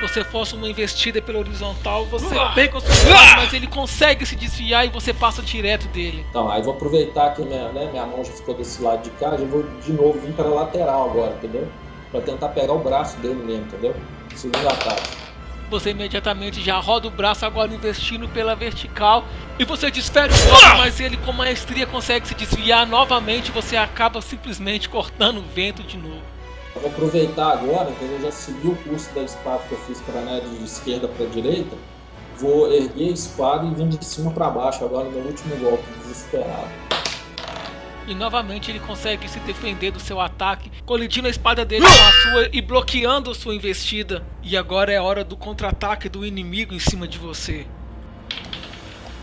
Você 0.01 0.23
força 0.23 0.55
uma 0.55 0.69
investida 0.69 1.21
pela 1.21 1.39
horizontal, 1.39 2.05
você 2.05 2.35
bem 2.53 2.69
com 2.69 2.79
seu 2.79 2.93
mas 3.35 3.51
ele 3.51 3.65
consegue 3.65 4.25
se 4.25 4.35
desviar 4.35 4.85
e 4.85 4.89
você 4.89 5.11
passa 5.11 5.41
direto 5.41 5.87
dele. 5.87 6.23
Então, 6.29 6.49
aí 6.49 6.61
vou 6.61 6.73
aproveitar 6.73 7.33
que 7.33 7.41
minha, 7.41 7.69
né, 7.69 7.89
minha 7.91 8.05
mão 8.05 8.23
já 8.23 8.31
ficou 8.31 8.53
desse 8.53 8.81
lado 8.81 9.03
de 9.03 9.09
cá, 9.11 9.31
já 9.31 9.45
vou 9.45 9.63
de 9.63 9.91
novo 9.91 10.19
vir 10.19 10.33
para 10.33 10.47
a 10.47 10.53
lateral 10.53 11.09
agora, 11.09 11.33
entendeu? 11.33 11.67
Pra 12.11 12.21
tentar 12.21 12.49
pegar 12.49 12.73
o 12.73 12.79
braço 12.79 13.17
dele 13.17 13.35
mesmo, 13.43 13.65
entendeu? 13.65 13.95
Segundo 14.35 14.67
ataque. 14.67 15.27
Você 15.69 15.89
imediatamente 15.89 16.63
já 16.63 16.79
roda 16.79 17.07
o 17.07 17.11
braço 17.11 17.45
agora 17.45 17.73
investindo 17.73 18.29
pela 18.29 18.55
vertical 18.55 19.25
e 19.59 19.65
você 19.65 19.91
desfere 19.91 20.33
o 20.33 20.49
golpe, 20.49 20.77
mas 20.77 20.99
ele 21.01 21.17
com 21.17 21.33
maestria 21.33 21.85
consegue 21.85 22.25
se 22.25 22.35
desviar 22.35 22.87
novamente. 22.87 23.51
Você 23.51 23.75
acaba 23.75 24.21
simplesmente 24.21 24.87
cortando 24.87 25.39
o 25.39 25.43
vento 25.53 25.83
de 25.83 25.97
novo. 25.97 26.36
Eu 26.77 26.81
vou 26.81 26.91
aproveitar 26.91 27.53
agora, 27.53 27.91
que 27.91 28.03
eu 28.03 28.21
já 28.21 28.31
segui 28.31 28.67
o 28.67 28.75
curso 28.75 29.11
da 29.15 29.23
espada 29.23 29.63
que 29.67 29.71
eu 29.71 29.79
fiz 29.79 29.99
para 30.01 30.21
né, 30.21 30.39
de 30.39 30.63
esquerda 30.63 31.07
para 31.07 31.25
direita. 31.25 31.75
Vou 32.37 32.71
erguer 32.71 33.09
a 33.09 33.13
espada 33.13 33.65
e 33.65 33.73
vir 33.73 33.87
de 33.87 34.05
cima 34.05 34.29
para 34.29 34.47
baixo 34.51 34.85
agora 34.85 35.05
no 35.05 35.11
meu 35.11 35.23
último 35.23 35.55
golpe, 35.57 35.83
desesperado. 36.03 36.67
E 38.05 38.13
novamente 38.13 38.69
ele 38.69 38.79
consegue 38.79 39.27
se 39.27 39.39
defender 39.39 39.89
do 39.89 39.99
seu 39.99 40.21
ataque, 40.21 40.71
colidindo 40.85 41.25
a 41.25 41.31
espada 41.31 41.65
dele 41.65 41.83
com 41.83 41.91
a 41.91 42.11
sua 42.11 42.49
e 42.53 42.61
bloqueando 42.61 43.31
a 43.31 43.35
sua 43.35 43.55
investida. 43.55 44.23
E 44.43 44.55
agora 44.55 44.93
é 44.93 45.01
hora 45.01 45.23
do 45.23 45.35
contra-ataque 45.35 46.07
do 46.07 46.23
inimigo 46.23 46.75
em 46.75 46.79
cima 46.79 47.07
de 47.07 47.17
você. 47.17 47.65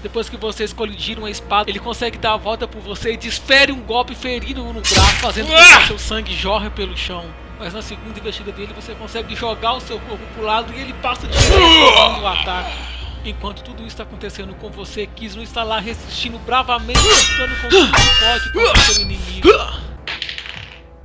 Depois 0.02 0.28
que 0.28 0.36
vocês 0.36 0.72
colidiram 0.72 1.24
a 1.24 1.30
espada, 1.30 1.70
ele 1.70 1.78
consegue 1.78 2.18
dar 2.18 2.34
a 2.34 2.36
volta 2.36 2.66
por 2.66 2.82
você 2.82 3.12
e 3.12 3.16
desfere 3.16 3.70
um 3.70 3.80
golpe 3.80 4.14
ferido 4.16 4.60
no 4.64 4.80
braço, 4.80 5.16
fazendo 5.20 5.46
com 5.46 5.80
que 5.80 5.86
seu 5.86 5.98
sangue 6.00 6.34
jorre 6.34 6.68
pelo 6.68 6.96
chão. 6.96 7.24
Mas 7.58 7.72
na 7.72 7.82
segunda 7.82 8.18
investida 8.18 8.52
dele 8.52 8.72
você 8.74 8.94
consegue 8.94 9.34
jogar 9.34 9.74
o 9.74 9.80
seu 9.80 9.98
corpo 10.00 10.24
pro 10.34 10.44
lado 10.44 10.72
e 10.74 10.80
ele 10.80 10.92
passa 10.94 11.26
direto 11.26 12.20
no 12.20 12.26
ataque. 12.26 12.76
Enquanto 13.24 13.62
tudo 13.62 13.78
isso 13.78 13.88
está 13.88 14.02
acontecendo 14.02 14.54
com 14.56 14.68
você, 14.70 15.06
Kiz 15.06 15.34
não 15.34 15.42
está 15.42 15.62
lá 15.62 15.78
resistindo 15.78 16.38
bravamente, 16.40 16.98
lutando 16.98 17.56
com 17.62 17.68
tudo 17.68 17.92
que 17.92 18.20
pode 18.20 18.52
contra 18.52 18.80
o 18.80 18.94
seu 18.94 19.02
inimigo. 19.02 19.48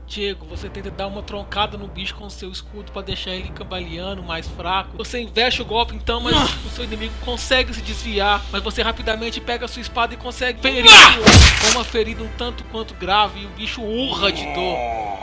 Diego, 0.05 0.43
você 0.47 0.67
tenta 0.67 0.89
dar 0.89 1.05
uma 1.05 1.21
troncada 1.21 1.77
no 1.77 1.87
bicho 1.87 2.15
com 2.15 2.25
o 2.25 2.29
seu 2.31 2.51
escudo 2.51 2.91
para 2.91 3.03
deixar 3.03 3.29
ele 3.29 3.49
cambaleando, 3.49 4.23
mais 4.23 4.47
fraco. 4.47 4.97
Você 4.97 5.21
investe 5.21 5.61
o 5.61 5.65
golpe 5.65 5.95
então, 5.95 6.19
mas 6.19 6.35
o 6.65 6.69
seu 6.69 6.83
inimigo 6.83 7.13
consegue 7.23 7.71
se 7.75 7.81
desviar. 7.81 8.43
Mas 8.51 8.63
você 8.63 8.81
rapidamente 8.81 9.39
pega 9.39 9.65
a 9.65 9.67
sua 9.67 9.83
espada 9.83 10.15
e 10.15 10.17
consegue 10.17 10.59
ferir 10.63 10.89
com 11.61 11.77
uma 11.77 11.83
ferida 11.85 12.23
um 12.23 12.29
tanto 12.39 12.63
quanto 12.65 12.95
grave 12.95 13.41
e 13.41 13.45
o 13.45 13.49
bicho 13.49 13.83
urra 13.83 14.31
de 14.31 14.43
dor. 14.51 15.18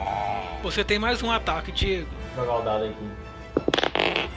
Você 0.66 0.82
tem 0.82 0.98
mais 0.98 1.22
um 1.22 1.30
ataque, 1.30 1.70
Diego. 1.70 2.08
Vou 2.34 2.44
jogar 2.44 2.58
o 2.58 2.62
dado 2.62 2.84
aqui. 2.86 4.32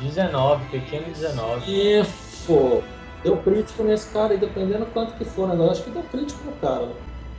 19, 0.00 0.64
pequeno 0.66 1.06
19. 1.06 2.00
Isso! 2.00 2.82
Deu 3.22 3.36
crítico 3.36 3.84
nesse 3.84 4.12
cara 4.12 4.32
aí, 4.32 4.38
dependendo 4.38 4.84
quanto 4.86 5.14
que 5.14 5.24
for, 5.24 5.48
né? 5.48 5.54
Eu 5.54 5.70
acho 5.70 5.84
que 5.84 5.90
deu 5.90 6.02
crítico 6.02 6.44
no 6.44 6.52
cara. 6.56 6.88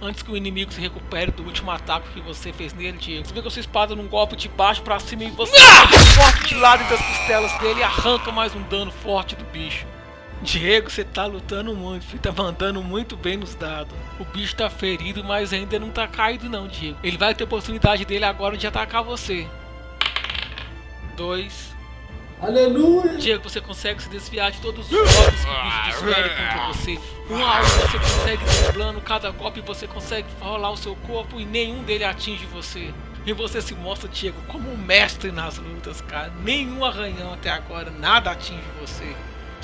Antes 0.02 0.24
que 0.24 0.32
o 0.32 0.38
inimigo 0.38 0.72
se 0.72 0.80
recupere 0.80 1.30
do 1.30 1.44
último 1.44 1.70
ataque 1.72 2.08
que 2.14 2.22
você 2.22 2.54
fez 2.54 2.74
nele, 2.74 2.98
Diego. 2.98 3.28
Você 3.28 3.34
vê 3.34 3.42
com 3.42 3.50
a 3.50 3.52
sua 3.52 3.60
espada 3.60 3.94
num 3.94 4.08
golpe 4.08 4.38
de 4.38 4.48
baixo 4.48 4.82
pra 4.82 4.98
cima 4.98 5.26
e 5.26 5.32
você 5.32 5.60
forte 6.16 6.48
de 6.48 6.56
lado 6.56 6.84
entre 6.84 6.96
as 6.96 7.06
costelas 7.06 7.60
dele 7.60 7.82
e 7.82 7.84
arranca 7.84 8.32
mais 8.32 8.56
um 8.56 8.62
dano 8.70 8.92
forte 8.92 9.36
do 9.36 9.44
bicho. 9.52 9.86
Diego, 10.42 10.90
você 10.90 11.04
tá 11.04 11.26
lutando 11.26 11.76
muito, 11.76 12.06
você 12.06 12.18
tá 12.18 12.32
mandando 12.32 12.84
muito 12.84 13.16
bem 13.16 13.38
nos 13.38 13.56
dados. 13.56 13.94
O 14.20 14.26
bicho 14.26 14.56
tá 14.56 14.70
ferido, 14.70 15.24
mas 15.24 15.54
ainda 15.54 15.80
não 15.80 15.90
tá 15.90 16.08
caído 16.08 16.50
não, 16.50 16.68
Diego. 16.68 16.98
Ele 17.04 17.18
vai 17.18 17.34
ter 17.34 17.44
oportunidade 17.44 18.06
dele 18.06 18.26
agora 18.26 18.58
de 18.58 18.68
atacar 18.68 19.04
você. 19.04 19.48
Dois. 21.16 21.74
Aleluia! 22.42 23.18
Diego, 23.18 23.50
você 23.50 23.62
consegue 23.62 24.04
se 24.04 24.10
desviar 24.10 24.52
de 24.52 24.60
todos 24.60 24.86
os 24.86 24.92
golpes 24.92 25.46
que 25.46 25.50
o 25.50 25.64
bicho 25.64 26.04
desfere 26.04 26.30
contra 26.30 26.68
você. 26.68 27.00
Um 27.30 27.44
a 27.44 27.62
um 27.62 27.64
você 27.64 27.98
consegue 27.98 28.44
driblando 28.44 29.02
cada 29.02 29.32
golpe, 29.32 29.62
você 29.62 29.88
consegue 29.88 30.28
rolar 30.40 30.72
o 30.72 30.78
seu 30.78 30.96
corpo 30.98 31.40
e 31.40 31.46
nenhum 31.46 31.82
dele 31.84 32.04
atinge 32.04 32.46
você. 32.46 32.94
E 33.26 33.34
você 33.34 33.62
se 33.62 33.74
mostra, 33.74 34.08
Diego, 34.10 34.40
como 34.48 34.70
um 34.70 34.78
mestre 34.78 35.32
nas 35.32 35.58
lutas, 35.58 36.02
cara. 36.02 36.32
Nenhum 36.44 36.86
arranhão 36.86 37.34
até 37.34 37.50
agora, 37.50 37.90
nada 37.90 38.32
atinge 38.32 38.62
você. 38.80 39.16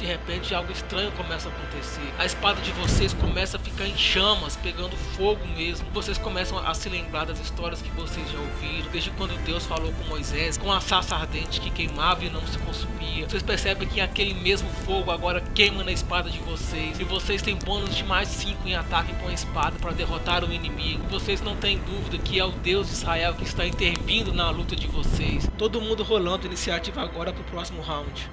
De 0.01 0.07
repente 0.07 0.55
algo 0.55 0.71
estranho 0.71 1.11
começa 1.11 1.47
a 1.47 1.51
acontecer. 1.51 2.01
A 2.17 2.25
espada 2.25 2.59
de 2.59 2.71
vocês 2.71 3.13
começa 3.13 3.57
a 3.57 3.59
ficar 3.59 3.85
em 3.85 3.95
chamas, 3.95 4.55
pegando 4.55 4.97
fogo 5.15 5.45
mesmo. 5.49 5.85
Vocês 5.93 6.17
começam 6.17 6.57
a 6.57 6.73
se 6.73 6.89
lembrar 6.89 7.25
das 7.25 7.39
histórias 7.39 7.83
que 7.83 7.91
vocês 7.91 8.27
já 8.31 8.39
ouviram, 8.39 8.89
desde 8.91 9.11
quando 9.11 9.37
Deus 9.45 9.63
falou 9.63 9.93
com 9.93 10.03
Moisés, 10.05 10.57
com 10.57 10.71
a 10.71 10.81
sarça 10.81 11.15
ardente 11.15 11.61
que 11.61 11.69
queimava 11.69 12.25
e 12.25 12.31
não 12.31 12.41
se 12.47 12.57
consumia. 12.57 13.29
Vocês 13.29 13.43
percebem 13.43 13.87
que 13.87 14.01
aquele 14.01 14.33
mesmo 14.33 14.67
fogo 14.87 15.11
agora 15.11 15.39
queima 15.39 15.83
na 15.83 15.91
espada 15.91 16.31
de 16.31 16.39
vocês. 16.39 16.99
E 16.99 17.03
vocês 17.03 17.43
têm 17.43 17.55
bônus 17.55 17.95
de 17.95 18.03
mais 18.03 18.27
5 18.27 18.67
em 18.67 18.73
ataque 18.73 19.13
com 19.21 19.27
a 19.27 19.33
espada 19.33 19.77
para 19.77 19.91
derrotar 19.91 20.43
o 20.43 20.51
inimigo. 20.51 21.07
Vocês 21.11 21.41
não 21.41 21.55
têm 21.55 21.77
dúvida 21.77 22.17
que 22.17 22.39
é 22.39 22.43
o 22.43 22.49
Deus 22.49 22.87
de 22.87 22.93
Israel 22.93 23.35
que 23.35 23.43
está 23.43 23.67
intervindo 23.67 24.33
na 24.33 24.49
luta 24.49 24.75
de 24.75 24.87
vocês. 24.87 25.47
Todo 25.59 25.79
mundo 25.79 26.01
rolando 26.01 26.47
iniciativa 26.47 27.03
agora 27.03 27.31
pro 27.31 27.43
próximo 27.43 27.83
round. 27.83 28.27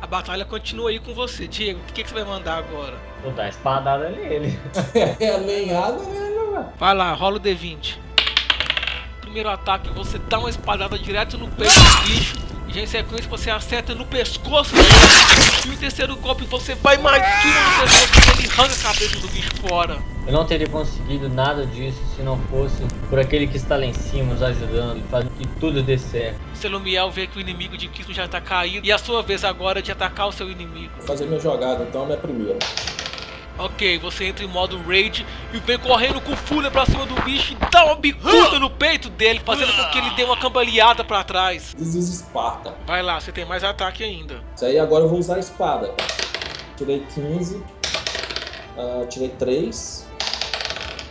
A 0.00 0.06
batalha 0.06 0.44
continua 0.44 0.90
aí 0.90 0.98
com 0.98 1.12
você. 1.12 1.46
Diego, 1.46 1.80
o 1.80 1.92
que, 1.92 2.02
que 2.02 2.08
você 2.08 2.14
vai 2.14 2.24
mandar 2.24 2.58
agora? 2.58 2.96
Vou 3.22 3.32
dar 3.32 3.48
espadada 3.48 4.08
nele. 4.08 4.58
É 5.20 5.34
alinhado, 5.34 6.02
né, 6.04 6.30
Vai 6.78 6.94
lá, 6.94 7.12
rola 7.12 7.36
o 7.36 7.40
D20. 7.40 7.98
Primeiro 9.20 9.48
ataque, 9.48 9.90
você 9.90 10.18
dá 10.18 10.38
uma 10.38 10.50
espadada 10.50 10.98
direto 10.98 11.38
no 11.38 11.48
peito 11.48 11.74
do 11.74 12.08
bicho. 12.08 12.49
E 12.70 12.72
já 12.72 12.80
em 12.82 12.86
sequência 12.86 13.28
você 13.28 13.50
acerta 13.50 13.96
no 13.96 14.06
pescoço 14.06 14.72
dele. 14.76 14.86
E 15.66 15.70
o 15.70 15.76
terceiro 15.76 16.16
golpe 16.16 16.44
você 16.44 16.72
vai 16.76 16.96
mais 16.98 17.20
tira 17.42 17.60
no 17.60 17.82
pescoço 17.82 18.40
e 18.40 18.44
ele 18.44 18.52
arranca 18.52 18.72
a 18.72 18.78
cabeça 18.78 19.18
do 19.18 19.28
bicho 19.28 19.50
fora. 19.56 19.98
Eu 20.24 20.32
não 20.32 20.44
teria 20.44 20.68
conseguido 20.68 21.28
nada 21.28 21.66
disso 21.66 21.98
se 22.14 22.22
não 22.22 22.38
fosse 22.42 22.80
por 23.08 23.18
aquele 23.18 23.48
que 23.48 23.56
está 23.56 23.76
lá 23.76 23.84
em 23.84 23.92
cima 23.92 24.34
nos 24.34 24.42
ajudando, 24.42 25.02
fazendo 25.10 25.32
que 25.36 25.48
tudo 25.58 25.82
dê 25.82 25.98
certo. 25.98 26.38
Selomiel 26.54 27.10
vê 27.10 27.26
que 27.26 27.38
o 27.38 27.40
inimigo 27.40 27.76
de 27.76 27.88
Cristo 27.88 28.12
já 28.12 28.26
está 28.26 28.40
caído 28.40 28.86
e 28.86 28.92
a 28.92 28.98
sua 28.98 29.20
vez 29.20 29.44
agora 29.44 29.80
é 29.80 29.82
de 29.82 29.90
atacar 29.90 30.28
o 30.28 30.32
seu 30.32 30.48
inimigo. 30.48 30.92
Vou 30.98 31.06
fazer 31.08 31.26
minha 31.26 31.40
jogada, 31.40 31.82
então, 31.82 32.06
minha 32.06 32.18
primeira. 32.18 32.56
Ok, 33.60 33.98
você 33.98 34.24
entra 34.24 34.42
em 34.42 34.48
modo 34.48 34.80
raid 34.88 35.26
e 35.52 35.58
vem 35.58 35.78
correndo 35.78 36.18
com 36.18 36.34
fúria 36.34 36.70
pra 36.70 36.86
cima 36.86 37.04
do 37.04 37.14
bicho 37.20 37.52
e 37.52 37.56
dá 37.70 37.84
uma 37.84 37.96
bicuda 37.96 38.58
no 38.58 38.70
peito 38.70 39.10
dele, 39.10 39.38
fazendo 39.44 39.70
com 39.70 39.90
que 39.90 39.98
ele 39.98 40.08
dê 40.16 40.24
uma 40.24 40.36
cambaleada 40.38 41.04
pra 41.04 41.22
trás. 41.22 41.74
This 41.74 41.94
Esparta. 41.94 42.74
Vai 42.86 43.02
lá, 43.02 43.20
você 43.20 43.30
tem 43.30 43.44
mais 43.44 43.62
ataque 43.62 44.02
ainda. 44.02 44.42
Isso 44.56 44.64
aí 44.64 44.78
agora 44.78 45.04
eu 45.04 45.10
vou 45.10 45.18
usar 45.18 45.36
a 45.36 45.38
espada. 45.40 45.94
Tirei 46.74 47.04
15. 47.14 47.56
Uh, 47.56 49.06
tirei 49.10 49.28
3. 49.28 50.08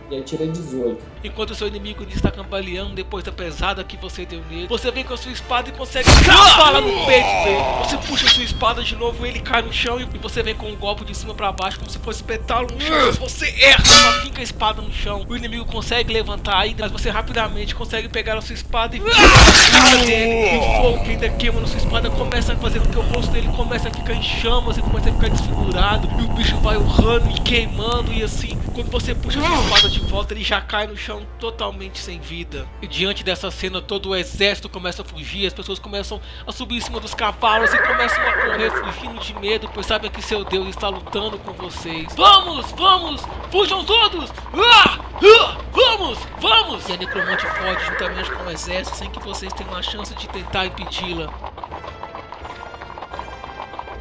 E 0.10 0.16
aí 0.16 0.24
tirei 0.24 0.48
18. 0.48 1.06
Enquanto 1.24 1.54
seu 1.54 1.68
inimigo 1.68 2.06
está 2.10 2.32
cambaleando 2.32 2.94
depois 2.96 3.24
da 3.26 3.32
pesada 3.32 3.84
que 3.84 3.98
você 3.98 4.26
deu 4.26 4.42
nele, 4.50 4.68
você 4.68 4.90
vem 4.90 5.04
com 5.04 5.14
a 5.14 5.18
sua 5.18 5.32
espada 5.32 5.70
e 5.70 5.72
consegue 5.74 6.10
dar 6.26 6.58
bala 6.58 6.80
no 6.80 7.06
peito 7.06 7.28
dele. 7.44 7.64
Você 7.80 7.98
puxa 7.98 8.26
a 8.26 8.30
sua 8.30 8.44
espada 8.44 8.82
de 8.82 8.96
novo, 8.96 9.26
ele 9.26 9.40
cai 9.40 9.62
no 9.62 9.74
chão 9.74 10.00
e 10.00 10.06
você 10.18 10.42
vem 10.42 10.56
com 10.56 10.68
um 10.68 10.76
golpe 10.78 11.04
de 11.04 11.14
cima 11.14 11.34
para 11.34 11.52
baixo, 11.52 11.78
como 11.80 11.90
se 11.90 12.00
fosse 12.00 12.20
espetá-lo 12.20 12.68
no 12.72 12.80
chão. 12.80 13.06
Mas 13.08 13.18
você 13.18 13.54
erra, 13.60 13.84
só 13.84 14.22
fica 14.22 14.40
a 14.40 14.44
espada 14.44 14.82
no 14.82 14.94
chão. 14.94 15.26
O 15.28 15.36
inimigo 15.36 15.66
consegue 15.66 16.14
levantar 16.14 16.58
ainda, 16.58 16.84
mas 16.84 16.92
você 16.92 17.10
rapidamente 17.10 17.76
consegue 17.76 18.08
pegar 18.08 18.38
a 18.38 18.42
sua 18.42 18.56
espada 18.56 18.96
e 18.96 19.00
cara 19.02 19.98
dele. 20.06 20.56
E 20.56 20.58
o 20.58 20.82
fogo 20.82 21.04
que 21.04 21.12
ainda 21.12 21.30
queima 21.32 21.60
na 21.60 21.68
sua 21.68 21.80
espada 21.80 22.10
começa 22.10 22.54
a 22.54 22.56
fazer 22.56 22.80
com 22.80 22.90
que 22.90 22.98
o 22.98 23.02
rosto 23.02 23.32
dele 23.32 23.50
comece 23.56 23.88
a 23.88 23.92
ficar 23.92 24.14
em 24.14 24.24
chamas 24.24 24.78
e 24.78 24.82
começa 24.82 25.10
a 25.10 25.14
ficar 25.14 25.30
desfigurado. 25.30 26.10
E 26.18 26.24
o 26.24 26.28
bicho 26.30 26.56
vai 26.58 26.78
urrando 26.78 27.30
e 27.30 27.42
queimando 27.42 28.14
e 28.14 28.24
assim. 28.24 28.58
Quando 28.74 28.90
você 28.90 29.14
puxa 29.14 29.40
a 29.40 29.44
sua 29.44 29.64
espada 29.66 29.90
de 29.90 30.00
volta, 30.00 30.34
ele 30.34 30.44
já 30.44 30.62
cai 30.62 30.88
no 30.88 30.96
chão 30.96 31.09
totalmente 31.40 32.00
sem 32.00 32.20
vida. 32.20 32.68
E 32.82 32.88
diante 32.88 33.24
dessa 33.24 33.50
cena, 33.50 33.82
todo 33.82 34.10
o 34.10 34.16
exército 34.16 34.70
começa 34.70 35.02
a 35.02 35.06
fugir, 35.06 35.48
as 35.48 35.54
pessoas 35.54 35.80
começam 35.80 36.22
a 36.46 36.52
subir 36.52 36.78
em 36.78 36.82
cima 36.82 37.00
dos 37.00 37.14
cavalos 37.14 37.74
e 37.74 37.78
começam 37.80 38.22
a 38.22 38.34
correr 38.34 38.72
fugindo 38.72 39.20
de 39.20 39.34
medo, 39.40 39.70
pois 39.74 39.86
sabem 39.86 40.12
que 40.12 40.22
seu 40.22 40.44
Deus 40.46 40.70
está 40.70 40.90
lutando 40.90 41.38
com 41.40 41.54
vocês. 41.54 42.14
Vamos, 42.16 42.72
vamos, 42.74 43.22
fujam 43.52 43.84
todos! 43.84 44.30
Ah! 44.54 45.00
Ah! 45.22 45.58
Vamos, 45.72 46.20
vamos! 46.40 46.88
E 46.88 46.94
a 46.94 46.98
necromante 46.98 47.46
foge 47.46 47.86
juntamente 47.86 48.32
com 48.32 48.44
o 48.44 48.52
exército 48.52 48.98
sem 48.98 49.10
que 49.10 49.20
vocês 49.20 49.52
tenham 49.54 49.76
a 49.76 49.82
chance 49.82 50.14
de 50.16 50.28
tentar 50.30 50.66
impedi-la. 50.66 51.32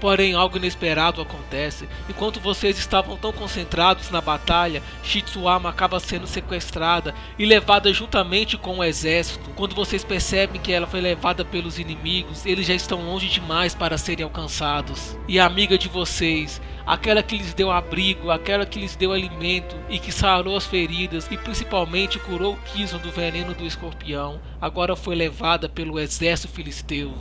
Porém, 0.01 0.35
algo 0.35 0.57
inesperado 0.57 1.21
acontece. 1.21 1.89
Enquanto 2.09 2.41
vocês 2.41 2.79
estavam 2.79 3.17
tão 3.17 3.33
concentrados 3.33 4.11
na 4.11 4.21
batalha, 4.21 4.83
Shitsuama 5.03 5.69
acaba 5.69 5.99
sendo 5.99 6.27
sequestrada 6.27 7.15
e 7.39 7.45
levada 7.45 7.93
juntamente 7.93 8.57
com 8.57 8.79
o 8.79 8.85
exército. 8.85 9.51
Quando 9.57 9.75
vocês 9.75 10.05
percebem 10.05 10.61
que 10.61 10.73
ela 10.73 10.87
foi 10.87 11.01
levada 11.01 11.45
pelos 11.45 11.79
inimigos, 11.79 12.47
eles 12.47 12.67
já 12.67 12.75
estão 12.75 13.03
longe 13.03 13.29
demais 13.29 13.75
para 13.75 13.99
serem 13.99 14.25
alcançados. 14.25 15.19
E 15.27 15.41
a 15.41 15.47
amiga 15.47 15.77
de 15.77 15.89
vocês, 15.89 16.61
aquela 16.87 17.23
que 17.23 17.37
lhes 17.37 17.53
deu 17.53 17.71
abrigo, 17.71 18.31
aquela 18.31 18.65
que 18.65 18.79
lhes 18.79 18.95
deu 18.95 19.13
alimento 19.13 19.77
e 19.89 19.99
que 19.99 20.13
sarou 20.13 20.57
as 20.57 20.67
feridas 20.67 21.29
e 21.31 21.37
principalmente 21.37 22.19
curou 22.21 22.55
o 22.55 22.57
Kison 22.59 22.99
do 22.99 23.11
veneno 23.11 23.53
do 23.53 23.67
escorpião, 23.67 24.41
agora 24.61 24.95
foi 24.95 25.17
levada 25.17 25.69
pelo 25.69 25.99
exército 25.99 26.53
filisteu. 26.53 27.15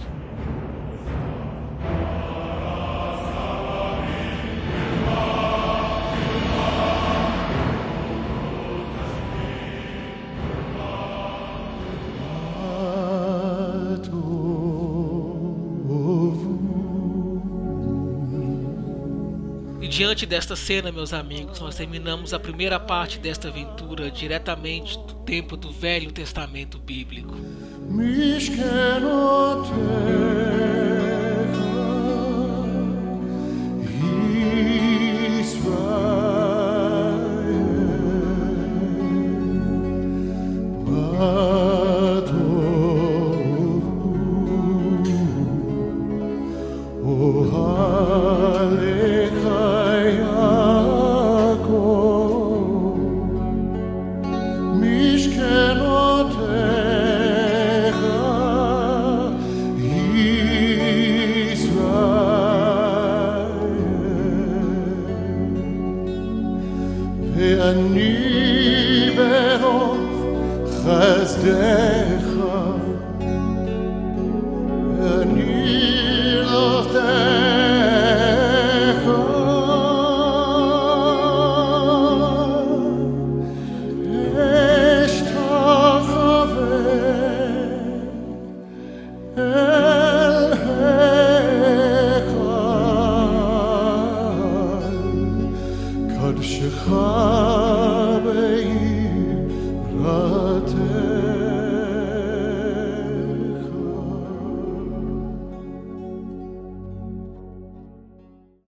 Diante 19.97 20.27
desta 20.27 20.55
cena, 20.55 20.91
meus 20.91 21.11
amigos, 21.11 21.59
nós 21.59 21.73
terminamos 21.73 22.31
a 22.31 22.37
primeira 22.37 22.79
parte 22.79 23.17
desta 23.17 23.47
aventura 23.47 24.11
diretamente 24.11 24.95
do 24.95 25.15
tempo 25.25 25.57
do 25.57 25.71
Velho 25.71 26.11
Testamento 26.11 26.77
Bíblico. 26.77 27.33
Mischenote. 27.89 29.71